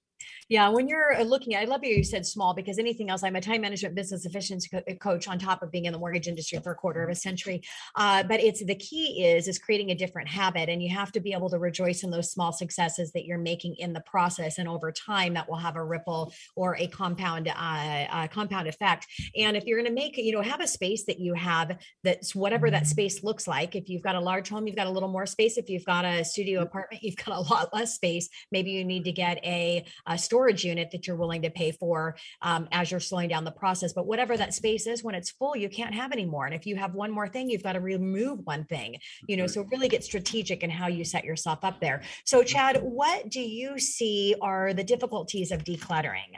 Yeah, 0.53 0.69
when 0.69 0.87
you're 0.87 1.19
uh, 1.19 1.23
looking 1.23 1.55
at, 1.55 1.63
I 1.63 1.65
love 1.65 1.83
you. 1.83 1.95
You 1.95 2.03
said 2.03 2.27
small 2.27 2.53
because 2.53 2.77
anything 2.77 3.09
else. 3.09 3.23
I'm 3.23 3.35
a 3.35 3.41
time 3.41 3.61
management 3.61 3.95
business 3.95 4.23
efficiency 4.23 4.69
co- 4.69 4.83
uh, 4.87 4.93
coach 4.97 5.27
on 5.27 5.39
top 5.39 5.63
of 5.63 5.71
being 5.71 5.85
in 5.85 5.93
the 5.93 5.97
mortgage 5.97 6.27
industry 6.27 6.59
for 6.63 6.73
a 6.73 6.75
quarter 6.75 7.01
of 7.01 7.09
a 7.09 7.15
century. 7.15 7.63
Uh, 7.95 8.21
but 8.21 8.39
it's 8.39 8.63
the 8.63 8.75
key 8.75 9.25
is 9.25 9.47
is 9.47 9.57
creating 9.57 9.89
a 9.89 9.95
different 9.95 10.29
habit, 10.29 10.69
and 10.69 10.83
you 10.83 10.95
have 10.95 11.11
to 11.13 11.19
be 11.19 11.33
able 11.33 11.49
to 11.49 11.57
rejoice 11.57 12.03
in 12.03 12.11
those 12.11 12.31
small 12.31 12.51
successes 12.51 13.11
that 13.13 13.25
you're 13.25 13.39
making 13.39 13.73
in 13.79 13.93
the 13.93 14.01
process, 14.01 14.59
and 14.59 14.69
over 14.69 14.91
time 14.91 15.33
that 15.33 15.49
will 15.49 15.57
have 15.57 15.75
a 15.75 15.83
ripple 15.83 16.31
or 16.55 16.77
a 16.77 16.85
compound 16.85 17.47
uh, 17.47 17.51
uh 17.51 18.27
compound 18.27 18.67
effect. 18.67 19.07
And 19.35 19.57
if 19.57 19.65
you're 19.65 19.79
going 19.81 19.89
to 19.89 20.01
make, 20.03 20.17
you 20.17 20.33
know, 20.33 20.43
have 20.43 20.61
a 20.61 20.67
space 20.67 21.05
that 21.05 21.19
you 21.19 21.33
have 21.33 21.79
that's 22.03 22.35
whatever 22.35 22.69
that 22.69 22.83
mm-hmm. 22.83 22.89
space 22.89 23.23
looks 23.23 23.47
like. 23.47 23.75
If 23.75 23.89
you've 23.89 24.03
got 24.03 24.15
a 24.15 24.21
large 24.21 24.49
home, 24.49 24.67
you've 24.67 24.75
got 24.75 24.85
a 24.85 24.91
little 24.91 25.09
more 25.09 25.25
space. 25.25 25.57
If 25.57 25.67
you've 25.67 25.85
got 25.85 26.05
a 26.05 26.23
studio 26.23 26.59
mm-hmm. 26.59 26.67
apartment, 26.67 27.01
you've 27.01 27.15
got 27.15 27.37
a 27.37 27.41
lot 27.41 27.73
less 27.73 27.95
space. 27.95 28.29
Maybe 28.51 28.69
you 28.69 28.85
need 28.85 29.05
to 29.05 29.11
get 29.11 29.43
a, 29.43 29.83
a 30.05 30.15
storage 30.15 30.42
unit 30.49 30.89
that 30.91 31.07
you're 31.07 31.15
willing 31.15 31.41
to 31.43 31.49
pay 31.49 31.71
for 31.71 32.15
um, 32.41 32.67
as 32.71 32.91
you're 32.91 32.99
slowing 32.99 33.29
down 33.29 33.43
the 33.43 33.51
process. 33.51 33.93
But 33.93 34.07
whatever 34.07 34.37
that 34.37 34.53
space 34.53 34.87
is, 34.87 35.03
when 35.03 35.15
it's 35.15 35.31
full, 35.31 35.55
you 35.55 35.69
can't 35.69 35.93
have 35.93 36.11
any 36.11 36.25
more. 36.25 36.45
And 36.45 36.55
if 36.55 36.65
you 36.65 36.75
have 36.75 36.93
one 36.93 37.11
more 37.11 37.27
thing, 37.27 37.49
you've 37.49 37.63
got 37.63 37.73
to 37.73 37.79
remove 37.79 38.39
one 38.43 38.65
thing, 38.65 38.97
you 39.27 39.37
know, 39.37 39.47
so 39.47 39.63
really 39.71 39.89
get 39.89 40.03
strategic 40.03 40.63
in 40.63 40.69
how 40.69 40.87
you 40.87 41.05
set 41.05 41.23
yourself 41.23 41.59
up 41.63 41.79
there. 41.79 42.01
So, 42.25 42.43
Chad, 42.43 42.81
what 42.81 43.29
do 43.29 43.41
you 43.41 43.79
see 43.79 44.35
are 44.41 44.73
the 44.73 44.83
difficulties 44.83 45.51
of 45.51 45.63
decluttering? 45.63 46.37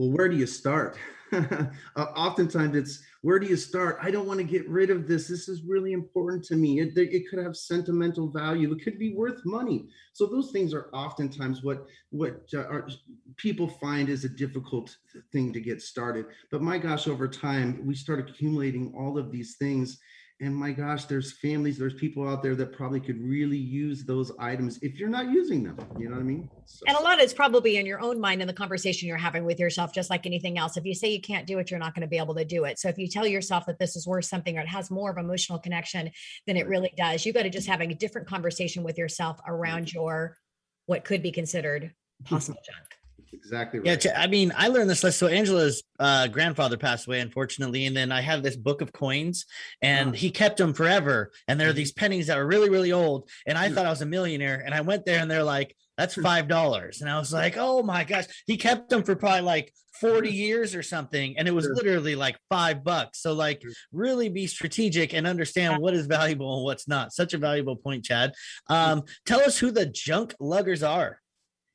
Well, 0.00 0.12
where 0.12 0.30
do 0.30 0.36
you 0.36 0.46
start? 0.46 0.96
uh, 1.32 1.66
oftentimes 2.16 2.74
it's 2.74 3.02
where 3.20 3.38
do 3.38 3.46
you 3.46 3.56
start? 3.56 3.98
I 4.00 4.10
don't 4.10 4.26
want 4.26 4.38
to 4.38 4.44
get 4.44 4.66
rid 4.66 4.88
of 4.88 5.06
this. 5.06 5.28
This 5.28 5.46
is 5.46 5.62
really 5.62 5.92
important 5.92 6.42
to 6.44 6.56
me. 6.56 6.80
It, 6.80 6.96
it 6.96 7.28
could 7.28 7.38
have 7.38 7.54
sentimental 7.54 8.30
value. 8.30 8.72
It 8.72 8.82
could 8.82 8.98
be 8.98 9.12
worth 9.12 9.44
money. 9.44 9.90
So 10.14 10.24
those 10.24 10.52
things 10.52 10.72
are 10.72 10.88
oftentimes 10.94 11.62
what 11.62 11.84
what 12.08 12.48
uh, 12.54 12.60
are, 12.60 12.88
people 13.36 13.68
find 13.68 14.08
is 14.08 14.24
a 14.24 14.30
difficult 14.30 14.96
thing 15.32 15.52
to 15.52 15.60
get 15.60 15.82
started. 15.82 16.24
But 16.50 16.62
my 16.62 16.78
gosh, 16.78 17.06
over 17.06 17.28
time 17.28 17.84
we 17.84 17.94
start 17.94 18.20
accumulating 18.20 18.94
all 18.96 19.18
of 19.18 19.30
these 19.30 19.56
things 19.58 19.98
and 20.40 20.54
my 20.54 20.72
gosh 20.72 21.04
there's 21.04 21.32
families 21.32 21.78
there's 21.78 21.94
people 21.94 22.28
out 22.28 22.42
there 22.42 22.54
that 22.54 22.72
probably 22.72 23.00
could 23.00 23.20
really 23.22 23.56
use 23.56 24.04
those 24.04 24.32
items 24.38 24.78
if 24.82 24.98
you're 24.98 25.08
not 25.08 25.30
using 25.30 25.62
them 25.62 25.76
you 25.98 26.08
know 26.08 26.14
what 26.14 26.20
i 26.20 26.24
mean? 26.24 26.48
So. 26.64 26.84
and 26.86 26.96
a 26.96 27.00
lot 27.00 27.20
is 27.20 27.34
probably 27.34 27.76
in 27.76 27.86
your 27.86 28.00
own 28.00 28.20
mind 28.20 28.40
in 28.40 28.46
the 28.46 28.54
conversation 28.54 29.08
you're 29.08 29.16
having 29.16 29.44
with 29.44 29.58
yourself 29.58 29.92
just 29.92 30.10
like 30.10 30.26
anything 30.26 30.58
else. 30.58 30.76
If 30.76 30.84
you 30.84 30.94
say 30.94 31.10
you 31.10 31.20
can't 31.20 31.46
do 31.46 31.58
it 31.58 31.70
you're 31.70 31.80
not 31.80 31.94
going 31.94 32.02
to 32.02 32.08
be 32.08 32.18
able 32.18 32.34
to 32.36 32.44
do 32.44 32.64
it. 32.64 32.78
So 32.78 32.88
if 32.88 32.98
you 32.98 33.08
tell 33.08 33.26
yourself 33.26 33.66
that 33.66 33.78
this 33.78 33.96
is 33.96 34.06
worth 34.06 34.24
something 34.24 34.56
or 34.56 34.60
it 34.60 34.68
has 34.68 34.90
more 34.90 35.10
of 35.10 35.18
emotional 35.18 35.58
connection 35.58 36.10
than 36.46 36.56
it 36.56 36.68
really 36.68 36.92
does 36.96 37.26
you 37.26 37.32
got 37.32 37.42
to 37.42 37.50
just 37.50 37.66
having 37.66 37.90
a 37.90 37.94
different 37.94 38.28
conversation 38.28 38.82
with 38.82 38.98
yourself 38.98 39.40
around 39.46 39.86
mm-hmm. 39.86 39.98
your 39.98 40.36
what 40.86 41.04
could 41.04 41.22
be 41.22 41.32
considered 41.32 41.92
possible 42.24 42.60
junk 42.64 42.99
exactly 43.32 43.80
right. 43.80 44.04
Yeah, 44.04 44.20
I 44.20 44.26
mean, 44.26 44.52
I 44.56 44.68
learned 44.68 44.90
this. 44.90 45.00
So 45.16 45.26
Angela's 45.26 45.82
uh, 45.98 46.28
grandfather 46.28 46.76
passed 46.76 47.06
away, 47.06 47.20
unfortunately, 47.20 47.86
and 47.86 47.96
then 47.96 48.12
I 48.12 48.20
have 48.20 48.42
this 48.42 48.56
book 48.56 48.80
of 48.80 48.92
coins, 48.92 49.46
and 49.82 50.14
he 50.14 50.30
kept 50.30 50.58
them 50.58 50.72
forever. 50.72 51.30
And 51.48 51.58
there 51.58 51.68
are 51.68 51.70
mm-hmm. 51.70 51.76
these 51.76 51.92
pennies 51.92 52.26
that 52.28 52.38
are 52.38 52.46
really, 52.46 52.70
really 52.70 52.92
old, 52.92 53.28
and 53.46 53.56
I 53.56 53.70
thought 53.70 53.86
I 53.86 53.90
was 53.90 54.02
a 54.02 54.06
millionaire. 54.06 54.62
And 54.64 54.74
I 54.74 54.80
went 54.80 55.04
there, 55.06 55.20
and 55.20 55.30
they're 55.30 55.44
like, 55.44 55.74
"That's 55.96 56.14
hmm. 56.14 56.22
five 56.22 56.48
dollars," 56.48 57.00
and 57.00 57.10
I 57.10 57.18
was 57.18 57.32
like, 57.32 57.56
"Oh 57.56 57.82
my 57.82 58.04
gosh!" 58.04 58.26
He 58.46 58.56
kept 58.56 58.90
them 58.90 59.02
for 59.02 59.16
probably 59.16 59.42
like 59.42 59.72
40 60.00 60.30
years 60.30 60.74
or 60.74 60.82
something 60.82 61.36
and 61.36 61.46
it 61.46 61.50
was 61.50 61.68
literally 61.68 62.14
like 62.14 62.38
five 62.48 62.82
bucks 62.82 63.20
so 63.20 63.34
like 63.34 63.62
really 63.92 64.28
be 64.28 64.46
strategic 64.46 65.12
and 65.12 65.26
understand 65.26 65.82
what 65.82 65.94
is 65.94 66.06
valuable 66.06 66.56
and 66.56 66.64
what's 66.64 66.88
not 66.88 67.12
such 67.12 67.34
a 67.34 67.38
valuable 67.38 67.76
point 67.76 68.04
chad 68.04 68.32
um, 68.68 69.02
tell 69.26 69.40
us 69.40 69.58
who 69.58 69.70
the 69.70 69.86
junk 69.86 70.34
luggers 70.40 70.82
are 70.82 71.20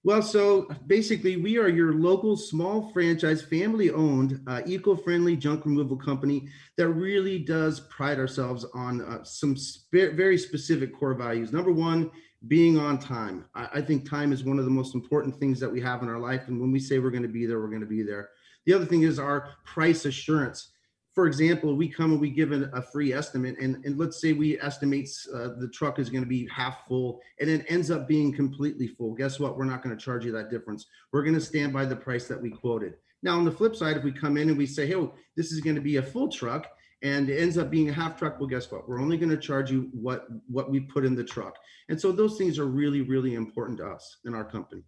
well, 0.06 0.22
so 0.22 0.68
basically, 0.86 1.36
we 1.36 1.58
are 1.58 1.68
your 1.68 1.95
local 1.95 2.38
small 2.38 2.91
franchise, 2.93 3.41
family 3.41 3.89
owned, 3.89 4.39
uh, 4.45 4.62
eco 4.68 4.95
friendly 4.95 5.36
junk 5.36 5.66
removal 5.66 5.97
company 5.97 6.47
that 6.78 6.89
really 6.89 7.39
does 7.39 7.80
pride 7.80 8.20
ourselves 8.20 8.68
on 8.76 9.01
uh, 9.01 9.24
some 9.24 9.58
sp- 9.58 10.14
very 10.14 10.38
specific 10.38 10.95
core 10.95 11.16
values. 11.16 11.51
Number 11.51 11.72
one, 11.72 12.12
being 12.47 12.78
on 12.78 12.99
time. 12.99 13.45
I, 13.56 13.68
I, 13.74 13.82
think 13.82 14.08
time 14.08 14.32
is 14.32 14.43
one 14.43 14.60
of 14.60 14.66
the 14.66 14.72
most 14.72 14.93
important 14.93 15.39
things 15.39 15.60
that 15.60 15.72
we 15.72 15.82
have 15.82 16.03
in 16.03 16.10
our 16.10 16.20
life. 16.20 16.49
And 16.49 16.62
when 16.62 16.72
we 16.72 16.80
say 16.80 16.99
we're 16.99 17.10
going 17.10 17.24
to 17.24 17.28
be 17.28 17.47
there, 17.47 17.60
we're 17.60 17.70
going 17.70 17.82
to 17.82 17.88
be 17.88 18.03
there. 18.03 18.30
The 18.68 18.74
other 18.74 18.86
thing 18.86 19.01
is 19.01 19.18
our 19.18 19.56
price 19.64 20.06
assurance 20.06 20.74
for 21.16 21.28
example, 21.28 21.74
we 21.76 21.88
come 21.88 22.11
and 22.11 22.20
we 22.20 22.30
give 22.30 22.51
a, 22.51 22.70
a 22.74 22.82
free 22.82 23.13
estimate, 23.13 23.55
and, 23.59 23.84
and 23.86 23.97
let's 23.97 24.20
say 24.20 24.34
we 24.34 24.59
estimate 24.59 25.09
uh, 25.34 25.51
the 25.57 25.70
truck 25.74 25.97
is 25.97 26.09
going 26.09 26.24
to 26.24 26.30
be 26.30 26.47
half 26.53 26.86
full, 26.89 27.22
and 27.39 27.49
it 27.49 27.66
ends 27.70 27.89
up 27.89 28.05
being 28.05 28.34
completely 28.34 28.88
full. 28.88 29.16
Guess 29.16 29.39
what? 29.39 29.57
We're 29.57 29.63
not 29.63 29.82
going 29.82 29.97
to 29.97 30.03
charge 30.03 30.26
you 30.26 30.34
that 30.34 30.51
difference. 30.51 30.88
We're 31.13 31.24
going 31.24 31.36
to 31.36 31.41
stand 31.41 31.72
by 31.72 31.86
the 31.86 31.95
price 31.95 32.28
that 32.28 32.41
we 32.41 32.49
quoted. 32.49 32.95
Now, 33.24 33.38
on 33.38 33.45
the 33.45 33.51
flip 33.51 33.78
side, 33.78 33.95
if 33.95 34.03
we 34.03 34.11
come 34.11 34.36
in 34.36 34.49
and 34.49 34.57
we 34.57 34.66
say, 34.66 34.86
"Hey, 34.86 35.09
this 35.38 35.53
is 35.53 35.61
going 35.61 35.78
to 35.78 35.82
be 35.82 35.95
a 35.95 36.03
full 36.03 36.28
truck," 36.28 36.68
and 37.01 37.30
it 37.30 37.39
ends 37.39 37.57
up 37.57 37.72
being 37.72 37.89
a 37.89 37.93
half 37.93 38.20
truck, 38.20 38.38
well, 38.38 38.49
guess 38.49 38.70
what? 38.70 38.88
We're 38.88 39.01
only 39.01 39.18
going 39.18 39.30
to 39.30 39.38
charge 39.38 39.72
you 39.72 39.89
what 39.93 40.28
what 40.49 40.70
we 40.70 40.82
put 40.82 41.05
in 41.05 41.16
the 41.16 41.24
truck. 41.24 41.55
And 41.88 41.99
so 41.99 42.11
those 42.11 42.38
things 42.38 42.59
are 42.59 42.68
really, 42.68 43.01
really 43.01 43.36
important 43.36 43.78
to 43.78 43.88
us 43.88 44.18
in 44.26 44.36
our 44.36 44.43
company. 44.43 44.84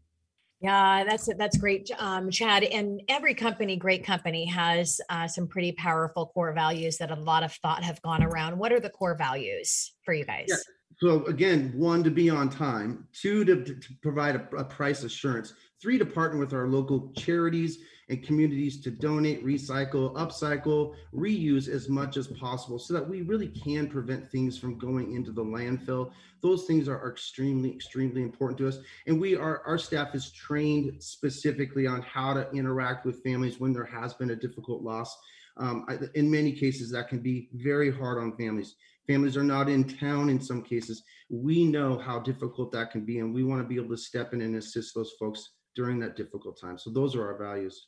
Yeah, 0.59 1.03
that's 1.03 1.29
that's 1.37 1.57
great, 1.57 1.91
um, 1.99 2.31
Chad. 2.31 2.63
And 2.63 3.01
every 3.07 3.35
company, 3.35 3.75
great 3.75 4.03
company, 4.03 4.45
has 4.45 4.99
uh, 5.09 5.27
some 5.27 5.47
pretty 5.47 5.71
powerful 5.73 6.31
core 6.33 6.51
values 6.51 6.97
that 6.97 7.11
a 7.11 7.15
lot 7.15 7.43
of 7.43 7.53
thought 7.53 7.83
have 7.83 8.01
gone 8.01 8.23
around. 8.23 8.57
What 8.57 8.73
are 8.73 8.79
the 8.79 8.89
core 8.89 9.15
values 9.15 9.93
for 10.03 10.15
you 10.15 10.25
guys? 10.25 10.45
Yeah. 10.47 10.55
So 10.99 11.25
again, 11.25 11.73
one 11.75 12.03
to 12.03 12.09
be 12.09 12.31
on 12.31 12.49
time, 12.49 13.07
two 13.13 13.45
to, 13.45 13.63
to 13.63 13.93
provide 14.01 14.35
a, 14.35 14.55
a 14.55 14.63
price 14.63 15.03
assurance, 15.03 15.53
three 15.81 15.97
to 15.97 16.05
partner 16.05 16.39
with 16.39 16.53
our 16.53 16.67
local 16.67 17.11
charities 17.15 17.79
and 18.09 18.23
communities 18.23 18.79
to 18.81 18.89
donate, 18.89 19.45
recycle, 19.45 20.13
upcycle, 20.15 20.95
reuse 21.13 21.67
as 21.67 21.89
much 21.89 22.15
as 22.15 22.27
possible 22.27 22.79
so 22.79 22.93
that 22.93 23.07
we 23.07 23.21
really 23.21 23.49
can 23.49 23.87
prevent 23.87 24.29
things 24.31 24.57
from 24.57 24.77
going 24.77 25.13
into 25.13 25.31
the 25.31 25.43
landfill. 25.43 26.11
Those 26.41 26.65
things 26.65 26.87
are, 26.87 27.09
extremely, 27.09 27.69
extremely 27.69 28.21
important 28.21 28.57
to 28.59 28.67
us. 28.67 28.79
And 29.07 29.19
we 29.19 29.35
are, 29.35 29.61
our 29.65 29.77
staff 29.77 30.15
is 30.15 30.31
trained 30.31 31.03
specifically 31.03 31.85
on 31.85 32.01
how 32.01 32.33
to 32.33 32.49
interact 32.51 33.05
with 33.05 33.23
families 33.23 33.59
when 33.59 33.73
there 33.73 33.85
has 33.85 34.13
been 34.13 34.31
a 34.31 34.35
difficult 34.35 34.83
loss. 34.83 35.15
Um, 35.57 35.85
in 36.13 36.31
many 36.31 36.53
cases, 36.53 36.91
that 36.91 37.09
can 37.09 37.19
be 37.19 37.49
very 37.53 37.91
hard 37.91 38.19
on 38.19 38.37
families. 38.37 38.75
Families 39.07 39.35
are 39.35 39.43
not 39.43 39.69
in 39.69 39.83
town 39.83 40.29
in 40.29 40.39
some 40.39 40.61
cases. 40.61 41.03
We 41.29 41.65
know 41.65 41.97
how 41.97 42.19
difficult 42.19 42.71
that 42.73 42.91
can 42.91 43.05
be, 43.05 43.19
and 43.19 43.33
we 43.33 43.43
want 43.43 43.61
to 43.61 43.67
be 43.67 43.75
able 43.75 43.95
to 43.95 44.01
step 44.01 44.33
in 44.33 44.41
and 44.41 44.55
assist 44.55 44.93
those 44.93 45.13
folks 45.19 45.49
during 45.77 45.99
that 45.99 46.17
difficult 46.17 46.59
time. 46.59 46.77
So, 46.77 46.89
those 46.89 47.15
are 47.15 47.25
our 47.25 47.37
values. 47.37 47.87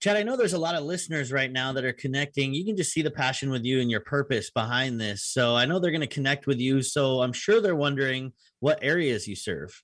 Chad, 0.00 0.16
I 0.16 0.22
know 0.22 0.36
there's 0.36 0.52
a 0.52 0.58
lot 0.58 0.74
of 0.74 0.84
listeners 0.84 1.32
right 1.32 1.50
now 1.50 1.72
that 1.72 1.84
are 1.84 1.92
connecting. 1.92 2.52
You 2.52 2.64
can 2.64 2.76
just 2.76 2.92
see 2.92 3.00
the 3.00 3.10
passion 3.10 3.50
with 3.50 3.64
you 3.64 3.80
and 3.80 3.90
your 3.90 4.00
purpose 4.00 4.50
behind 4.50 5.00
this. 5.00 5.24
So 5.24 5.56
I 5.56 5.64
know 5.64 5.78
they're 5.78 5.92
going 5.92 6.00
to 6.02 6.06
connect 6.06 6.46
with 6.46 6.58
you. 6.58 6.82
So 6.82 7.22
I'm 7.22 7.32
sure 7.32 7.60
they're 7.60 7.76
wondering 7.76 8.32
what 8.60 8.78
areas 8.82 9.26
you 9.26 9.36
serve. 9.36 9.82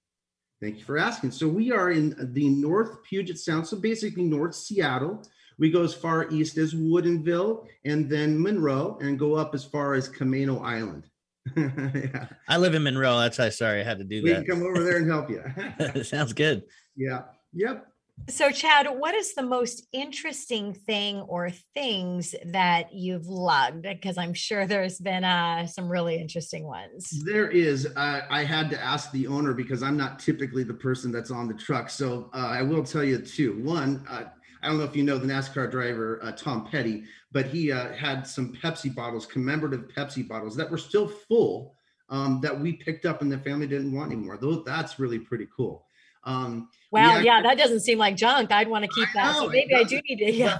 Thank 0.60 0.78
you 0.78 0.84
for 0.84 0.98
asking. 0.98 1.30
So 1.30 1.48
we 1.48 1.72
are 1.72 1.90
in 1.90 2.14
the 2.34 2.50
North 2.50 3.02
Puget 3.04 3.38
Sound, 3.38 3.66
so 3.66 3.78
basically 3.78 4.24
North 4.24 4.54
Seattle. 4.54 5.22
We 5.58 5.70
go 5.70 5.82
as 5.82 5.94
far 5.94 6.28
east 6.30 6.58
as 6.58 6.74
Woodinville 6.74 7.66
and 7.86 8.08
then 8.10 8.42
Monroe 8.42 8.98
and 9.00 9.18
go 9.18 9.36
up 9.36 9.54
as 9.54 9.64
far 9.64 9.94
as 9.94 10.08
Camano 10.08 10.62
Island. 10.62 11.09
yeah. 11.56 12.26
I 12.48 12.56
live 12.58 12.74
in 12.74 12.82
Monroe. 12.82 13.18
That's 13.18 13.38
why 13.38 13.48
sorry 13.48 13.80
I 13.80 13.84
had 13.84 13.98
to 13.98 14.04
do 14.04 14.22
we 14.22 14.30
that. 14.30 14.40
We 14.40 14.46
can 14.46 14.60
come 14.60 14.66
over 14.66 14.82
there 14.82 14.98
and 14.98 15.10
help 15.10 15.30
you. 15.30 16.02
Sounds 16.04 16.32
good. 16.32 16.64
Yeah. 16.96 17.22
Yep. 17.54 17.86
So, 18.28 18.50
Chad, 18.50 18.86
what 18.86 19.14
is 19.14 19.34
the 19.34 19.42
most 19.42 19.86
interesting 19.92 20.74
thing 20.74 21.20
or 21.22 21.50
things 21.74 22.34
that 22.44 22.92
you've 22.92 23.26
lugged? 23.26 23.82
Because 23.82 24.18
I'm 24.18 24.34
sure 24.34 24.66
there's 24.66 24.98
been 24.98 25.24
uh, 25.24 25.66
some 25.66 25.88
really 25.88 26.16
interesting 26.16 26.64
ones. 26.64 27.10
There 27.24 27.48
is. 27.48 27.88
Uh, 27.96 28.20
I 28.28 28.44
had 28.44 28.68
to 28.70 28.80
ask 28.80 29.10
the 29.10 29.26
owner 29.26 29.54
because 29.54 29.82
I'm 29.82 29.96
not 29.96 30.18
typically 30.18 30.64
the 30.64 30.74
person 30.74 31.10
that's 31.10 31.30
on 31.30 31.48
the 31.48 31.54
truck. 31.54 31.88
So, 31.88 32.30
uh, 32.34 32.48
I 32.48 32.62
will 32.62 32.84
tell 32.84 33.02
you 33.02 33.18
two. 33.18 33.58
One, 33.62 34.04
uh, 34.08 34.24
I 34.62 34.68
don't 34.68 34.78
know 34.78 34.84
if 34.84 34.94
you 34.94 35.02
know 35.02 35.18
the 35.18 35.26
NASCAR 35.26 35.70
driver, 35.70 36.20
uh, 36.22 36.32
Tom 36.32 36.66
Petty, 36.66 37.04
but 37.32 37.46
he 37.46 37.72
uh, 37.72 37.92
had 37.92 38.26
some 38.26 38.54
Pepsi 38.54 38.94
bottles, 38.94 39.26
commemorative 39.26 39.88
Pepsi 39.96 40.26
bottles 40.26 40.56
that 40.56 40.70
were 40.70 40.78
still 40.78 41.08
full 41.08 41.74
um, 42.10 42.40
that 42.42 42.58
we 42.58 42.74
picked 42.74 43.06
up 43.06 43.22
and 43.22 43.30
the 43.30 43.38
family 43.38 43.66
didn't 43.66 43.92
want 43.92 44.12
anymore. 44.12 44.36
Those, 44.36 44.64
that's 44.64 44.98
really 44.98 45.18
pretty 45.18 45.46
cool. 45.56 45.86
Um, 46.24 46.68
wow, 46.90 47.16
yeah, 47.16 47.20
yeah, 47.20 47.42
that 47.42 47.56
doesn't 47.56 47.80
seem 47.80 47.98
like 47.98 48.16
junk. 48.16 48.52
I'd 48.52 48.68
want 48.68 48.84
to 48.84 48.90
keep 48.94 49.08
that. 49.14 49.34
Know, 49.34 49.44
so 49.44 49.48
maybe 49.48 49.74
I 49.74 49.84
do 49.84 50.00
need 50.08 50.18
to. 50.18 50.32
Yeah, 50.32 50.58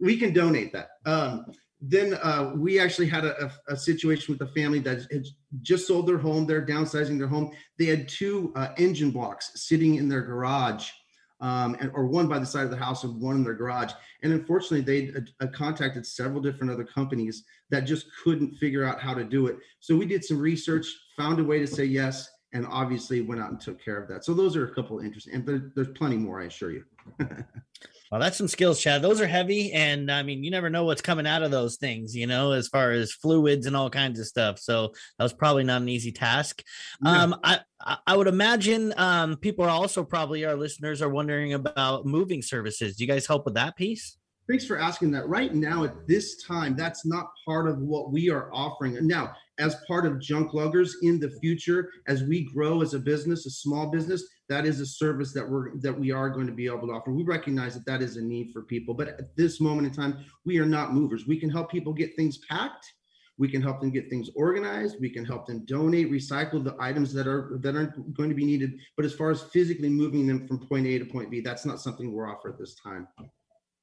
we 0.00 0.16
can 0.16 0.32
donate 0.32 0.72
that. 0.72 0.90
Um, 1.04 1.46
then 1.80 2.14
uh, 2.14 2.52
we 2.56 2.80
actually 2.80 3.08
had 3.08 3.24
a, 3.24 3.44
a, 3.44 3.72
a, 3.72 3.76
situation 3.76 4.34
with 4.34 4.48
a 4.48 4.52
family 4.52 4.80
that 4.80 5.06
had 5.12 5.24
just 5.62 5.86
sold 5.86 6.08
their 6.08 6.18
home. 6.18 6.44
They're 6.44 6.66
downsizing 6.66 7.18
their 7.18 7.28
home. 7.28 7.52
They 7.78 7.86
had 7.86 8.08
two 8.08 8.52
uh, 8.56 8.68
engine 8.78 9.12
blocks 9.12 9.52
sitting 9.54 9.94
in 9.94 10.08
their 10.08 10.22
garage, 10.22 10.90
um, 11.40 11.76
and, 11.80 11.90
or 11.94 12.06
one 12.06 12.26
by 12.26 12.38
the 12.38 12.46
side 12.46 12.64
of 12.64 12.70
the 12.70 12.76
house 12.76 13.04
and 13.04 13.20
one 13.20 13.36
in 13.36 13.44
their 13.44 13.54
garage. 13.54 13.92
And 14.22 14.32
unfortunately, 14.32 14.80
they 14.80 15.12
uh, 15.40 15.46
contacted 15.48 16.06
several 16.06 16.40
different 16.40 16.72
other 16.72 16.84
companies 16.84 17.44
that 17.70 17.80
just 17.80 18.06
couldn't 18.24 18.56
figure 18.56 18.84
out 18.84 19.00
how 19.00 19.14
to 19.14 19.24
do 19.24 19.46
it. 19.46 19.56
So 19.80 19.96
we 19.96 20.06
did 20.06 20.24
some 20.24 20.38
research, 20.38 20.86
found 21.16 21.38
a 21.38 21.44
way 21.44 21.58
to 21.58 21.66
say 21.66 21.84
yes 21.84 22.28
and 22.52 22.66
obviously 22.66 23.20
went 23.20 23.40
out 23.40 23.50
and 23.50 23.60
took 23.60 23.82
care 23.82 24.00
of 24.00 24.08
that. 24.08 24.24
So 24.24 24.34
those 24.34 24.56
are 24.56 24.66
a 24.66 24.74
couple 24.74 24.98
of 24.98 25.04
interesting, 25.04 25.34
and 25.34 25.46
there, 25.46 25.70
there's 25.74 25.88
plenty 25.88 26.16
more, 26.16 26.40
I 26.40 26.44
assure 26.44 26.70
you. 26.70 26.84
well, 28.10 28.20
that's 28.20 28.38
some 28.38 28.48
skills, 28.48 28.80
Chad. 28.80 29.02
Those 29.02 29.20
are 29.20 29.26
heavy, 29.26 29.72
and 29.72 30.10
I 30.10 30.22
mean, 30.22 30.42
you 30.42 30.50
never 30.50 30.70
know 30.70 30.84
what's 30.84 31.02
coming 31.02 31.26
out 31.26 31.42
of 31.42 31.50
those 31.50 31.76
things, 31.76 32.16
you 32.16 32.26
know, 32.26 32.52
as 32.52 32.68
far 32.68 32.92
as 32.92 33.12
fluids 33.12 33.66
and 33.66 33.76
all 33.76 33.90
kinds 33.90 34.18
of 34.18 34.26
stuff. 34.26 34.58
So 34.58 34.92
that 35.18 35.24
was 35.24 35.32
probably 35.32 35.64
not 35.64 35.82
an 35.82 35.88
easy 35.88 36.12
task. 36.12 36.62
Um, 37.04 37.36
I 37.44 37.60
I 38.06 38.16
would 38.16 38.26
imagine 38.28 38.92
um, 38.96 39.36
people 39.36 39.64
are 39.64 39.70
also 39.70 40.02
probably 40.02 40.44
our 40.44 40.56
listeners 40.56 41.00
are 41.00 41.08
wondering 41.08 41.52
about 41.52 42.06
moving 42.06 42.42
services. 42.42 42.96
Do 42.96 43.04
you 43.04 43.08
guys 43.08 43.26
help 43.26 43.44
with 43.44 43.54
that 43.54 43.76
piece? 43.76 44.16
Thanks 44.48 44.64
for 44.64 44.78
asking 44.78 45.10
that. 45.10 45.28
Right 45.28 45.54
now, 45.54 45.84
at 45.84 46.06
this 46.06 46.42
time, 46.42 46.74
that's 46.74 47.04
not 47.04 47.26
part 47.44 47.68
of 47.68 47.78
what 47.80 48.10
we 48.10 48.30
are 48.30 48.50
offering. 48.52 49.06
Now, 49.06 49.34
as 49.58 49.76
part 49.86 50.06
of 50.06 50.20
junk 50.20 50.54
luggers 50.54 50.94
in 51.02 51.20
the 51.20 51.30
future 51.40 51.90
as 52.06 52.22
we 52.22 52.44
grow 52.44 52.80
as 52.80 52.94
a 52.94 52.98
business 52.98 53.44
a 53.44 53.50
small 53.50 53.90
business 53.90 54.24
that 54.48 54.64
is 54.64 54.80
a 54.80 54.86
service 54.86 55.32
that 55.34 55.48
we're 55.48 55.76
that 55.80 55.98
we 55.98 56.10
are 56.10 56.30
going 56.30 56.46
to 56.46 56.52
be 56.52 56.66
able 56.66 56.86
to 56.86 56.92
offer. 56.92 57.12
We 57.12 57.24
recognize 57.24 57.74
that 57.74 57.84
that 57.86 58.00
is 58.00 58.16
a 58.16 58.22
need 58.22 58.52
for 58.52 58.62
people 58.62 58.94
but 58.94 59.08
at 59.08 59.36
this 59.36 59.60
moment 59.60 59.88
in 59.88 59.92
time 59.92 60.24
we 60.44 60.58
are 60.58 60.66
not 60.66 60.94
movers. 60.94 61.26
We 61.26 61.38
can 61.38 61.50
help 61.50 61.70
people 61.70 61.92
get 61.92 62.16
things 62.16 62.38
packed. 62.48 62.86
We 63.36 63.48
can 63.48 63.62
help 63.62 63.80
them 63.80 63.90
get 63.90 64.10
things 64.10 64.30
organized. 64.34 64.96
We 65.00 65.10
can 65.10 65.24
help 65.24 65.46
them 65.46 65.64
donate 65.64 66.10
recycle 66.10 66.62
the 66.62 66.76
items 66.80 67.12
that 67.14 67.26
are 67.26 67.58
that 67.60 67.74
aren't 67.74 68.14
going 68.14 68.28
to 68.28 68.34
be 68.34 68.46
needed. 68.46 68.78
But 68.96 69.04
as 69.04 69.12
far 69.12 69.30
as 69.30 69.42
physically 69.42 69.88
moving 69.88 70.26
them 70.26 70.46
from 70.46 70.66
point 70.66 70.86
a 70.86 70.98
to 70.98 71.04
point 71.04 71.30
b 71.30 71.40
that's 71.40 71.66
not 71.66 71.80
something 71.80 72.12
we're 72.12 72.30
offer 72.30 72.48
at 72.48 72.58
this 72.58 72.76
time 72.76 73.08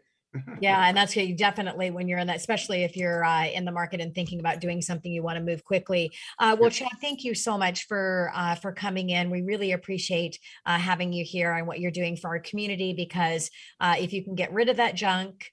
Yeah, 0.60 0.88
and 0.88 0.96
that's 0.96 1.14
definitely 1.36 1.90
when 1.90 2.08
you're 2.08 2.18
in 2.18 2.26
that, 2.26 2.36
especially 2.36 2.84
if 2.84 2.96
you're 2.96 3.24
uh, 3.24 3.46
in 3.46 3.64
the 3.64 3.72
market 3.72 4.00
and 4.00 4.14
thinking 4.14 4.40
about 4.40 4.60
doing 4.60 4.82
something 4.82 5.10
you 5.10 5.22
want 5.22 5.38
to 5.38 5.44
move 5.44 5.64
quickly. 5.64 6.12
Uh, 6.38 6.56
well, 6.58 6.70
Chad, 6.70 6.88
thank 7.00 7.24
you 7.24 7.34
so 7.34 7.58
much 7.58 7.86
for 7.86 8.30
uh, 8.34 8.54
for 8.56 8.72
coming 8.72 9.10
in. 9.10 9.30
We 9.30 9.42
really 9.42 9.72
appreciate 9.72 10.38
uh, 10.66 10.78
having 10.78 11.12
you 11.12 11.24
here 11.24 11.52
and 11.52 11.66
what 11.66 11.80
you're 11.80 11.90
doing 11.90 12.16
for 12.16 12.28
our 12.28 12.40
community 12.40 12.92
because 12.92 13.50
uh, 13.80 13.96
if 13.98 14.12
you 14.12 14.22
can 14.22 14.34
get 14.34 14.52
rid 14.52 14.68
of 14.68 14.76
that 14.76 14.94
junk, 14.94 15.50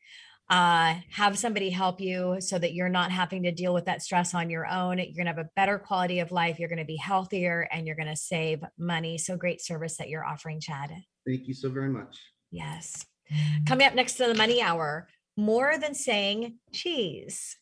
uh, 0.49 0.95
have 1.09 1.38
somebody 1.38 1.69
help 1.69 1.99
you 1.99 2.38
so 2.39 2.59
that 2.59 2.73
you're 2.73 2.89
not 2.89 3.11
having 3.11 3.43
to 3.43 3.51
deal 3.51 3.73
with 3.73 3.86
that 3.86 4.01
stress 4.01 4.36
on 4.36 4.49
your 4.49 4.67
own. 4.67 4.99
You're 4.99 5.07
going 5.07 5.26
to 5.26 5.34
have 5.34 5.38
a 5.39 5.49
better 5.55 5.80
quality 5.80 6.19
of 6.19 6.32
life. 6.32 6.59
You're 6.59 6.69
going 6.69 6.80
to 6.80 6.86
be 6.86 6.97
healthier 6.97 7.67
and 7.71 7.88
you're 7.88 7.95
going 7.95 8.09
to 8.09 8.15
save 8.15 8.63
money. 8.78 9.17
So 9.17 9.38
great 9.38 9.61
service 9.61 9.97
that 9.97 10.09
you're 10.09 10.26
offering, 10.26 10.59
Chad. 10.59 10.91
Thank 11.26 11.47
you 11.47 11.53
so 11.55 11.69
very 11.69 11.89
much. 11.89 12.19
Yes. 12.51 13.05
Coming 13.67 13.88
up 13.88 13.95
next 13.95 14.13
to 14.15 14.28
the 14.28 14.36
money 14.36 14.61
hour, 14.61 15.07
more 15.38 15.78
than 15.78 15.93
saying 15.93 16.57
cheese. 16.71 17.57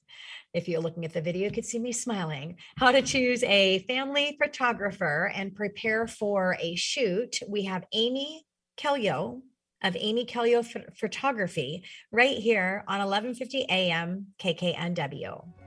If 0.54 0.68
you're 0.68 0.82
looking 0.82 1.06
at 1.06 1.14
the 1.14 1.22
video, 1.22 1.46
you 1.46 1.52
could 1.52 1.66
see 1.66 1.80
me 1.80 1.92
smiling. 1.92 2.58
How 2.78 2.92
to 2.92 3.02
choose 3.02 3.44
a 3.44 3.80
family 3.80 4.38
photographer 4.40 5.32
and 5.34 5.56
prepare 5.56 6.06
for 6.06 6.56
a 6.60 6.76
shoot. 6.76 7.40
We 7.48 7.64
have 7.64 7.86
Amy 7.94 8.46
Keljo 8.78 9.42
of 9.82 9.98
Amy 10.00 10.26
Keljo 10.26 10.64
Photography 10.96 11.84
right 12.12 12.38
here 12.38 12.84
on 12.88 13.00
1150 13.00 13.66
AM 13.68 14.28
KKNW. 14.40 15.63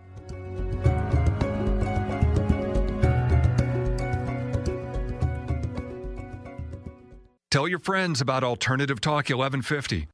Tell 7.50 7.68
your 7.68 7.78
friends 7.78 8.20
about 8.20 8.42
Alternative 8.42 9.00
Talk 9.00 9.28
1150. 9.28 10.08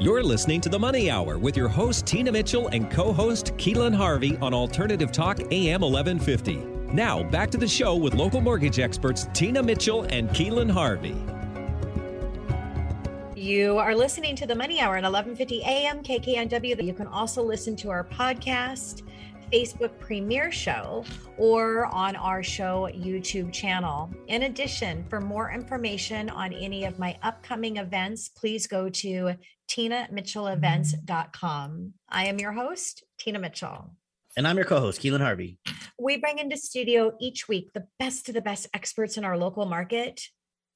You're 0.00 0.22
listening 0.24 0.60
to 0.62 0.68
the 0.68 0.78
Money 0.78 1.08
Hour 1.08 1.38
with 1.38 1.56
your 1.56 1.68
host, 1.68 2.06
Tina 2.06 2.32
Mitchell, 2.32 2.66
and 2.68 2.90
co 2.90 3.12
host, 3.12 3.54
Keelan 3.56 3.94
Harvey 3.94 4.36
on 4.38 4.52
Alternative 4.52 5.12
Talk 5.12 5.38
AM 5.52 5.82
1150. 5.82 6.56
Now, 6.92 7.22
back 7.22 7.50
to 7.52 7.56
the 7.56 7.68
show 7.68 7.94
with 7.94 8.14
local 8.14 8.40
mortgage 8.40 8.80
experts 8.80 9.28
Tina 9.32 9.62
Mitchell 9.62 10.02
and 10.10 10.28
Keelan 10.30 10.68
Harvey. 10.70 11.14
You 13.40 13.78
are 13.78 13.94
listening 13.94 14.34
to 14.36 14.46
the 14.46 14.56
Money 14.56 14.80
Hour 14.80 14.96
at 14.96 15.04
11:50 15.04 15.60
a.m. 15.60 16.02
KKNW. 16.02 16.82
You 16.84 16.94
can 16.94 17.06
also 17.06 17.44
listen 17.44 17.76
to 17.76 17.90
our 17.90 18.02
podcast, 18.02 19.02
Facebook 19.54 19.98
premiere 20.00 20.50
show, 20.50 21.04
or 21.38 21.86
on 21.86 22.16
our 22.16 22.42
show 22.42 22.90
YouTube 22.92 23.52
channel. 23.52 24.12
In 24.26 24.42
addition, 24.42 25.04
for 25.08 25.20
more 25.20 25.52
information 25.52 26.28
on 26.28 26.52
any 26.52 26.86
of 26.86 26.98
my 26.98 27.16
upcoming 27.22 27.76
events, 27.76 28.30
please 28.30 28.66
go 28.66 28.88
to 28.88 29.36
tinamitchellevents.com. 29.68 31.92
I 32.08 32.26
am 32.26 32.40
your 32.40 32.50
host, 32.50 33.04
Tina 33.16 33.38
Mitchell. 33.38 33.94
And 34.36 34.48
I'm 34.48 34.56
your 34.56 34.64
co 34.64 34.80
host, 34.80 35.00
Keelan 35.00 35.20
Harvey. 35.20 35.56
We 36.00 36.16
bring 36.16 36.40
into 36.40 36.56
studio 36.56 37.12
each 37.20 37.46
week 37.46 37.72
the 37.74 37.86
best 38.00 38.28
of 38.28 38.34
the 38.34 38.42
best 38.42 38.66
experts 38.74 39.16
in 39.16 39.24
our 39.24 39.38
local 39.38 39.66
market 39.66 40.20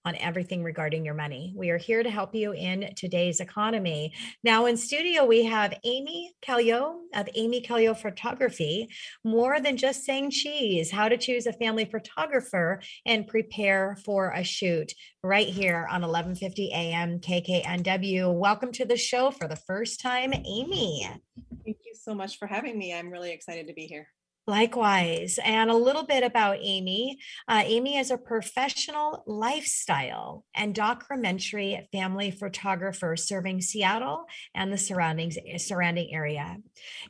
on 0.08 0.16
everything 0.16 0.64
regarding 0.64 1.04
your 1.04 1.12
money. 1.12 1.52
We 1.54 1.68
are 1.68 1.76
here 1.76 2.02
to 2.02 2.08
help 2.08 2.34
you 2.34 2.54
in 2.54 2.94
today's 2.96 3.40
economy. 3.40 4.14
Now, 4.42 4.64
in 4.64 4.78
studio, 4.78 5.26
we 5.26 5.44
have 5.44 5.78
Amy 5.84 6.32
Keljo 6.42 7.00
of 7.14 7.28
Amy 7.34 7.60
Keljo 7.60 7.94
Photography. 7.94 8.88
More 9.22 9.60
than 9.60 9.76
just 9.76 10.06
saying 10.06 10.30
cheese, 10.30 10.90
how 10.90 11.10
to 11.10 11.18
choose 11.18 11.46
a 11.46 11.52
family 11.52 11.84
photographer 11.84 12.80
and 13.04 13.28
prepare 13.28 13.98
for 14.02 14.30
a 14.30 14.42
shoot 14.42 14.94
right 15.22 15.46
here 15.46 15.86
on 15.90 16.00
1150 16.00 16.72
AM 16.72 17.20
KKNW. 17.20 18.32
Welcome 18.34 18.72
to 18.72 18.86
the 18.86 18.96
show 18.96 19.30
for 19.30 19.46
the 19.46 19.56
first 19.56 20.00
time, 20.00 20.32
Amy. 20.32 21.06
Thank 21.66 21.80
you 21.84 21.92
so 21.94 22.14
much 22.14 22.38
for 22.38 22.46
having 22.46 22.78
me. 22.78 22.94
I'm 22.94 23.10
really 23.10 23.32
excited 23.32 23.66
to 23.66 23.74
be 23.74 23.86
here. 23.86 24.08
Likewise. 24.48 25.38
And 25.44 25.70
a 25.70 25.76
little 25.76 26.04
bit 26.04 26.24
about 26.24 26.56
Amy. 26.62 27.18
Uh, 27.46 27.62
Amy 27.66 27.98
is 27.98 28.10
a 28.10 28.16
professional 28.16 29.22
lifestyle 29.26 30.46
and 30.54 30.74
documentary 30.74 31.86
family 31.92 32.30
photographer 32.30 33.14
serving 33.14 33.60
Seattle 33.60 34.24
and 34.54 34.72
the 34.72 34.78
surroundings 34.78 35.36
surrounding 35.58 36.14
area. 36.14 36.56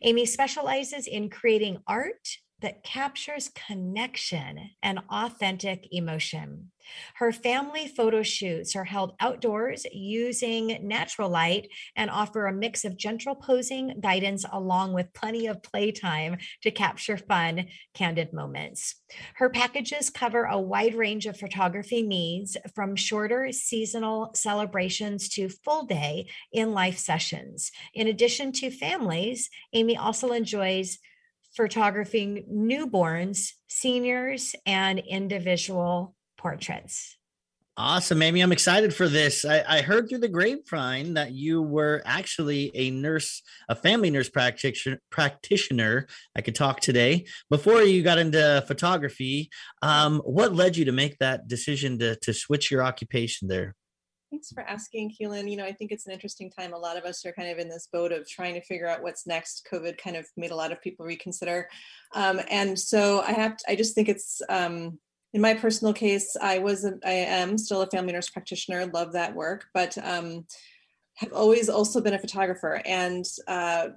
Amy 0.02 0.26
specializes 0.26 1.06
in 1.06 1.30
creating 1.30 1.78
art 1.86 2.38
that 2.60 2.82
captures 2.82 3.50
connection 3.54 4.70
and 4.82 5.00
authentic 5.10 5.88
emotion. 5.92 6.70
Her 7.16 7.32
family 7.32 7.86
photo 7.86 8.22
shoots 8.22 8.74
are 8.74 8.84
held 8.84 9.14
outdoors 9.20 9.86
using 9.92 10.78
natural 10.82 11.28
light 11.28 11.68
and 11.96 12.10
offer 12.10 12.46
a 12.46 12.52
mix 12.52 12.84
of 12.84 12.96
gentle 12.96 13.34
posing 13.34 14.00
guidance 14.00 14.44
along 14.50 14.94
with 14.94 15.12
plenty 15.12 15.46
of 15.46 15.62
playtime 15.62 16.38
to 16.62 16.70
capture 16.70 17.16
fun, 17.16 17.66
candid 17.94 18.32
moments. 18.32 18.94
Her 19.34 19.50
packages 19.50 20.10
cover 20.10 20.44
a 20.44 20.58
wide 20.58 20.94
range 20.94 21.26
of 21.26 21.38
photography 21.38 22.02
needs 22.02 22.56
from 22.74 22.96
shorter 22.96 23.52
seasonal 23.52 24.30
celebrations 24.34 25.28
to 25.30 25.48
full 25.48 25.84
day 25.84 26.28
in 26.52 26.72
life 26.72 26.98
sessions. 26.98 27.70
In 27.94 28.08
addition 28.08 28.52
to 28.52 28.70
families, 28.70 29.50
Amy 29.72 29.96
also 29.96 30.32
enjoys 30.32 30.98
photographing 31.56 32.44
newborns, 32.50 33.52
seniors, 33.68 34.54
and 34.66 34.98
individual 34.98 36.14
portraits. 36.36 37.18
Awesome, 37.80 38.22
Amy. 38.22 38.40
I'm 38.40 38.50
excited 38.50 38.92
for 38.92 39.08
this. 39.08 39.44
I, 39.44 39.62
I, 39.64 39.82
heard 39.82 40.08
through 40.08 40.18
the 40.18 40.28
grapevine 40.28 41.14
that 41.14 41.30
you 41.30 41.62
were 41.62 42.02
actually 42.04 42.72
a 42.74 42.90
nurse, 42.90 43.40
a 43.68 43.76
family 43.76 44.10
nurse 44.10 44.28
practitioner. 44.28 44.98
Practitioner. 45.10 46.08
I 46.34 46.40
could 46.40 46.56
talk 46.56 46.80
today. 46.80 47.26
Before 47.50 47.80
you 47.82 48.02
got 48.02 48.18
into 48.18 48.64
photography, 48.66 49.48
um, 49.80 50.18
what 50.24 50.56
led 50.56 50.76
you 50.76 50.86
to 50.86 50.92
make 50.92 51.18
that 51.18 51.46
decision 51.46 52.00
to 52.00 52.16
to 52.16 52.34
switch 52.34 52.68
your 52.68 52.82
occupation 52.82 53.46
there? 53.46 53.76
Thanks 54.30 54.52
for 54.52 54.62
asking, 54.62 55.14
Keelan. 55.18 55.50
You 55.50 55.56
know, 55.56 55.64
I 55.64 55.72
think 55.72 55.90
it's 55.90 56.06
an 56.06 56.12
interesting 56.12 56.50
time. 56.50 56.74
A 56.74 56.78
lot 56.78 56.98
of 56.98 57.04
us 57.04 57.24
are 57.24 57.32
kind 57.32 57.50
of 57.50 57.58
in 57.58 57.68
this 57.68 57.88
boat 57.90 58.12
of 58.12 58.28
trying 58.28 58.54
to 58.54 58.60
figure 58.60 58.86
out 58.86 59.02
what's 59.02 59.26
next. 59.26 59.66
COVID 59.72 59.96
kind 59.96 60.16
of 60.16 60.26
made 60.36 60.50
a 60.50 60.56
lot 60.56 60.70
of 60.70 60.82
people 60.82 61.06
reconsider, 61.06 61.68
um, 62.14 62.40
and 62.50 62.78
so 62.78 63.22
I 63.22 63.32
have. 63.32 63.56
To, 63.56 63.70
I 63.70 63.76
just 63.76 63.94
think 63.94 64.08
it's. 64.08 64.42
Um, 64.48 64.98
in 65.34 65.40
my 65.42 65.54
personal 65.54 65.94
case, 65.94 66.36
I 66.40 66.58
was. 66.58 66.84
A, 66.84 66.98
I 67.06 67.12
am 67.12 67.56
still 67.56 67.80
a 67.80 67.86
family 67.86 68.12
nurse 68.12 68.28
practitioner. 68.28 68.84
Love 68.86 69.14
that 69.14 69.34
work, 69.34 69.64
but 69.72 69.96
um, 70.04 70.44
have 71.16 71.32
always 71.32 71.70
also 71.70 72.02
been 72.02 72.14
a 72.14 72.18
photographer, 72.18 72.82
and 72.84 73.24
uh, 73.46 73.88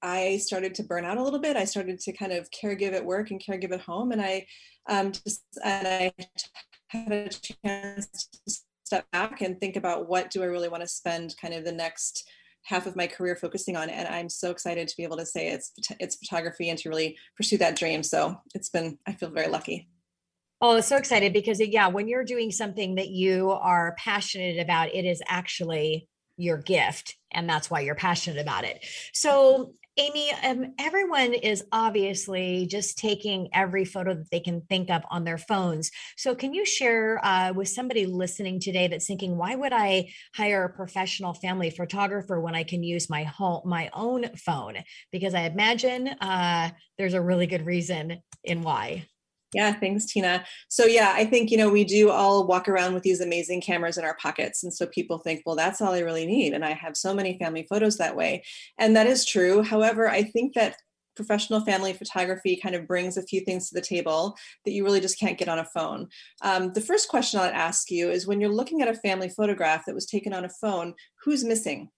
I 0.00 0.38
started 0.38 0.76
to 0.76 0.84
burn 0.84 1.04
out 1.04 1.18
a 1.18 1.22
little 1.24 1.40
bit. 1.40 1.56
I 1.56 1.64
started 1.64 1.98
to 1.98 2.12
kind 2.12 2.32
of 2.32 2.48
caregive 2.52 2.92
at 2.92 3.04
work 3.04 3.32
and 3.32 3.42
caregive 3.42 3.72
at 3.72 3.80
home, 3.80 4.12
and 4.12 4.22
I 4.22 4.46
um, 4.88 5.10
just 5.10 5.42
and 5.64 5.88
I 5.88 6.12
had 6.86 7.10
a 7.10 7.28
chance 7.28 8.28
to 8.46 8.69
step 8.90 9.08
back 9.12 9.40
and 9.40 9.60
think 9.60 9.76
about 9.76 10.08
what 10.08 10.32
do 10.32 10.42
I 10.42 10.46
really 10.46 10.68
want 10.68 10.82
to 10.82 10.88
spend 10.88 11.36
kind 11.40 11.54
of 11.54 11.64
the 11.64 11.70
next 11.70 12.28
half 12.62 12.86
of 12.86 12.96
my 12.96 13.06
career 13.06 13.34
focusing 13.36 13.74
on 13.74 13.88
and 13.88 14.06
i'm 14.08 14.28
so 14.28 14.50
excited 14.50 14.86
to 14.86 14.94
be 14.94 15.02
able 15.02 15.16
to 15.16 15.24
say 15.24 15.48
it's 15.48 15.72
it's 15.98 16.16
photography 16.16 16.68
and 16.68 16.78
to 16.78 16.90
really 16.90 17.16
pursue 17.34 17.56
that 17.56 17.74
dream 17.74 18.02
so 18.02 18.36
it's 18.54 18.68
been 18.68 18.98
i 19.06 19.12
feel 19.12 19.30
very 19.30 19.48
lucky 19.48 19.88
Oh, 20.62 20.78
so 20.82 20.98
excited 20.98 21.32
because 21.32 21.58
yeah, 21.58 21.88
when 21.88 22.06
you're 22.06 22.22
doing 22.22 22.50
something 22.50 22.96
that 22.96 23.08
you 23.08 23.50
are 23.50 23.94
passionate 23.96 24.58
about, 24.58 24.94
it 24.94 25.06
is 25.06 25.22
actually 25.26 26.06
your 26.36 26.58
gift 26.58 27.16
and 27.30 27.48
that's 27.48 27.70
why 27.70 27.80
you're 27.80 27.94
passionate 27.94 28.42
about 28.42 28.64
it. 28.64 28.84
So 29.14 29.72
Amy, 30.00 30.32
um, 30.42 30.72
everyone 30.78 31.34
is 31.34 31.62
obviously 31.72 32.66
just 32.66 32.96
taking 32.96 33.50
every 33.52 33.84
photo 33.84 34.14
that 34.14 34.30
they 34.30 34.40
can 34.40 34.62
think 34.62 34.88
of 34.88 35.02
on 35.10 35.24
their 35.24 35.36
phones. 35.36 35.90
So, 36.16 36.34
can 36.34 36.54
you 36.54 36.64
share 36.64 37.22
uh, 37.22 37.52
with 37.52 37.68
somebody 37.68 38.06
listening 38.06 38.60
today 38.60 38.88
that's 38.88 39.06
thinking, 39.06 39.36
why 39.36 39.54
would 39.54 39.74
I 39.74 40.08
hire 40.34 40.64
a 40.64 40.72
professional 40.74 41.34
family 41.34 41.68
photographer 41.68 42.40
when 42.40 42.54
I 42.54 42.64
can 42.64 42.82
use 42.82 43.10
my 43.10 43.24
home, 43.24 43.60
my 43.66 43.90
own 43.92 44.34
phone? 44.36 44.78
Because 45.12 45.34
I 45.34 45.42
imagine 45.42 46.08
uh, 46.08 46.70
there's 46.96 47.14
a 47.14 47.20
really 47.20 47.46
good 47.46 47.66
reason 47.66 48.22
in 48.42 48.62
why. 48.62 49.04
Yeah, 49.52 49.72
thanks, 49.72 50.06
Tina. 50.06 50.44
So, 50.68 50.84
yeah, 50.84 51.12
I 51.16 51.24
think, 51.24 51.50
you 51.50 51.56
know, 51.56 51.68
we 51.68 51.82
do 51.82 52.10
all 52.10 52.46
walk 52.46 52.68
around 52.68 52.94
with 52.94 53.02
these 53.02 53.20
amazing 53.20 53.60
cameras 53.60 53.98
in 53.98 54.04
our 54.04 54.16
pockets. 54.16 54.62
And 54.62 54.72
so 54.72 54.86
people 54.86 55.18
think, 55.18 55.42
well, 55.44 55.56
that's 55.56 55.80
all 55.80 55.92
I 55.92 56.00
really 56.00 56.24
need. 56.24 56.52
And 56.52 56.64
I 56.64 56.72
have 56.72 56.96
so 56.96 57.12
many 57.12 57.36
family 57.36 57.66
photos 57.68 57.96
that 57.96 58.14
way. 58.14 58.44
And 58.78 58.94
that 58.94 59.08
is 59.08 59.24
true. 59.24 59.62
However, 59.62 60.08
I 60.08 60.22
think 60.22 60.54
that 60.54 60.76
professional 61.16 61.60
family 61.60 61.92
photography 61.92 62.56
kind 62.56 62.76
of 62.76 62.86
brings 62.86 63.16
a 63.16 63.22
few 63.22 63.40
things 63.40 63.68
to 63.68 63.74
the 63.74 63.80
table 63.80 64.36
that 64.64 64.70
you 64.70 64.84
really 64.84 65.00
just 65.00 65.18
can't 65.18 65.36
get 65.36 65.48
on 65.48 65.58
a 65.58 65.64
phone. 65.64 66.08
Um, 66.42 66.72
the 66.72 66.80
first 66.80 67.08
question 67.08 67.40
I'll 67.40 67.46
ask 67.46 67.90
you 67.90 68.08
is 68.10 68.28
when 68.28 68.40
you're 68.40 68.54
looking 68.54 68.82
at 68.82 68.88
a 68.88 68.94
family 68.94 69.28
photograph 69.28 69.84
that 69.86 69.94
was 69.94 70.06
taken 70.06 70.32
on 70.32 70.44
a 70.44 70.48
phone, 70.48 70.94
who's 71.24 71.44
missing? 71.44 71.90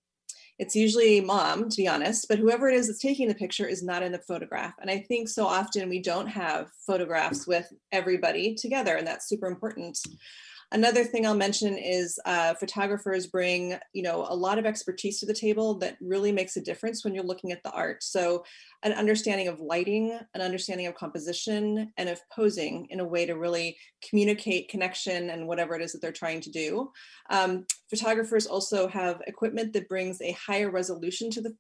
It's 0.59 0.77
usually 0.77 1.21
mom, 1.21 1.69
to 1.69 1.77
be 1.77 1.89
honest, 1.89 2.27
but 2.29 2.39
whoever 2.39 2.69
it 2.69 2.75
is 2.75 2.87
that's 2.87 3.01
taking 3.01 3.29
the 3.29 3.35
picture 3.35 3.67
is 3.67 3.83
not 3.83 4.03
in 4.03 4.13
the 4.13 4.19
photograph. 4.19 4.75
And 4.81 4.91
I 4.91 4.99
think 4.99 5.29
so 5.29 5.47
often 5.47 5.89
we 5.89 6.01
don't 6.01 6.29
have 6.29 6.69
photographs 6.87 7.47
with 7.47 7.73
everybody 7.91 8.55
together, 8.55 8.97
and 8.97 9.07
that's 9.07 9.29
super 9.29 9.47
important. 9.47 9.99
Another 10.73 11.05
thing 11.05 11.27
I'll 11.27 11.35
mention 11.35 11.77
is 11.77 12.19
uh, 12.25 12.55
photographers 12.55 13.27
bring, 13.27 13.79
you 13.93 14.03
know, 14.03 14.27
a 14.27 14.35
lot 14.35 14.59
of 14.59 14.65
expertise 14.65 15.21
to 15.21 15.27
the 15.27 15.35
table 15.35 15.75
that 15.81 15.99
really 16.01 16.33
makes 16.33 16.57
a 16.57 16.63
difference 16.63 17.05
when 17.05 17.15
you're 17.15 17.25
looking 17.25 17.53
at 17.53 17.63
the 17.63 17.71
art. 17.73 18.03
So 18.03 18.43
an 18.83 18.95
understanding 18.95 19.49
of 19.49 19.61
lighting, 19.61 20.19
an 20.35 20.41
understanding 20.41 20.87
of 20.87 20.95
composition, 20.95 21.93
and 21.99 22.09
of 22.09 22.23
posing 22.35 22.87
in 22.89 23.01
a 23.01 23.05
way 23.05 23.27
to 23.27 23.35
really 23.35 23.77
communicate 24.09 24.71
connection 24.71 25.29
and 25.29 25.47
whatever 25.47 25.75
it 25.75 25.83
is 25.83 25.93
that 25.93 26.01
they're 26.01 26.11
trying 26.11 26.41
to 26.41 26.51
do. 26.51 26.91
Um, 27.29 27.67
photographers 27.91 28.47
also 28.47 28.89
have 28.89 29.21
equipment 29.27 29.75
that 29.75 29.91
brings 29.91 30.23
a 30.23 30.33
higher 30.33 30.71
resolution 30.71 31.31
to 31.33 31.43
the 31.43 31.55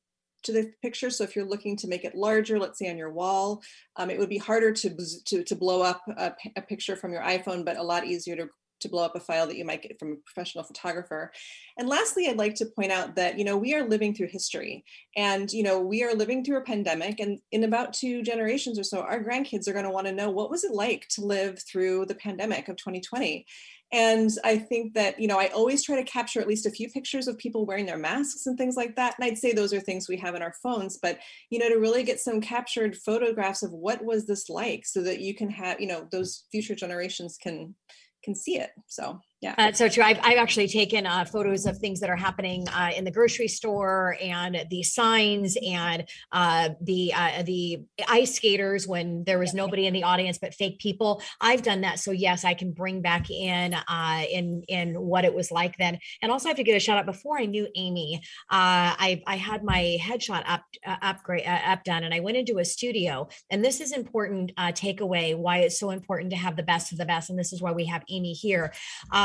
to 0.45 0.53
the 0.53 0.73
picture. 0.83 1.11
So 1.11 1.23
if 1.23 1.37
you're 1.37 1.45
looking 1.45 1.77
to 1.77 1.87
make 1.87 2.05
it 2.05 2.17
larger, 2.17 2.59
let's 2.59 2.79
say 2.79 2.91
on 2.91 2.99
your 2.99 3.13
wall, 3.13 3.63
um, 3.95 4.11
it 4.11 4.19
would 4.19 4.29
be 4.29 4.39
harder 4.39 4.73
to, 4.73 4.97
to, 5.27 5.45
to 5.45 5.55
blow 5.55 5.83
up 5.83 6.03
a, 6.17 6.33
a, 6.57 6.63
picture 6.63 6.97
from 6.97 7.13
your 7.13 7.23
iPhone, 7.23 7.65
but 7.65 7.77
a 7.77 7.83
lot 7.83 8.07
easier 8.07 8.35
to 8.35 8.49
to 8.83 8.89
blow 8.89 9.05
up 9.05 9.16
a 9.16 9.20
file 9.20 9.47
that 9.47 9.57
you 9.57 9.64
might 9.64 9.83
get 9.83 9.99
from 9.99 10.12
a 10.12 10.16
professional 10.16 10.64
photographer. 10.64 11.33
And 11.78 11.89
lastly, 11.89 12.28
I'd 12.28 12.37
like 12.37 12.55
to 12.57 12.66
point 12.66 12.93
out 12.93 13.16
that, 13.16 13.39
you 13.39 13.45
know, 13.45 13.57
we 13.57 13.74
are 13.74 13.89
living 13.89 14.14
through 14.14 14.28
history 14.28 14.85
and, 15.16 15.53
you 15.53 15.62
know, 15.62 15.80
we 15.80 16.05
are 16.05 16.14
living 16.14 16.45
through 16.45 16.59
a 16.59 16.64
pandemic 16.64 17.20
and 17.20 17.41
in 17.51 17.64
about 17.64 17.93
two 17.93 18.22
generations 18.22 18.78
or 18.78 18.85
so, 18.85 19.01
our 19.01 19.22
grandkids 19.22 19.68
are 19.68 19.72
going 19.72 19.85
to 19.85 19.91
want 19.91 20.07
to 20.07 20.12
know 20.12 20.30
what 20.30 20.51
was 20.51 20.64
it 20.64 20.72
like 20.72 21.07
to 21.09 21.24
live 21.24 21.61
through 21.62 22.07
the 22.07 22.14
pandemic 22.14 22.68
of 22.68 22.76
2020? 22.76 23.47
And 23.93 24.30
I 24.43 24.57
think 24.57 24.95
that, 24.95 25.20
you 25.20 25.28
know, 25.28 25.39
I 25.39 25.49
always 25.49 25.85
try 25.85 25.97
to 25.97 26.11
capture 26.11 26.41
at 26.41 26.49
least 26.49 26.64
a 26.64 26.70
few 26.70 26.89
pictures 26.89 27.28
of 27.28 27.37
people 27.37 27.66
wearing 27.66 27.85
their 27.85 27.99
masks 27.99 28.47
and 28.47 28.57
things 28.57 28.74
like 28.74 28.97
that. 28.97 29.14
And 29.18 29.24
I'd 29.26 29.37
say 29.37 29.53
those 29.53 29.74
are 29.74 29.80
things 29.80 30.09
we 30.09 30.16
have 30.16 30.35
in 30.35 30.41
our 30.41 30.55
phones, 30.62 30.97
but, 30.97 31.18
you 31.51 31.59
know, 31.59 31.68
to 31.68 31.76
really 31.76 32.03
get 32.03 32.18
some 32.18 32.41
captured 32.41 32.97
photographs 32.97 33.62
of 33.62 33.70
what 33.70 34.03
was 34.03 34.26
this 34.26 34.49
like 34.49 34.87
so 34.87 35.03
that 35.03 35.20
you 35.20 35.35
can 35.35 35.51
have, 35.51 35.78
you 35.78 35.87
know, 35.87 36.09
those 36.11 36.45
future 36.51 36.74
generations 36.74 37.37
can 37.37 37.74
can 38.23 38.35
see 38.35 38.59
it. 38.59 38.70
So 38.87 39.20
yeah, 39.43 39.57
uh, 39.59 39.72
so 39.72 39.88
true. 39.88 40.05
I've, 40.05 40.20
I've 40.22 40.38
actually 40.38 40.68
taken 40.68 41.05
uh, 41.05 41.24
photos 41.24 41.66
of 41.66 41.76
things 41.78 41.99
that 41.99 42.09
are 42.09 42.16
happening 42.16 42.68
uh, 42.68 42.93
in 42.97 43.05
the 43.05 43.11
grocery 43.11 43.49
store 43.49 44.16
and 44.22 44.64
the 44.70 44.84
signs 44.84 45.57
and 45.66 46.09
uh, 46.30 46.68
the 46.80 47.12
uh, 47.12 47.43
the 47.43 47.80
ice 48.09 48.36
skaters 48.36 48.86
when 48.86 49.24
there 49.24 49.40
was 49.40 49.53
nobody 49.53 49.88
in 49.88 49.95
the 49.95 50.05
audience 50.05 50.38
but 50.38 50.55
fake 50.55 50.78
people. 50.78 51.20
I've 51.40 51.62
done 51.62 51.80
that, 51.80 51.99
so 51.99 52.12
yes, 52.12 52.45
I 52.45 52.55
can 52.55 52.70
bring 52.70 53.03
back 53.03 53.30
in 53.30 53.74
uh, 53.74 54.22
in 54.30 54.62
in 54.68 54.95
what 54.95 55.24
it 55.24 55.34
was 55.34 55.51
like 55.51 55.76
then. 55.76 55.99
And 56.22 56.30
also, 56.30 56.47
I 56.47 56.51
have 56.51 56.57
to 56.59 56.62
get 56.62 56.76
a 56.76 56.80
shout 56.80 56.99
out. 56.99 57.07
Before 57.07 57.36
I 57.36 57.47
knew 57.47 57.66
Amy, 57.74 58.22
I 58.49 59.24
I 59.26 59.36
had 59.36 59.64
my 59.64 59.99
headshot 60.01 60.45
up 60.47 60.62
upgrade 60.86 61.49
up 61.49 61.82
done, 61.82 62.05
and 62.05 62.14
I 62.14 62.20
went 62.20 62.36
into 62.36 62.59
a 62.59 62.64
studio. 62.64 63.26
And 63.51 63.64
this 63.64 63.80
is 63.80 63.90
important 63.90 64.53
takeaway 64.57 65.36
why 65.36 65.59
it's 65.59 65.80
so 65.80 65.90
important 65.90 66.30
to 66.30 66.36
have 66.36 66.55
the 66.55 66.62
best 66.62 66.93
of 66.93 66.99
the 66.99 67.07
best, 67.07 67.28
and 67.28 67.36
this 67.36 67.53
is 67.53 67.61
why 67.61 67.72
we 67.72 67.86
have 67.86 68.05
Amy 68.09 68.34
here 68.34 68.72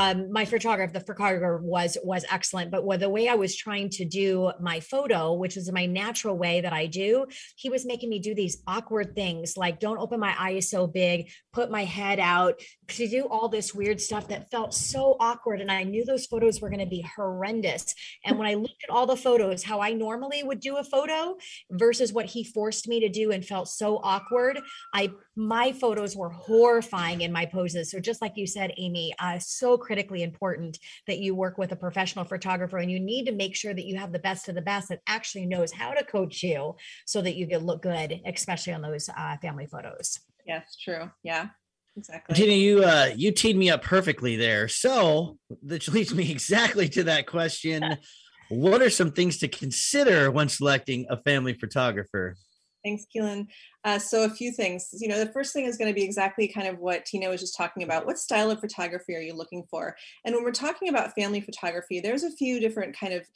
um, 0.08 0.32
my 0.32 0.46
photographer, 0.46 0.94
the 0.94 1.00
photographer 1.00 1.60
was 1.64 1.98
was 2.04 2.26
excellent, 2.32 2.72
but 2.72 2.84
the 3.00 3.10
way 3.10 3.28
I 3.28 3.36
was 3.36 3.56
trying 3.56 3.90
to 3.92 4.06
do 4.06 4.52
my 4.62 4.80
photo, 4.80 5.34
which 5.34 5.58
is 5.58 5.72
my 5.72 5.86
natural 5.86 6.38
way 6.38 6.62
that 6.62 6.74
I 6.74 6.86
do, 6.88 7.26
he 7.56 7.70
was 7.70 7.86
making 7.86 8.10
me 8.10 8.20
do 8.20 8.34
these 8.34 8.62
awkward 8.68 9.16
things 9.16 9.58
like 9.58 9.80
don't 9.80 10.00
open 10.00 10.20
my 10.20 10.36
eyes 10.40 10.70
so 10.70 10.88
big, 10.88 11.30
put 11.54 11.70
my 11.70 11.84
head 11.84 12.20
out, 12.20 12.60
to 12.90 13.08
do 13.08 13.28
all 13.30 13.50
this 13.50 13.74
weird 13.74 14.00
stuff 14.00 14.28
that 14.30 14.50
felt 14.50 14.74
so 14.74 15.18
awkward. 15.20 15.62
And 15.62 15.72
I 15.72 15.84
knew 15.84 16.06
those 16.06 16.26
photos 16.26 16.62
were 16.62 16.70
going 16.70 16.80
to 16.80 16.86
be 16.86 17.06
horrendous. 17.16 17.94
And 18.24 18.38
when 18.38 18.48
I 18.48 18.54
looked 18.54 18.84
at 18.84 18.90
all 18.90 19.06
the 19.06 19.18
photos, 19.18 19.64
how 19.64 19.82
I 19.82 19.94
normally 19.94 20.44
would 20.44 20.60
do 20.60 20.78
a 20.78 20.84
photo 20.84 21.38
versus 21.72 22.14
what 22.14 22.26
he 22.26 22.44
forced 22.44 22.88
me 22.88 23.00
to 23.02 23.10
do 23.10 23.32
and 23.32 23.46
felt 23.46 23.68
so 23.68 24.00
awkward, 24.04 24.60
I 24.94 25.12
my 25.38 25.72
photos 25.72 26.16
were 26.16 26.30
horrifying 26.30 27.22
in 27.22 27.32
my 27.32 27.46
poses. 27.46 27.92
So 27.92 28.00
just 28.00 28.22
like 28.22 28.34
you 28.36 28.48
said, 28.48 28.74
Amy, 28.78 29.14
uh, 29.20 29.40
so 29.40 29.78
critically 29.78 30.24
important 30.24 30.80
that 31.06 31.20
you 31.20 31.36
work 31.36 31.58
with 31.58 31.72
a 31.72 31.76
professional 31.76 32.26
photographer 32.26 32.80
and 32.80 32.92
you 32.92 33.00
need 33.00 33.28
to 33.28 33.32
make 33.32 33.56
sure 33.56 33.74
that 33.74 33.86
you 33.86 33.98
have 33.98 34.12
the 34.12 34.20
best 34.20 34.50
of 34.50 34.56
the 34.56 34.62
best 34.62 34.90
that 34.90 35.02
actually 35.08 35.46
knows 35.46 35.72
how 35.72 35.92
to 35.92 36.04
coach 36.04 36.42
you 36.42 36.76
so 37.06 37.22
that 37.22 37.36
you 37.36 37.48
can 37.48 37.66
look 37.66 37.84
good, 37.84 38.20
especially 38.26 38.74
on 38.74 38.82
those 38.82 39.10
uh, 39.16 39.38
family 39.38 39.68
photos. 39.68 40.20
Yes, 40.46 40.76
true. 40.76 41.12
Yeah 41.24 41.50
exactly. 41.98 42.36
Tina, 42.36 42.54
you 42.54 42.84
uh 42.84 43.10
you 43.16 43.32
teed 43.32 43.58
me 43.58 43.70
up 43.70 43.82
perfectly 43.82 44.36
there. 44.36 44.68
So 44.68 45.38
that 45.64 45.88
leads 45.88 46.14
me 46.14 46.32
exactly 46.32 46.88
to 46.90 47.04
that 47.06 47.28
question. 47.28 47.98
what 48.50 48.82
are 48.82 48.90
some 48.90 49.12
things 49.12 49.40
to 49.40 49.48
consider 49.48 50.32
when 50.32 50.48
selecting 50.48 51.06
a 51.10 51.22
family 51.24 51.54
photographer? 51.54 52.36
Thanks, 52.88 53.06
Keelan. 53.14 53.48
Uh, 53.84 54.00
so 54.00 54.24
a 54.24 54.30
few 54.30 54.50
things. 54.50 54.90
You 54.94 55.10
know, 55.10 55.20
the 55.20 55.32
first 55.34 55.52
thing 55.52 55.66
is 55.66 55.78
going 55.78 55.90
to 55.90 55.96
be 55.96 56.06
exactly 56.06 56.48
kind 56.48 56.68
of 56.68 56.80
what 56.80 57.04
Tina 57.04 57.30
was 57.30 57.42
just 57.42 57.58
talking 57.58 57.84
about. 57.84 58.06
What 58.06 58.18
style 58.18 58.50
of 58.50 58.62
photography 58.62 59.14
are 59.14 59.22
you 59.22 59.34
looking 59.34 59.66
for? 59.70 59.98
And 60.24 60.34
when 60.34 60.46
we're 60.46 60.52
talking 60.54 60.88
about 60.88 61.14
family 61.14 61.42
photography, 61.42 62.00
there's 62.00 62.24
a 62.24 62.32
few 62.32 62.62
different 62.62 62.98
kind 62.98 63.14
of 63.14 63.28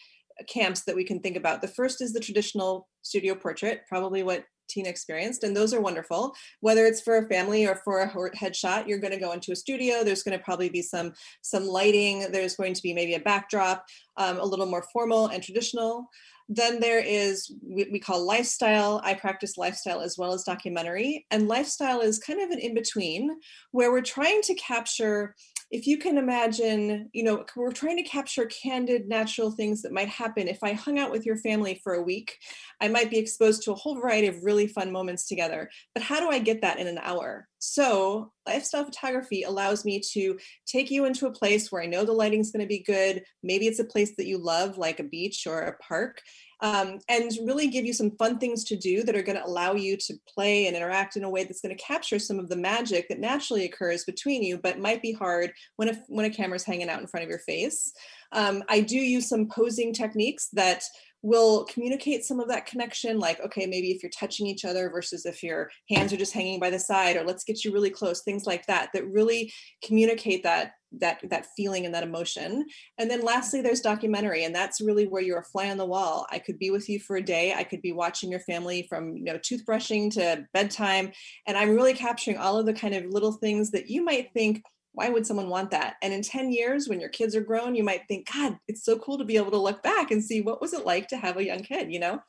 camps 0.47 0.83
that 0.83 0.95
we 0.95 1.03
can 1.03 1.19
think 1.19 1.35
about. 1.35 1.61
The 1.61 1.67
first 1.67 2.01
is 2.01 2.13
the 2.13 2.21
traditional 2.21 2.87
studio 3.01 3.35
portrait, 3.35 3.81
probably 3.89 4.23
what 4.23 4.45
Tina 4.71 4.89
experienced, 4.89 5.43
and 5.43 5.55
those 5.55 5.73
are 5.73 5.81
wonderful. 5.81 6.33
Whether 6.61 6.85
it's 6.85 7.01
for 7.01 7.17
a 7.17 7.27
family 7.27 7.67
or 7.67 7.75
for 7.83 8.01
a 8.01 8.09
headshot, 8.09 8.87
you're 8.87 8.99
going 8.99 9.13
to 9.13 9.19
go 9.19 9.33
into 9.33 9.51
a 9.51 9.55
studio. 9.55 10.03
There's 10.03 10.23
going 10.23 10.37
to 10.37 10.43
probably 10.43 10.69
be 10.69 10.81
some 10.81 11.13
some 11.41 11.65
lighting. 11.67 12.31
There's 12.31 12.55
going 12.55 12.73
to 12.73 12.81
be 12.81 12.93
maybe 12.93 13.15
a 13.15 13.19
backdrop, 13.19 13.85
um, 14.17 14.39
a 14.39 14.45
little 14.45 14.65
more 14.65 14.85
formal 14.93 15.27
and 15.27 15.43
traditional. 15.43 16.09
Then 16.49 16.79
there 16.79 16.99
is 16.99 17.53
we, 17.61 17.87
we 17.91 17.99
call 17.99 18.25
lifestyle. 18.25 18.99
I 19.03 19.13
practice 19.13 19.57
lifestyle 19.57 20.01
as 20.01 20.17
well 20.17 20.33
as 20.33 20.43
documentary, 20.43 21.25
and 21.31 21.47
lifestyle 21.47 22.01
is 22.01 22.19
kind 22.19 22.41
of 22.41 22.49
an 22.49 22.59
in 22.59 22.73
between 22.73 23.39
where 23.71 23.91
we're 23.91 24.01
trying 24.01 24.41
to 24.43 24.53
capture 24.55 25.35
if 25.71 25.87
you 25.87 25.97
can 25.97 26.17
imagine, 26.17 27.09
you 27.13 27.23
know, 27.23 27.45
we're 27.55 27.71
trying 27.71 27.95
to 27.95 28.03
capture 28.03 28.45
candid, 28.45 29.07
natural 29.07 29.51
things 29.51 29.81
that 29.81 29.93
might 29.93 30.09
happen. 30.09 30.49
If 30.49 30.61
I 30.63 30.73
hung 30.73 30.99
out 30.99 31.11
with 31.11 31.25
your 31.25 31.37
family 31.37 31.79
for 31.81 31.93
a 31.93 32.01
week, 32.01 32.37
I 32.81 32.89
might 32.89 33.09
be 33.09 33.17
exposed 33.17 33.63
to 33.63 33.71
a 33.71 33.75
whole 33.75 33.95
variety 33.95 34.27
of 34.27 34.43
really 34.43 34.67
fun 34.67 34.91
moments 34.91 35.29
together. 35.29 35.69
But 35.93 36.03
how 36.03 36.19
do 36.19 36.27
I 36.27 36.39
get 36.39 36.61
that 36.61 36.77
in 36.79 36.87
an 36.87 36.99
hour? 37.01 37.47
So, 37.59 38.33
lifestyle 38.45 38.83
photography 38.83 39.43
allows 39.43 39.85
me 39.85 40.01
to 40.11 40.37
take 40.65 40.91
you 40.91 41.05
into 41.05 41.27
a 41.27 41.31
place 41.31 41.71
where 41.71 41.81
I 41.81 41.85
know 41.85 42.03
the 42.03 42.11
lighting's 42.11 42.51
going 42.51 42.63
to 42.63 42.67
be 42.67 42.83
good. 42.83 43.23
Maybe 43.41 43.67
it's 43.67 43.79
a 43.79 43.85
place 43.85 44.13
that 44.17 44.25
you 44.25 44.39
love, 44.39 44.77
like 44.77 44.99
a 44.99 45.03
beach 45.03 45.47
or 45.47 45.61
a 45.61 45.77
park, 45.77 46.21
um, 46.61 46.99
and 47.09 47.31
really 47.43 47.67
give 47.67 47.85
you 47.85 47.93
some 47.93 48.11
fun 48.11 48.37
things 48.37 48.63
to 48.65 48.75
do 48.75 49.03
that 49.03 49.15
are 49.15 49.23
going 49.23 49.37
to 49.37 49.45
allow 49.45 49.73
you 49.73 49.97
to 49.97 50.13
play 50.27 50.67
and 50.67 50.75
interact 50.75 51.15
in 51.15 51.23
a 51.23 51.29
way 51.29 51.43
that's 51.43 51.61
going 51.61 51.75
to 51.75 51.83
capture 51.83 52.19
some 52.19 52.39
of 52.39 52.49
the 52.49 52.55
magic 52.55 53.09
that 53.09 53.19
naturally 53.19 53.65
occurs 53.65 54.03
between 54.03 54.43
you, 54.43 54.57
but 54.57 54.79
might 54.79 55.01
be 55.01 55.11
hard 55.11 55.51
when 55.77 55.89
a, 55.89 55.97
when 56.07 56.25
a 56.25 56.29
camera's 56.29 56.63
hanging 56.63 56.89
out 56.89 57.01
in 57.01 57.07
front 57.07 57.23
of 57.23 57.29
your 57.29 57.39
face. 57.39 57.93
Um, 58.31 58.63
I 58.69 58.81
do 58.81 58.97
use 58.97 59.27
some 59.27 59.47
posing 59.47 59.91
techniques 59.91 60.49
that 60.53 60.83
will 61.21 61.65
communicate 61.65 62.23
some 62.23 62.39
of 62.39 62.47
that 62.47 62.65
connection 62.65 63.19
like 63.19 63.39
okay 63.41 63.65
maybe 63.65 63.91
if 63.91 64.01
you're 64.01 64.09
touching 64.09 64.47
each 64.47 64.65
other 64.65 64.89
versus 64.89 65.25
if 65.25 65.43
your 65.43 65.69
hands 65.89 66.11
are 66.11 66.17
just 66.17 66.33
hanging 66.33 66.59
by 66.59 66.69
the 66.69 66.79
side 66.79 67.15
or 67.15 67.23
let's 67.23 67.43
get 67.43 67.63
you 67.63 67.71
really 67.71 67.89
close 67.89 68.21
things 68.23 68.45
like 68.45 68.65
that 68.67 68.89
that 68.93 69.07
really 69.07 69.51
communicate 69.83 70.43
that 70.43 70.73
that 70.99 71.21
that 71.29 71.47
feeling 71.55 71.85
and 71.85 71.95
that 71.95 72.03
emotion. 72.03 72.65
And 72.97 73.09
then 73.09 73.21
lastly 73.21 73.61
there's 73.61 73.79
documentary 73.79 74.43
and 74.43 74.53
that's 74.53 74.81
really 74.81 75.07
where 75.07 75.21
you're 75.21 75.39
a 75.39 75.43
fly 75.43 75.69
on 75.69 75.77
the 75.77 75.85
wall. 75.85 76.27
I 76.29 76.37
could 76.37 76.59
be 76.59 76.69
with 76.69 76.89
you 76.89 76.99
for 76.99 77.15
a 77.15 77.23
day. 77.23 77.53
I 77.53 77.63
could 77.63 77.81
be 77.81 77.93
watching 77.93 78.29
your 78.29 78.41
family 78.41 78.87
from 78.89 79.15
you 79.15 79.23
know 79.23 79.37
toothbrushing 79.37 80.11
to 80.13 80.45
bedtime 80.53 81.11
and 81.47 81.57
i'm 81.57 81.75
really 81.75 81.93
capturing 81.93 82.37
all 82.37 82.57
of 82.57 82.65
the 82.65 82.73
kind 82.73 82.93
of 82.93 83.05
little 83.05 83.33
things 83.33 83.71
that 83.71 83.89
you 83.89 84.03
might 84.03 84.31
think 84.33 84.61
why 84.93 85.09
would 85.09 85.25
someone 85.25 85.49
want 85.49 85.71
that? 85.71 85.95
And 86.01 86.13
in 86.13 86.21
10 86.21 86.51
years 86.51 86.87
when 86.87 86.99
your 86.99 87.09
kids 87.09 87.35
are 87.35 87.41
grown 87.41 87.75
you 87.75 87.83
might 87.83 88.07
think 88.07 88.31
god 88.31 88.57
it's 88.67 88.83
so 88.83 88.97
cool 88.97 89.17
to 89.17 89.25
be 89.25 89.37
able 89.37 89.51
to 89.51 89.57
look 89.57 89.81
back 89.83 90.11
and 90.11 90.23
see 90.23 90.41
what 90.41 90.61
was 90.61 90.73
it 90.73 90.85
like 90.85 91.07
to 91.09 91.17
have 91.17 91.37
a 91.37 91.45
young 91.45 91.63
kid 91.63 91.91
you 91.91 91.99
know? 91.99 92.19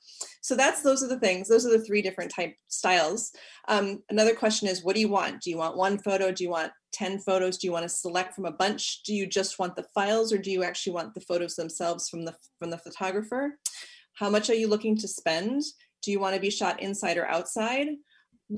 So 0.41 0.55
that's 0.55 0.83
those 0.83 1.03
are 1.03 1.09
the 1.09 1.21
things 1.21 1.49
those 1.49 1.67
are 1.67 1.71
the 1.71 1.85
three 1.85 2.03
different 2.03 2.33
type 2.35 2.55
styles. 2.69 3.33
Um, 3.69 4.03
another 4.11 4.35
question 4.35 4.69
is 4.69 4.85
what 4.85 4.95
do 4.95 5.01
you 5.01 5.09
want? 5.09 5.43
Do 5.43 5.51
you 5.51 5.59
want 5.59 5.77
one 5.77 5.99
photo? 5.99 6.33
Do 6.33 6.45
you 6.45 6.51
want 6.51 6.73
10 6.93 7.21
photos? 7.21 7.59
Do 7.59 7.67
you 7.67 7.73
want 7.73 7.85
to 7.85 7.89
select 7.89 8.35
from 8.35 8.45
a 8.45 8.53
bunch? 8.53 9.03
Do 9.03 9.15
you 9.15 9.27
just 9.27 9.59
want 9.59 9.77
the 9.77 9.87
files 9.95 10.33
or 10.33 10.39
do 10.39 10.51
you 10.51 10.63
actually 10.63 10.93
want 10.93 11.15
the 11.15 11.21
photos 11.21 11.57
themselves 11.57 12.09
from 12.09 12.25
the 12.25 12.35
from 12.59 12.71
the 12.71 12.79
photographer? 12.79 13.59
How 14.15 14.29
much 14.29 14.51
are 14.51 14.55
you 14.55 14.69
looking 14.69 14.97
to 14.99 15.09
spend? 15.09 15.63
Do 16.03 16.11
you 16.11 16.21
want 16.21 16.35
to 16.35 16.41
be 16.41 16.51
shot 16.51 16.83
inside 16.83 17.17
or 17.17 17.27
outside 17.27 17.89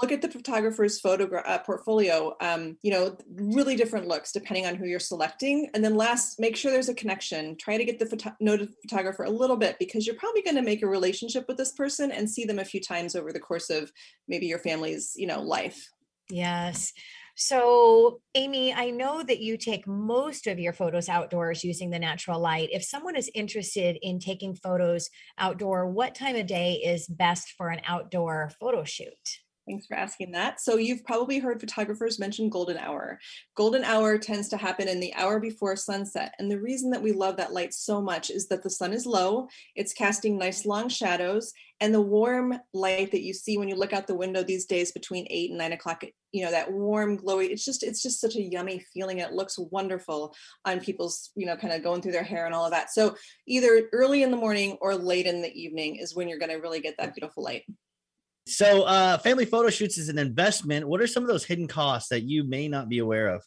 look 0.00 0.12
at 0.12 0.22
the 0.22 0.28
photographer's 0.28 1.00
photograph 1.00 1.44
uh, 1.46 1.58
portfolio 1.58 2.34
um, 2.40 2.76
you 2.82 2.90
know 2.90 3.16
really 3.34 3.76
different 3.76 4.08
looks 4.08 4.32
depending 4.32 4.66
on 4.66 4.74
who 4.74 4.86
you're 4.86 4.98
selecting 4.98 5.68
and 5.74 5.84
then 5.84 5.96
last 5.96 6.40
make 6.40 6.56
sure 6.56 6.70
there's 6.70 6.88
a 6.88 6.94
connection 6.94 7.56
try 7.56 7.76
to 7.76 7.84
get 7.84 7.98
the 7.98 8.06
photo- 8.06 8.68
photographer 8.82 9.24
a 9.24 9.30
little 9.30 9.56
bit 9.56 9.76
because 9.78 10.06
you're 10.06 10.16
probably 10.16 10.42
going 10.42 10.56
to 10.56 10.62
make 10.62 10.82
a 10.82 10.86
relationship 10.86 11.44
with 11.48 11.56
this 11.56 11.72
person 11.72 12.10
and 12.10 12.28
see 12.28 12.44
them 12.44 12.58
a 12.58 12.64
few 12.64 12.80
times 12.80 13.14
over 13.14 13.32
the 13.32 13.40
course 13.40 13.70
of 13.70 13.92
maybe 14.28 14.46
your 14.46 14.58
family's 14.58 15.12
you 15.16 15.26
know 15.26 15.40
life 15.40 15.88
yes 16.30 16.92
So, 17.36 18.20
Amy, 18.36 18.72
I 18.72 18.90
know 18.90 19.24
that 19.24 19.40
you 19.40 19.56
take 19.56 19.88
most 19.88 20.46
of 20.46 20.60
your 20.60 20.72
photos 20.72 21.08
outdoors 21.08 21.64
using 21.64 21.90
the 21.90 21.98
natural 21.98 22.38
light. 22.38 22.68
If 22.70 22.84
someone 22.84 23.16
is 23.16 23.28
interested 23.34 23.98
in 24.02 24.20
taking 24.20 24.54
photos 24.54 25.10
outdoor, 25.36 25.90
what 25.90 26.14
time 26.14 26.36
of 26.36 26.46
day 26.46 26.74
is 26.74 27.08
best 27.08 27.54
for 27.56 27.70
an 27.70 27.80
outdoor 27.88 28.52
photo 28.60 28.84
shoot? 28.84 29.43
Thanks 29.66 29.86
for 29.86 29.96
asking 29.96 30.32
that. 30.32 30.60
So 30.60 30.76
you've 30.76 31.06
probably 31.06 31.38
heard 31.38 31.58
photographers 31.58 32.18
mention 32.18 32.50
golden 32.50 32.76
hour. 32.76 33.18
Golden 33.56 33.82
hour 33.82 34.18
tends 34.18 34.50
to 34.50 34.58
happen 34.58 34.88
in 34.88 35.00
the 35.00 35.14
hour 35.14 35.40
before 35.40 35.74
sunset. 35.74 36.34
And 36.38 36.50
the 36.50 36.60
reason 36.60 36.90
that 36.90 37.02
we 37.02 37.12
love 37.12 37.38
that 37.38 37.54
light 37.54 37.72
so 37.72 38.02
much 38.02 38.28
is 38.28 38.46
that 38.48 38.62
the 38.62 38.68
sun 38.68 38.92
is 38.92 39.06
low, 39.06 39.48
it's 39.74 39.94
casting 39.94 40.36
nice 40.36 40.66
long 40.66 40.90
shadows, 40.90 41.54
and 41.80 41.94
the 41.94 42.00
warm 42.00 42.58
light 42.74 43.10
that 43.12 43.22
you 43.22 43.32
see 43.32 43.56
when 43.56 43.68
you 43.68 43.74
look 43.74 43.94
out 43.94 44.06
the 44.06 44.14
window 44.14 44.42
these 44.42 44.66
days 44.66 44.92
between 44.92 45.26
eight 45.30 45.48
and 45.48 45.58
nine 45.58 45.72
o'clock, 45.72 46.04
you 46.32 46.44
know, 46.44 46.50
that 46.50 46.70
warm, 46.70 47.16
glowy, 47.18 47.48
it's 47.48 47.64
just, 47.64 47.82
it's 47.82 48.02
just 48.02 48.20
such 48.20 48.36
a 48.36 48.42
yummy 48.42 48.84
feeling. 48.92 49.18
It 49.18 49.32
looks 49.32 49.58
wonderful 49.58 50.34
on 50.66 50.80
people's, 50.80 51.30
you 51.36 51.46
know, 51.46 51.56
kind 51.56 51.72
of 51.72 51.82
going 51.82 52.02
through 52.02 52.12
their 52.12 52.22
hair 52.22 52.44
and 52.44 52.54
all 52.54 52.66
of 52.66 52.72
that. 52.72 52.90
So 52.90 53.16
either 53.46 53.88
early 53.92 54.22
in 54.22 54.30
the 54.30 54.36
morning 54.36 54.76
or 54.82 54.94
late 54.94 55.26
in 55.26 55.40
the 55.40 55.52
evening 55.58 55.96
is 55.96 56.14
when 56.14 56.28
you're 56.28 56.38
going 56.38 56.50
to 56.50 56.56
really 56.56 56.80
get 56.80 56.96
that 56.98 57.14
beautiful 57.14 57.42
light. 57.42 57.64
So, 58.46 58.82
uh, 58.82 59.18
family 59.18 59.46
photo 59.46 59.70
shoots 59.70 59.96
is 59.96 60.08
an 60.08 60.18
investment. 60.18 60.86
What 60.86 61.00
are 61.00 61.06
some 61.06 61.22
of 61.22 61.28
those 61.28 61.44
hidden 61.44 61.66
costs 61.66 62.10
that 62.10 62.24
you 62.24 62.44
may 62.44 62.68
not 62.68 62.88
be 62.88 62.98
aware 62.98 63.28
of? 63.28 63.42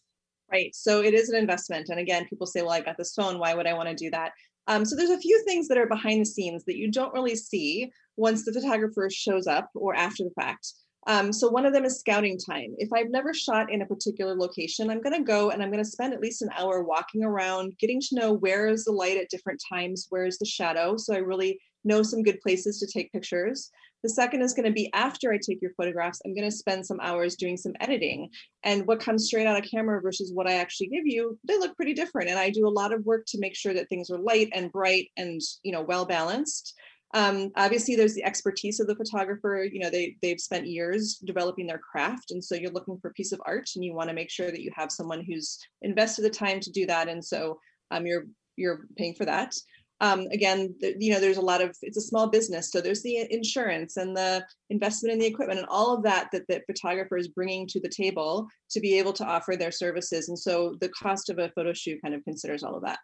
Right. 0.51 0.73
So 0.73 1.01
it 1.01 1.13
is 1.13 1.29
an 1.29 1.35
investment. 1.35 1.89
And 1.89 1.99
again, 1.99 2.25
people 2.25 2.47
say, 2.47 2.61
well, 2.61 2.71
I've 2.71 2.85
got 2.85 2.97
this 2.97 3.13
phone. 3.13 3.37
Why 3.37 3.53
would 3.53 3.67
I 3.67 3.73
want 3.73 3.89
to 3.89 3.95
do 3.95 4.09
that? 4.11 4.31
Um, 4.67 4.85
so 4.85 4.95
there's 4.95 5.09
a 5.09 5.19
few 5.19 5.43
things 5.45 5.67
that 5.67 5.77
are 5.77 5.87
behind 5.87 6.21
the 6.21 6.25
scenes 6.25 6.63
that 6.65 6.77
you 6.77 6.91
don't 6.91 7.13
really 7.13 7.35
see 7.35 7.91
once 8.15 8.43
the 8.43 8.53
photographer 8.53 9.09
shows 9.09 9.45
up 9.47 9.69
or 9.75 9.95
after 9.95 10.23
the 10.23 10.31
fact. 10.31 10.73
Um, 11.05 11.31
so 11.31 11.47
one 11.49 11.65
of 11.65 11.73
them 11.73 11.85
is 11.85 11.99
scouting 11.99 12.37
time. 12.37 12.75
If 12.77 12.89
I've 12.93 13.09
never 13.09 13.33
shot 13.33 13.71
in 13.71 13.81
a 13.81 13.85
particular 13.85 14.35
location, 14.35 14.89
I'm 14.89 15.01
going 15.01 15.15
to 15.15 15.23
go 15.23 15.51
and 15.51 15.63
I'm 15.63 15.71
going 15.71 15.83
to 15.83 15.89
spend 15.89 16.13
at 16.13 16.19
least 16.19 16.41
an 16.41 16.49
hour 16.57 16.83
walking 16.83 17.23
around, 17.23 17.77
getting 17.79 18.01
to 18.01 18.15
know 18.15 18.33
where 18.33 18.67
is 18.67 18.83
the 18.83 18.91
light 18.91 19.17
at 19.17 19.29
different 19.29 19.61
times, 19.69 20.07
where 20.09 20.25
is 20.25 20.37
the 20.37 20.45
shadow. 20.45 20.97
So 20.97 21.13
I 21.13 21.19
really 21.19 21.61
know 21.85 22.03
some 22.03 22.23
good 22.23 22.41
places 22.41 22.79
to 22.79 22.87
take 22.87 23.11
pictures. 23.13 23.71
The 24.03 24.09
second 24.09 24.41
is 24.41 24.53
going 24.53 24.65
to 24.65 24.71
be 24.71 24.91
after 24.93 25.31
I 25.33 25.37
take 25.37 25.61
your 25.61 25.71
photographs, 25.75 26.21
I'm 26.23 26.35
going 26.35 26.49
to 26.49 26.55
spend 26.55 26.85
some 26.85 26.99
hours 27.01 27.35
doing 27.35 27.57
some 27.57 27.73
editing. 27.79 28.29
And 28.63 28.85
what 28.85 28.99
comes 28.99 29.25
straight 29.25 29.47
out 29.47 29.57
of 29.57 29.69
camera 29.69 30.01
versus 30.01 30.31
what 30.33 30.47
I 30.47 30.53
actually 30.53 30.87
give 30.87 31.05
you, 31.05 31.37
they 31.43 31.57
look 31.57 31.75
pretty 31.75 31.93
different. 31.93 32.29
And 32.29 32.37
I 32.37 32.49
do 32.49 32.67
a 32.67 32.69
lot 32.69 32.93
of 32.93 33.05
work 33.05 33.25
to 33.29 33.39
make 33.39 33.55
sure 33.55 33.73
that 33.73 33.89
things 33.89 34.09
are 34.09 34.19
light 34.19 34.49
and 34.53 34.71
bright 34.71 35.09
and 35.17 35.41
you 35.63 35.71
know 35.71 35.81
well 35.81 36.05
balanced. 36.05 36.75
Um, 37.13 37.51
obviously, 37.55 37.95
there's 37.95 38.15
the 38.15 38.25
expertise 38.25 38.79
of 38.79 38.87
the 38.87 38.95
photographer. 38.95 39.65
You 39.71 39.79
know, 39.79 39.89
they 39.89 40.15
they've 40.21 40.39
spent 40.39 40.67
years 40.67 41.19
developing 41.23 41.65
their 41.65 41.79
craft, 41.79 42.31
and 42.31 42.43
so 42.43 42.55
you're 42.55 42.71
looking 42.71 42.99
for 42.99 43.09
a 43.09 43.13
piece 43.13 43.31
of 43.31 43.41
art, 43.45 43.69
and 43.75 43.83
you 43.83 43.93
want 43.93 44.09
to 44.09 44.15
make 44.15 44.29
sure 44.29 44.51
that 44.51 44.61
you 44.61 44.71
have 44.75 44.91
someone 44.91 45.23
who's 45.23 45.57
invested 45.81 46.23
the 46.23 46.29
time 46.29 46.59
to 46.59 46.71
do 46.71 46.85
that. 46.85 47.07
And 47.07 47.23
so 47.23 47.59
um, 47.91 48.05
you're 48.05 48.25
you're 48.57 48.81
paying 48.97 49.13
for 49.13 49.25
that 49.25 49.53
um, 49.99 50.27
again, 50.31 50.75
the, 50.79 50.95
you 50.99 51.11
know, 51.11 51.19
there's 51.19 51.37
a 51.37 51.41
lot 51.41 51.61
of, 51.61 51.75
it's 51.81 51.97
a 51.97 52.01
small 52.01 52.27
business. 52.27 52.71
So 52.71 52.81
there's 52.81 53.01
the 53.01 53.27
insurance 53.31 53.97
and 53.97 54.15
the 54.15 54.45
investment 54.69 55.13
in 55.13 55.19
the 55.19 55.25
equipment 55.25 55.59
and 55.59 55.67
all 55.69 55.95
of 55.95 56.03
that 56.03 56.29
that 56.31 56.47
the 56.47 56.61
photographer 56.67 57.17
is 57.17 57.27
bringing 57.27 57.67
to 57.67 57.79
the 57.79 57.89
table 57.89 58.47
to 58.71 58.79
be 58.79 58.97
able 58.97 59.13
to 59.13 59.25
offer 59.25 59.55
their 59.55 59.71
services. 59.71 60.29
And 60.29 60.37
so 60.37 60.75
the 60.81 60.89
cost 60.89 61.29
of 61.29 61.39
a 61.39 61.49
photo 61.49 61.73
shoot 61.73 62.01
kind 62.01 62.13
of 62.13 62.23
considers 62.23 62.63
all 62.63 62.75
of 62.75 62.83
that 62.83 62.99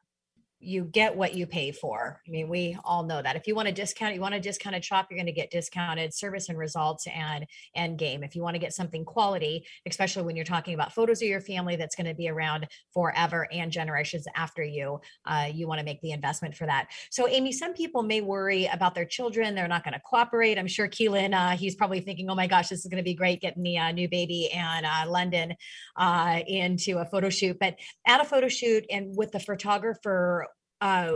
you 0.64 0.86
get 0.86 1.16
what 1.16 1.34
you 1.34 1.46
pay 1.46 1.72
for. 1.72 2.22
I 2.26 2.32
mean, 2.32 2.48
we 2.48 2.78
all 2.84 3.04
know 3.04 3.22
that. 3.22 3.36
If 3.36 3.48
you 3.48 3.56
want 3.56 3.68
to 3.68 3.74
discount, 3.74 4.16
you 4.16 4.22
want 4.22 4.34
a 4.34 4.40
discounted 4.40 4.84
shop, 4.84 5.08
you're 5.10 5.18
going 5.18 5.26
to 5.26 5.32
get 5.32 5.52
discounted 5.52 6.14
service 6.14 6.50
and 6.50 6.58
results 6.58 7.06
and 7.08 7.46
end 7.76 8.00
game. 8.00 8.24
If 8.24 8.36
you 8.36 8.42
want 8.42 8.56
to 8.56 8.60
get 8.60 8.74
something 8.74 9.04
quality, 9.04 9.66
especially 9.86 10.24
when 10.24 10.36
you're 10.36 10.46
talking 10.46 10.74
about 10.74 10.94
photos 10.94 11.22
of 11.22 11.28
your 11.28 11.42
family 11.42 11.76
that's 11.76 11.96
going 11.96 12.08
to 12.08 12.14
be 12.14 12.30
around 12.30 12.68
forever 12.94 13.48
and 13.52 13.72
generations 13.72 14.26
after 14.36 14.64
you, 14.64 15.00
uh, 15.26 15.50
you 15.54 15.68
want 15.68 15.80
to 15.80 15.86
make 15.86 16.02
the 16.02 16.12
investment 16.12 16.56
for 16.56 16.66
that. 16.66 16.88
So, 17.12 17.28
Amy, 17.28 17.52
some 17.52 17.74
people 17.74 18.02
may 18.02 18.22
worry 18.22 18.66
about 18.72 18.96
their 18.96 19.06
children; 19.06 19.56
they're 19.56 19.68
not 19.68 19.84
going 19.84 19.94
to 19.94 20.02
cooperate. 20.02 20.58
I'm 20.58 20.68
sure 20.68 20.88
Keelan, 20.88 21.34
uh, 21.34 21.58
he's 21.58 21.76
probably 21.76 22.00
thinking, 22.00 22.30
"Oh 22.30 22.36
my 22.36 22.48
gosh, 22.48 22.70
this 22.70 22.80
is 22.80 22.86
going 22.86 23.04
to 23.04 23.04
be 23.04 23.14
great 23.14 23.42
getting 23.42 23.64
the 23.64 23.78
uh, 23.78 23.92
new 23.92 24.08
baby 24.08 24.50
and 24.52 24.86
uh, 24.86 25.10
London 25.10 25.56
uh, 25.98 26.40
into 26.48 27.00
a 27.00 27.06
photo 27.06 27.30
shoot." 27.30 27.58
But 27.60 27.76
at 28.08 28.22
a 28.22 28.26
photo 28.26 28.48
shoot 28.48 28.86
and 28.90 29.16
with 29.18 29.32
the 29.32 29.40
photographer 29.40 30.48
uh, 30.84 31.14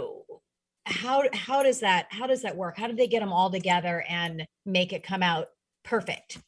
how 0.86 1.26
how 1.34 1.62
does 1.62 1.82
that 1.82 2.08
how 2.10 2.26
does 2.26 2.42
that 2.44 2.56
work? 2.56 2.78
How 2.78 2.88
do 2.88 2.96
they 2.96 3.08
get 3.08 3.20
them 3.20 3.34
all 3.34 3.52
together 3.52 4.06
and 4.08 4.48
make 4.66 4.94
it 4.94 5.04
come 5.04 5.22
out 5.22 5.50
perfect? 5.84 6.40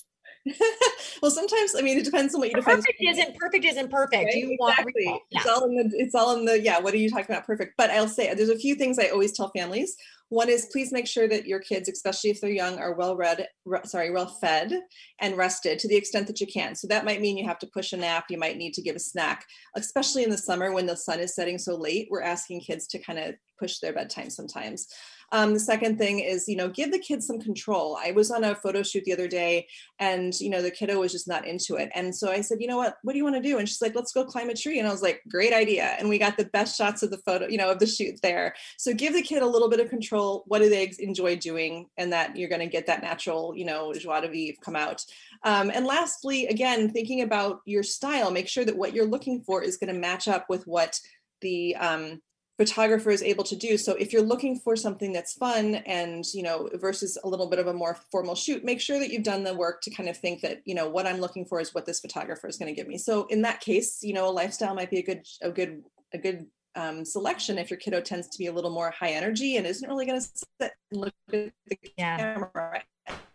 well, 1.22 1.30
sometimes 1.30 1.76
I 1.78 1.82
mean 1.82 1.98
it 1.98 2.06
depends 2.06 2.34
on 2.34 2.40
what 2.40 2.50
you 2.50 2.56
define. 2.56 2.78
Perfect 2.78 2.98
isn't 3.02 3.36
perfect 3.36 3.66
isn't 3.66 3.92
perfect. 3.92 4.24
Right? 4.24 4.36
You 4.36 4.58
exactly. 4.58 5.06
want 5.06 5.22
yeah. 5.30 5.40
it's 5.42 5.50
all 5.50 5.66
in 5.66 5.76
the 5.76 5.92
it's 5.98 6.16
all 6.16 6.38
in 6.38 6.46
the 6.46 6.62
yeah. 6.62 6.80
What 6.80 6.94
are 6.94 6.98
you 6.98 7.10
talking 7.10 7.26
about? 7.26 7.46
Perfect. 7.46 7.74
But 7.78 7.90
I'll 7.92 8.08
say 8.08 8.34
there's 8.34 8.50
a 8.50 8.58
few 8.58 8.76
things 8.76 8.98
I 8.98 9.10
always 9.10 9.34
tell 9.34 9.52
families. 9.54 9.98
One 10.30 10.50
is 10.50 10.68
please 10.72 10.92
make 10.92 11.08
sure 11.08 11.28
that 11.28 11.48
your 11.48 11.60
kids, 11.60 11.90
especially 11.90 12.30
if 12.30 12.40
they're 12.40 12.52
young, 12.52 12.78
are 12.78 12.94
well 12.94 13.16
read, 13.16 13.48
re- 13.66 13.82
sorry, 13.86 14.12
well 14.12 14.28
fed 14.28 14.72
and 15.20 15.38
rested 15.38 15.80
to 15.80 15.88
the 15.88 15.96
extent 15.96 16.28
that 16.28 16.40
you 16.40 16.48
can. 16.48 16.76
So 16.76 16.88
that 16.88 17.06
might 17.06 17.22
mean 17.22 17.38
you 17.38 17.48
have 17.48 17.60
to 17.60 17.68
push 17.68 17.94
a 17.94 17.98
nap, 17.98 18.26
you 18.30 18.38
might 18.38 18.58
need 18.58 18.74
to 18.76 18.82
give 18.82 18.96
a 18.96 19.00
snack, 19.00 19.46
especially 19.76 20.24
in 20.24 20.30
the 20.30 20.38
summer 20.38 20.72
when 20.72 20.86
the 20.86 20.96
sun 20.96 21.20
is 21.20 21.36
setting 21.36 21.58
so 21.58 21.76
late. 21.76 22.08
We're 22.12 22.22
asking 22.22 22.62
kids 22.62 22.86
to 22.88 23.00
kind 23.00 23.20
of 23.20 23.36
push 23.60 23.80
their 23.80 23.94
bedtime 23.94 24.30
sometimes. 24.30 24.88
Um, 25.32 25.54
the 25.54 25.60
second 25.60 25.98
thing 25.98 26.20
is, 26.20 26.48
you 26.48 26.56
know, 26.56 26.70
give 26.70 26.92
the 26.92 27.00
kids 27.00 27.28
some 27.28 27.40
control. 27.40 27.98
I 28.04 28.12
was 28.12 28.32
on 28.32 28.44
a 28.44 28.56
photo 28.56 28.82
shoot 28.82 29.04
the 29.06 29.14
other 29.14 29.28
day 29.28 29.68
and, 30.00 30.34
you 30.40 30.50
know, 30.50 30.62
the 30.62 30.72
kiddo 30.72 31.00
was 31.00 31.12
just 31.12 31.28
not 31.28 31.46
into 31.46 31.76
it. 31.76 31.90
And 31.94 32.16
so 32.16 32.32
I 32.32 32.42
said, 32.42 32.60
you 32.62 32.68
know 32.68 32.78
what, 32.78 32.98
what 33.04 33.14
do 33.14 33.18
you 33.18 33.24
want 33.24 33.36
to 33.36 33.42
do? 33.42 33.60
And 33.60 33.70
she's 33.70 33.82
like, 33.82 33.96
let's 33.96 34.12
go 34.12 34.26
climb 34.26 34.50
a 34.50 34.56
tree. 34.56 34.80
And 34.80 34.88
I 34.88 34.92
was 34.92 35.04
like, 35.04 35.22
great 35.30 35.54
idea. 35.54 35.96
And 36.00 36.10
we 36.10 36.18
got 36.18 36.38
the 36.38 36.46
best 36.46 36.78
shots 36.78 37.04
of 37.04 37.12
the 37.12 37.20
photo, 37.20 37.48
you 37.48 37.58
know, 37.58 37.70
of 37.70 37.80
the 37.80 37.86
shoot 37.86 38.20
there. 38.24 38.56
So 38.78 38.94
give 38.94 39.14
the 39.14 39.22
kid 39.22 39.44
a 39.44 39.48
little 39.48 39.70
bit 39.70 39.80
of 39.80 39.90
control. 39.90 40.19
What 40.48 40.60
do 40.62 40.70
they 40.70 40.92
enjoy 41.00 41.36
doing? 41.36 41.88
And 41.98 42.12
that 42.14 42.36
you're 42.36 42.54
going 42.54 42.68
to 42.68 42.76
get 42.78 42.88
that 42.88 43.02
natural, 43.02 43.54
you 43.56 43.66
know, 43.66 43.94
joie 43.94 44.22
de 44.22 44.30
vivre 44.30 44.58
come 44.66 44.76
out. 44.76 45.06
Um, 45.44 45.72
and 45.74 45.86
lastly, 45.86 46.48
again, 46.48 46.92
thinking 46.92 47.22
about 47.22 47.62
your 47.66 47.84
style, 47.84 48.32
make 48.32 48.50
sure 48.50 48.66
that 48.66 48.78
what 48.78 48.94
you're 48.94 49.14
looking 49.16 49.42
for 49.42 49.64
is 49.64 49.78
going 49.78 49.94
to 49.94 50.00
match 50.00 50.28
up 50.28 50.46
with 50.50 50.64
what 50.68 51.00
the 51.42 51.76
um, 51.76 52.22
photographer 52.60 53.10
is 53.10 53.24
able 53.24 53.46
to 53.46 53.56
do. 53.56 53.78
So 53.78 53.94
if 53.94 54.12
you're 54.12 54.22
looking 54.34 54.60
for 54.60 54.76
something 54.76 55.14
that's 55.14 55.34
fun 55.34 55.76
and, 56.00 56.26
you 56.34 56.44
know, 56.44 56.70
versus 56.74 57.18
a 57.24 57.30
little 57.30 57.50
bit 57.50 57.60
of 57.60 57.68
a 57.68 57.74
more 57.74 57.98
formal 58.12 58.36
shoot, 58.36 58.66
make 58.66 58.82
sure 58.82 59.00
that 59.00 59.12
you've 59.12 59.24
done 59.24 59.46
the 59.46 59.54
work 59.54 59.82
to 59.84 59.92
kind 59.92 60.10
of 60.10 60.18
think 60.18 60.42
that, 60.42 60.60
you 60.66 60.76
know, 60.76 60.90
what 60.90 61.08
I'm 61.08 61.22
looking 61.22 61.46
for 61.46 61.62
is 61.62 61.74
what 61.74 61.86
this 61.86 62.02
photographer 62.02 62.48
is 62.50 62.58
going 62.58 62.74
to 62.74 62.80
give 62.80 62.90
me. 62.90 62.98
So 62.98 63.28
in 63.28 63.44
that 63.44 63.62
case, 63.62 64.00
you 64.04 64.14
know, 64.14 64.28
a 64.28 64.38
lifestyle 64.42 64.76
might 64.76 64.92
be 64.92 65.00
a 65.00 65.08
good, 65.10 65.24
a 65.42 65.52
good, 65.52 65.84
a 66.14 66.18
good 66.18 66.48
um, 66.80 67.06
selection 67.06 67.58
if 67.58 67.70
your 67.70 67.80
kiddo 67.80 68.02
tends 68.02 68.28
to 68.30 68.38
be 68.38 68.48
a 68.48 68.52
little 68.52 68.72
more 68.72 68.92
high 68.92 69.12
energy 69.12 69.58
and 69.58 69.68
isn't 69.68 69.88
really 69.88 70.06
going 70.06 70.20
to 70.20 70.28
sit 70.28 70.72
and 70.92 71.02
look 71.02 71.14
at 71.34 71.52
the 71.68 71.78
yeah. 71.98 72.18
camera. 72.18 72.84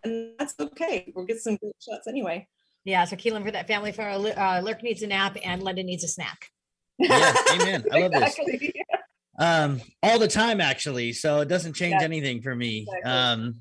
And 0.03 0.33
that's 0.39 0.55
okay. 0.59 1.13
We'll 1.15 1.27
get 1.27 1.41
some 1.41 1.57
good 1.57 1.73
shots 1.81 2.07
anyway. 2.07 2.47
Yeah. 2.85 3.05
So 3.05 3.17
Keelan, 3.17 3.45
for 3.45 3.51
that 3.51 3.67
family, 3.67 3.93
for 3.93 4.03
uh, 4.03 4.61
Lurk 4.61 4.83
needs 4.83 5.03
a 5.03 5.07
nap 5.07 5.37
and 5.45 5.63
London 5.63 5.87
needs 5.87 6.05
a 6.05 6.09
snack. 6.09 6.51
Yeah, 6.99 7.35
amen. 7.53 7.85
I 7.93 8.01
love 8.01 8.13
exactly. 8.15 8.59
this 8.59 8.73
um 9.41 9.81
all 10.01 10.19
the 10.21 10.29
time 10.29 10.61
actually 10.61 11.13
so 11.13 11.41
it 11.41 11.49
doesn't 11.49 11.73
change 11.73 11.97
yeah. 11.99 12.05
anything 12.05 12.41
for 12.41 12.55
me 12.55 12.87
exactly. 12.87 13.11
um 13.11 13.61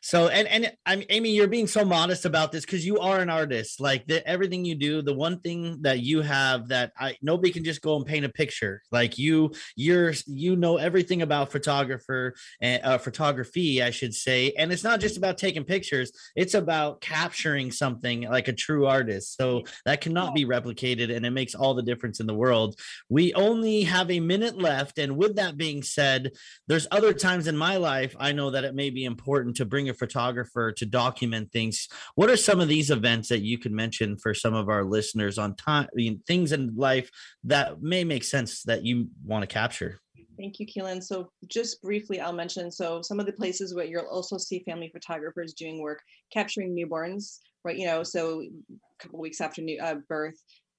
so 0.00 0.28
and 0.28 0.48
and 0.48 0.72
I'm 0.86 1.02
Amy, 1.10 1.30
you're 1.30 1.48
being 1.48 1.66
so 1.66 1.84
modest 1.84 2.24
about 2.24 2.52
this 2.52 2.64
because 2.64 2.86
you 2.86 2.98
are 2.98 3.20
an 3.20 3.30
artist. 3.30 3.80
Like 3.80 4.06
the, 4.06 4.26
everything 4.26 4.64
you 4.64 4.74
do, 4.74 5.02
the 5.02 5.14
one 5.14 5.40
thing 5.40 5.78
that 5.82 6.00
you 6.00 6.22
have 6.22 6.68
that 6.68 6.92
I 6.98 7.16
nobody 7.22 7.52
can 7.52 7.64
just 7.64 7.82
go 7.82 7.96
and 7.96 8.06
paint 8.06 8.24
a 8.24 8.28
picture. 8.28 8.82
Like 8.90 9.18
you, 9.18 9.52
you're 9.76 10.14
you 10.26 10.56
know 10.56 10.76
everything 10.76 11.22
about 11.22 11.52
photographer 11.52 12.34
and 12.60 12.82
uh, 12.84 12.98
photography, 12.98 13.82
I 13.82 13.90
should 13.90 14.14
say. 14.14 14.52
And 14.56 14.72
it's 14.72 14.84
not 14.84 15.00
just 15.00 15.16
about 15.16 15.38
taking 15.38 15.64
pictures; 15.64 16.12
it's 16.36 16.54
about 16.54 17.00
capturing 17.00 17.72
something 17.72 18.22
like 18.22 18.48
a 18.48 18.52
true 18.52 18.86
artist. 18.86 19.36
So 19.36 19.64
that 19.84 20.00
cannot 20.00 20.34
be 20.34 20.44
replicated, 20.44 21.14
and 21.14 21.26
it 21.26 21.30
makes 21.30 21.54
all 21.54 21.74
the 21.74 21.82
difference 21.82 22.20
in 22.20 22.26
the 22.26 22.34
world. 22.34 22.78
We 23.08 23.34
only 23.34 23.82
have 23.82 24.10
a 24.10 24.20
minute 24.20 24.58
left, 24.58 24.98
and 24.98 25.16
with 25.16 25.36
that 25.36 25.56
being 25.56 25.82
said, 25.82 26.32
there's 26.66 26.86
other 26.90 27.12
times 27.12 27.46
in 27.46 27.56
my 27.56 27.76
life 27.76 28.14
I 28.18 28.32
know 28.32 28.50
that 28.50 28.64
it 28.64 28.74
may 28.74 28.90
be 28.90 29.04
important 29.04 29.57
to 29.58 29.64
bring 29.64 29.88
a 29.88 29.94
photographer 29.94 30.72
to 30.72 30.86
document 30.86 31.52
things. 31.52 31.88
What 32.14 32.30
are 32.30 32.36
some 32.36 32.60
of 32.60 32.68
these 32.68 32.90
events 32.90 33.28
that 33.28 33.42
you 33.42 33.58
could 33.58 33.72
mention 33.72 34.16
for 34.16 34.34
some 34.34 34.54
of 34.54 34.68
our 34.68 34.84
listeners 34.84 35.38
on 35.38 35.54
time, 35.56 35.84
I 35.84 35.94
mean, 35.94 36.22
things 36.26 36.52
in 36.52 36.74
life 36.74 37.10
that 37.44 37.82
may 37.82 38.02
make 38.04 38.24
sense 38.24 38.62
that 38.64 38.84
you 38.84 39.08
want 39.24 39.42
to 39.42 39.46
capture? 39.46 40.00
Thank 40.38 40.60
you, 40.60 40.66
Keelan. 40.66 41.02
So 41.02 41.30
just 41.48 41.82
briefly, 41.82 42.20
I'll 42.20 42.32
mention, 42.32 42.70
so 42.70 43.02
some 43.02 43.18
of 43.18 43.26
the 43.26 43.32
places 43.32 43.74
where 43.74 43.84
you'll 43.84 44.06
also 44.06 44.38
see 44.38 44.60
family 44.60 44.90
photographers 44.92 45.52
doing 45.52 45.82
work, 45.82 46.00
capturing 46.32 46.76
newborns, 46.76 47.38
right? 47.64 47.76
You 47.76 47.86
know, 47.86 48.02
so 48.04 48.40
a 48.42 49.02
couple 49.02 49.18
weeks 49.18 49.40
after 49.40 49.62
new, 49.62 49.80
uh, 49.80 49.96
birth, 50.08 50.36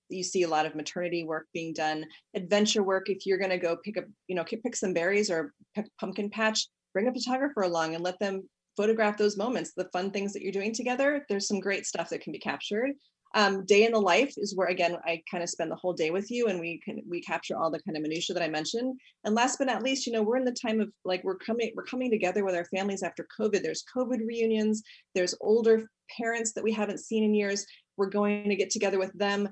you 0.09 0.23
see 0.23 0.43
a 0.43 0.47
lot 0.47 0.65
of 0.65 0.75
maternity 0.75 1.23
work 1.23 1.47
being 1.53 1.73
done 1.73 2.03
adventure 2.35 2.83
work 2.83 3.09
if 3.09 3.25
you're 3.25 3.37
going 3.37 3.51
to 3.51 3.57
go 3.57 3.77
pick 3.83 3.97
up 3.97 4.05
you 4.27 4.35
know 4.35 4.43
pick 4.43 4.75
some 4.75 4.93
berries 4.93 5.29
or 5.29 5.53
pick 5.75 5.85
pumpkin 5.99 6.29
patch 6.29 6.67
bring 6.93 7.07
a 7.07 7.13
photographer 7.13 7.61
along 7.61 7.95
and 7.95 8.03
let 8.03 8.19
them 8.19 8.47
photograph 8.79 9.17
those 9.17 9.35
moments, 9.35 9.73
the 9.75 9.89
fun 9.91 10.09
things 10.09 10.31
that 10.31 10.41
you're 10.41 10.53
doing 10.53 10.73
together. 10.73 11.25
There's 11.27 11.49
some 11.49 11.59
great 11.59 11.85
stuff 11.85 12.09
that 12.09 12.21
can 12.21 12.31
be 12.31 12.39
captured. 12.39 12.91
Um, 13.35 13.65
day 13.65 13.83
in 13.83 13.91
the 13.91 13.99
life 13.99 14.33
is 14.37 14.55
where 14.55 14.69
again 14.69 14.95
I 15.05 15.21
kind 15.29 15.43
of 15.43 15.49
spend 15.49 15.69
the 15.69 15.75
whole 15.75 15.91
day 15.93 16.11
with 16.11 16.31
you, 16.31 16.47
and 16.47 16.59
we 16.59 16.79
can 16.79 17.01
we 17.07 17.21
capture 17.21 17.57
all 17.57 17.69
the 17.69 17.81
kind 17.81 17.97
of 17.97 18.03
minutia 18.03 18.33
that 18.33 18.41
I 18.41 18.47
mentioned. 18.47 18.97
And 19.25 19.35
last 19.35 19.57
but 19.57 19.67
not 19.67 19.83
least, 19.83 20.07
you 20.07 20.13
know, 20.13 20.23
we're 20.23 20.37
in 20.37 20.45
the 20.45 20.51
time 20.53 20.79
of 20.79 20.89
like 21.03 21.23
we're 21.25 21.35
coming 21.35 21.71
we're 21.75 21.83
coming 21.83 22.09
together 22.09 22.45
with 22.45 22.55
our 22.55 22.65
families 22.65 23.03
after 23.03 23.27
COVID. 23.37 23.61
There's 23.61 23.83
COVID 23.95 24.25
reunions. 24.25 24.81
There's 25.13 25.35
older 25.41 25.89
parents 26.17 26.53
that 26.53 26.63
we 26.63 26.71
haven't 26.71 27.01
seen 27.01 27.23
in 27.23 27.35
years. 27.35 27.65
We're 27.97 28.09
going 28.09 28.47
to 28.47 28.55
get 28.55 28.69
together 28.69 28.97
with 28.97 29.11
them 29.13 29.49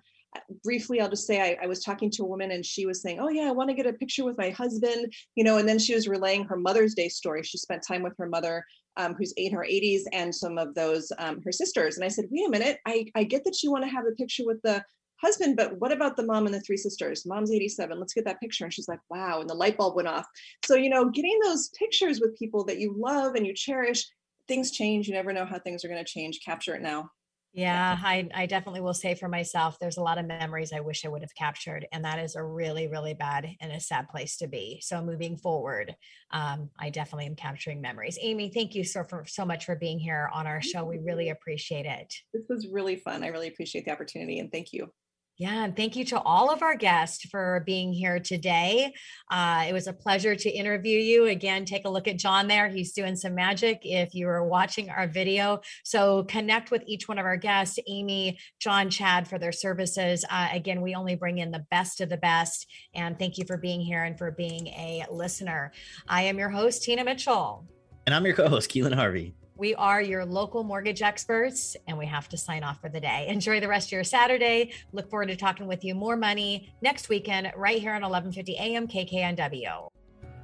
briefly 0.63 0.99
i'll 1.01 1.09
just 1.09 1.25
say 1.25 1.41
I, 1.41 1.63
I, 1.63 1.67
was 1.67 1.83
talking 1.83 2.11
to 2.11 2.23
a 2.23 2.27
woman 2.27 2.51
and 2.51 2.65
she 2.65 2.85
was 2.85 3.01
saying 3.01 3.19
oh 3.19 3.29
yeah 3.29 3.47
i 3.47 3.51
want 3.51 3.69
to 3.69 3.75
get 3.75 3.87
a 3.87 3.93
picture 3.93 4.25
with 4.25 4.37
my 4.37 4.49
husband 4.51 5.11
you 5.35 5.43
know 5.43 5.57
and 5.57 5.67
then 5.67 5.79
she 5.79 5.95
was 5.95 6.07
relaying 6.07 6.43
her 6.45 6.57
mother's 6.57 6.93
day 6.93 7.09
story 7.09 7.43
she 7.43 7.57
spent 7.57 7.81
time 7.81 8.03
with 8.03 8.13
her 8.17 8.27
mother 8.27 8.63
um, 8.97 9.15
who's 9.15 9.33
in 9.37 9.53
her 9.53 9.65
80s 9.69 10.01
and 10.11 10.33
some 10.33 10.57
of 10.57 10.73
those 10.75 11.11
um, 11.19 11.41
her 11.43 11.51
sisters. 11.51 11.95
And 11.95 12.05
i 12.05 12.07
said 12.07 12.25
wait 12.29 12.47
a 12.47 12.49
minute. 12.49 12.79
I, 12.85 13.05
I 13.15 13.23
get 13.23 13.43
that 13.45 13.63
you 13.63 13.71
want 13.71 13.83
to 13.85 13.89
have 13.91 14.05
a 14.05 14.15
picture 14.15 14.45
with 14.45 14.61
the 14.63 14.83
husband 15.19 15.57
but 15.57 15.79
what 15.79 15.91
about 15.91 16.15
the 16.15 16.25
mom 16.25 16.45
and 16.45 16.53
the 16.53 16.61
three 16.61 16.77
sisters? 16.77 17.25
Mom's 17.25 17.51
87 17.51 17.99
let's 17.99 18.13
get 18.13 18.25
that 18.25 18.39
picture. 18.39 18.65
And 18.65 18.73
she's 18.73 18.87
like 18.87 18.99
wow. 19.09 19.41
And 19.41 19.49
the 19.49 19.55
light 19.55 19.77
bulb 19.77 19.95
went 19.95 20.07
off. 20.07 20.25
So 20.65 20.75
you 20.75 20.89
know 20.89 21.09
getting 21.09 21.39
those 21.43 21.69
pictures 21.69 22.19
with 22.19 22.37
people 22.37 22.63
that 22.65 22.79
you 22.79 22.95
love 22.97 23.35
and 23.35 23.45
you 23.45 23.53
cherish 23.53 24.05
things 24.47 24.71
change. 24.71 25.07
You 25.07 25.13
never 25.13 25.33
know 25.33 25.45
how 25.45 25.59
things 25.59 25.83
are 25.83 25.89
going 25.89 26.03
to 26.03 26.09
change. 26.11 26.39
Capture 26.45 26.75
it 26.75 26.81
now 26.81 27.11
yeah, 27.57 27.97
I, 28.03 28.29
I 28.35 28.45
definitely 28.45 28.81
will 28.81 28.93
say 28.93 29.15
for 29.15 29.27
myself, 29.27 29.79
there's 29.81 29.97
a 29.97 30.03
lot 30.03 30.19
of 30.19 30.27
memories 30.27 30.71
I 30.71 30.79
wish 30.79 31.03
I 31.03 31.07
would 31.07 31.23
have 31.23 31.33
captured. 31.33 31.87
And 31.91 32.05
that 32.05 32.19
is 32.19 32.35
a 32.35 32.43
really, 32.43 32.87
really 32.87 33.15
bad 33.15 33.49
and 33.59 33.71
a 33.71 33.79
sad 33.79 34.09
place 34.09 34.37
to 34.37 34.47
be. 34.47 34.79
So 34.83 35.01
moving 35.01 35.37
forward, 35.37 35.95
um, 36.29 36.69
I 36.79 36.91
definitely 36.91 37.25
am 37.25 37.35
capturing 37.35 37.81
memories. 37.81 38.19
Amy, 38.21 38.51
thank 38.53 38.75
you 38.75 38.83
so, 38.83 39.03
for, 39.03 39.25
so 39.27 39.43
much 39.43 39.65
for 39.65 39.75
being 39.75 39.97
here 39.97 40.29
on 40.35 40.45
our 40.45 40.61
show. 40.61 40.85
We 40.85 40.99
really 40.99 41.29
appreciate 41.29 41.87
it. 41.87 42.13
This 42.31 42.43
was 42.47 42.67
really 42.71 42.97
fun. 42.97 43.23
I 43.23 43.29
really 43.29 43.47
appreciate 43.47 43.85
the 43.85 43.91
opportunity 43.91 44.37
and 44.37 44.51
thank 44.51 44.71
you. 44.71 44.91
Yeah, 45.39 45.65
and 45.65 45.75
thank 45.75 45.95
you 45.95 46.03
to 46.05 46.19
all 46.21 46.49
of 46.49 46.63
our 46.63 46.75
guests 46.75 47.23
for 47.29 47.61
being 47.63 47.93
here 47.93 48.19
today. 48.19 48.91
Uh, 49.29 49.65
it 49.69 49.73
was 49.73 49.85
a 49.85 49.93
pleasure 49.93 50.35
to 50.35 50.49
interview 50.49 50.97
you. 50.97 51.27
Again, 51.27 51.63
take 51.63 51.85
a 51.85 51.89
look 51.89 52.07
at 52.07 52.17
John 52.17 52.47
there. 52.47 52.69
He's 52.69 52.91
doing 52.93 53.15
some 53.15 53.35
magic 53.35 53.81
if 53.83 54.15
you 54.15 54.27
are 54.29 54.43
watching 54.43 54.89
our 54.89 55.07
video. 55.07 55.61
So 55.83 56.23
connect 56.23 56.71
with 56.71 56.81
each 56.87 57.07
one 57.07 57.19
of 57.19 57.25
our 57.25 57.37
guests, 57.37 57.77
Amy, 57.87 58.39
John, 58.59 58.89
Chad, 58.89 59.27
for 59.27 59.37
their 59.37 59.51
services. 59.51 60.25
Uh, 60.27 60.47
again, 60.51 60.81
we 60.81 60.95
only 60.95 61.15
bring 61.15 61.37
in 61.37 61.51
the 61.51 61.65
best 61.69 62.01
of 62.01 62.09
the 62.09 62.17
best. 62.17 62.65
And 62.95 63.19
thank 63.19 63.37
you 63.37 63.45
for 63.45 63.57
being 63.57 63.79
here 63.79 64.05
and 64.05 64.17
for 64.17 64.31
being 64.31 64.65
a 64.67 65.05
listener. 65.11 65.71
I 66.07 66.23
am 66.23 66.39
your 66.39 66.49
host, 66.49 66.81
Tina 66.81 67.03
Mitchell. 67.03 67.63
And 68.07 68.15
I'm 68.15 68.25
your 68.25 68.35
co 68.35 68.49
host, 68.49 68.71
Keelan 68.71 68.95
Harvey. 68.95 69.35
We 69.57 69.73
are 69.73 69.99
your 69.99 70.23
local 70.23 70.63
mortgage 70.63 71.01
experts, 71.01 71.75
and 71.87 71.97
we 71.97 72.05
have 72.05 72.29
to 72.29 72.37
sign 72.37 72.63
off 72.63 72.79
for 72.79 72.89
the 72.89 72.99
day. 72.99 73.25
Enjoy 73.27 73.59
the 73.59 73.67
rest 73.67 73.87
of 73.87 73.93
your 73.93 74.03
Saturday. 74.03 74.71
Look 74.93 75.09
forward 75.09 75.29
to 75.29 75.35
talking 75.35 75.65
with 75.65 75.83
you 75.83 75.95
more 75.95 76.15
money 76.15 76.71
next 76.83 77.09
weekend, 77.09 77.51
right 77.55 77.79
here 77.79 77.93
on 77.93 78.03
1150 78.03 78.55
AM 78.57 78.87
KKNW. 78.87 79.89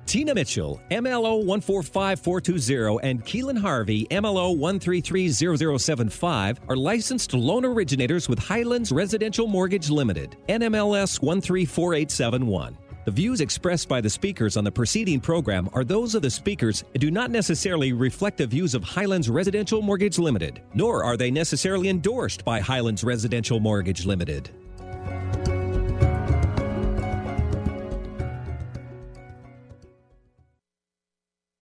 Tina 0.07 0.34
Mitchell, 0.34 0.82
MLO 0.91 1.45
145420, 1.45 3.07
and 3.07 3.24
Keelan 3.24 3.57
Harvey, 3.57 4.05
MLO 4.11 4.57
1330075, 4.57 6.57
are 6.68 6.76
licensed 6.76 7.34
loan 7.34 7.64
originators 7.66 8.28
with 8.28 8.39
Highlands 8.39 8.91
Residential 8.91 9.47
Mortgage 9.47 9.91
Limited, 9.91 10.36
NMLS 10.49 11.22
134871. 11.22 12.78
The 13.06 13.12
views 13.12 13.41
expressed 13.41 13.89
by 13.89 13.99
the 13.99 14.10
speakers 14.10 14.56
on 14.56 14.64
the 14.64 14.72
preceding 14.72 15.20
program 15.20 15.70
are 15.74 15.84
those 15.84 16.16
of 16.16 16.22
the 16.22 16.30
speakers 16.30 16.86
and 16.93 17.01
do 17.01 17.12
not 17.12 17.32
necessarily 17.32 17.91
reflect 17.91 18.38
the 18.38 18.47
views 18.47 18.74
of 18.74 18.84
Highlands 18.84 19.30
Residential 19.30 19.82
Mortgage 19.82 20.20
Limited, 20.20 20.62
nor 20.74 21.04
are 21.04 21.18
they 21.18 21.30
necessarily 21.30 21.89
endorsed 21.89 22.45
by 22.45 22.62
Highlands 22.62 23.04
Residential 23.04 23.60
Mortgage 23.60 24.06
Limited. 24.06 24.51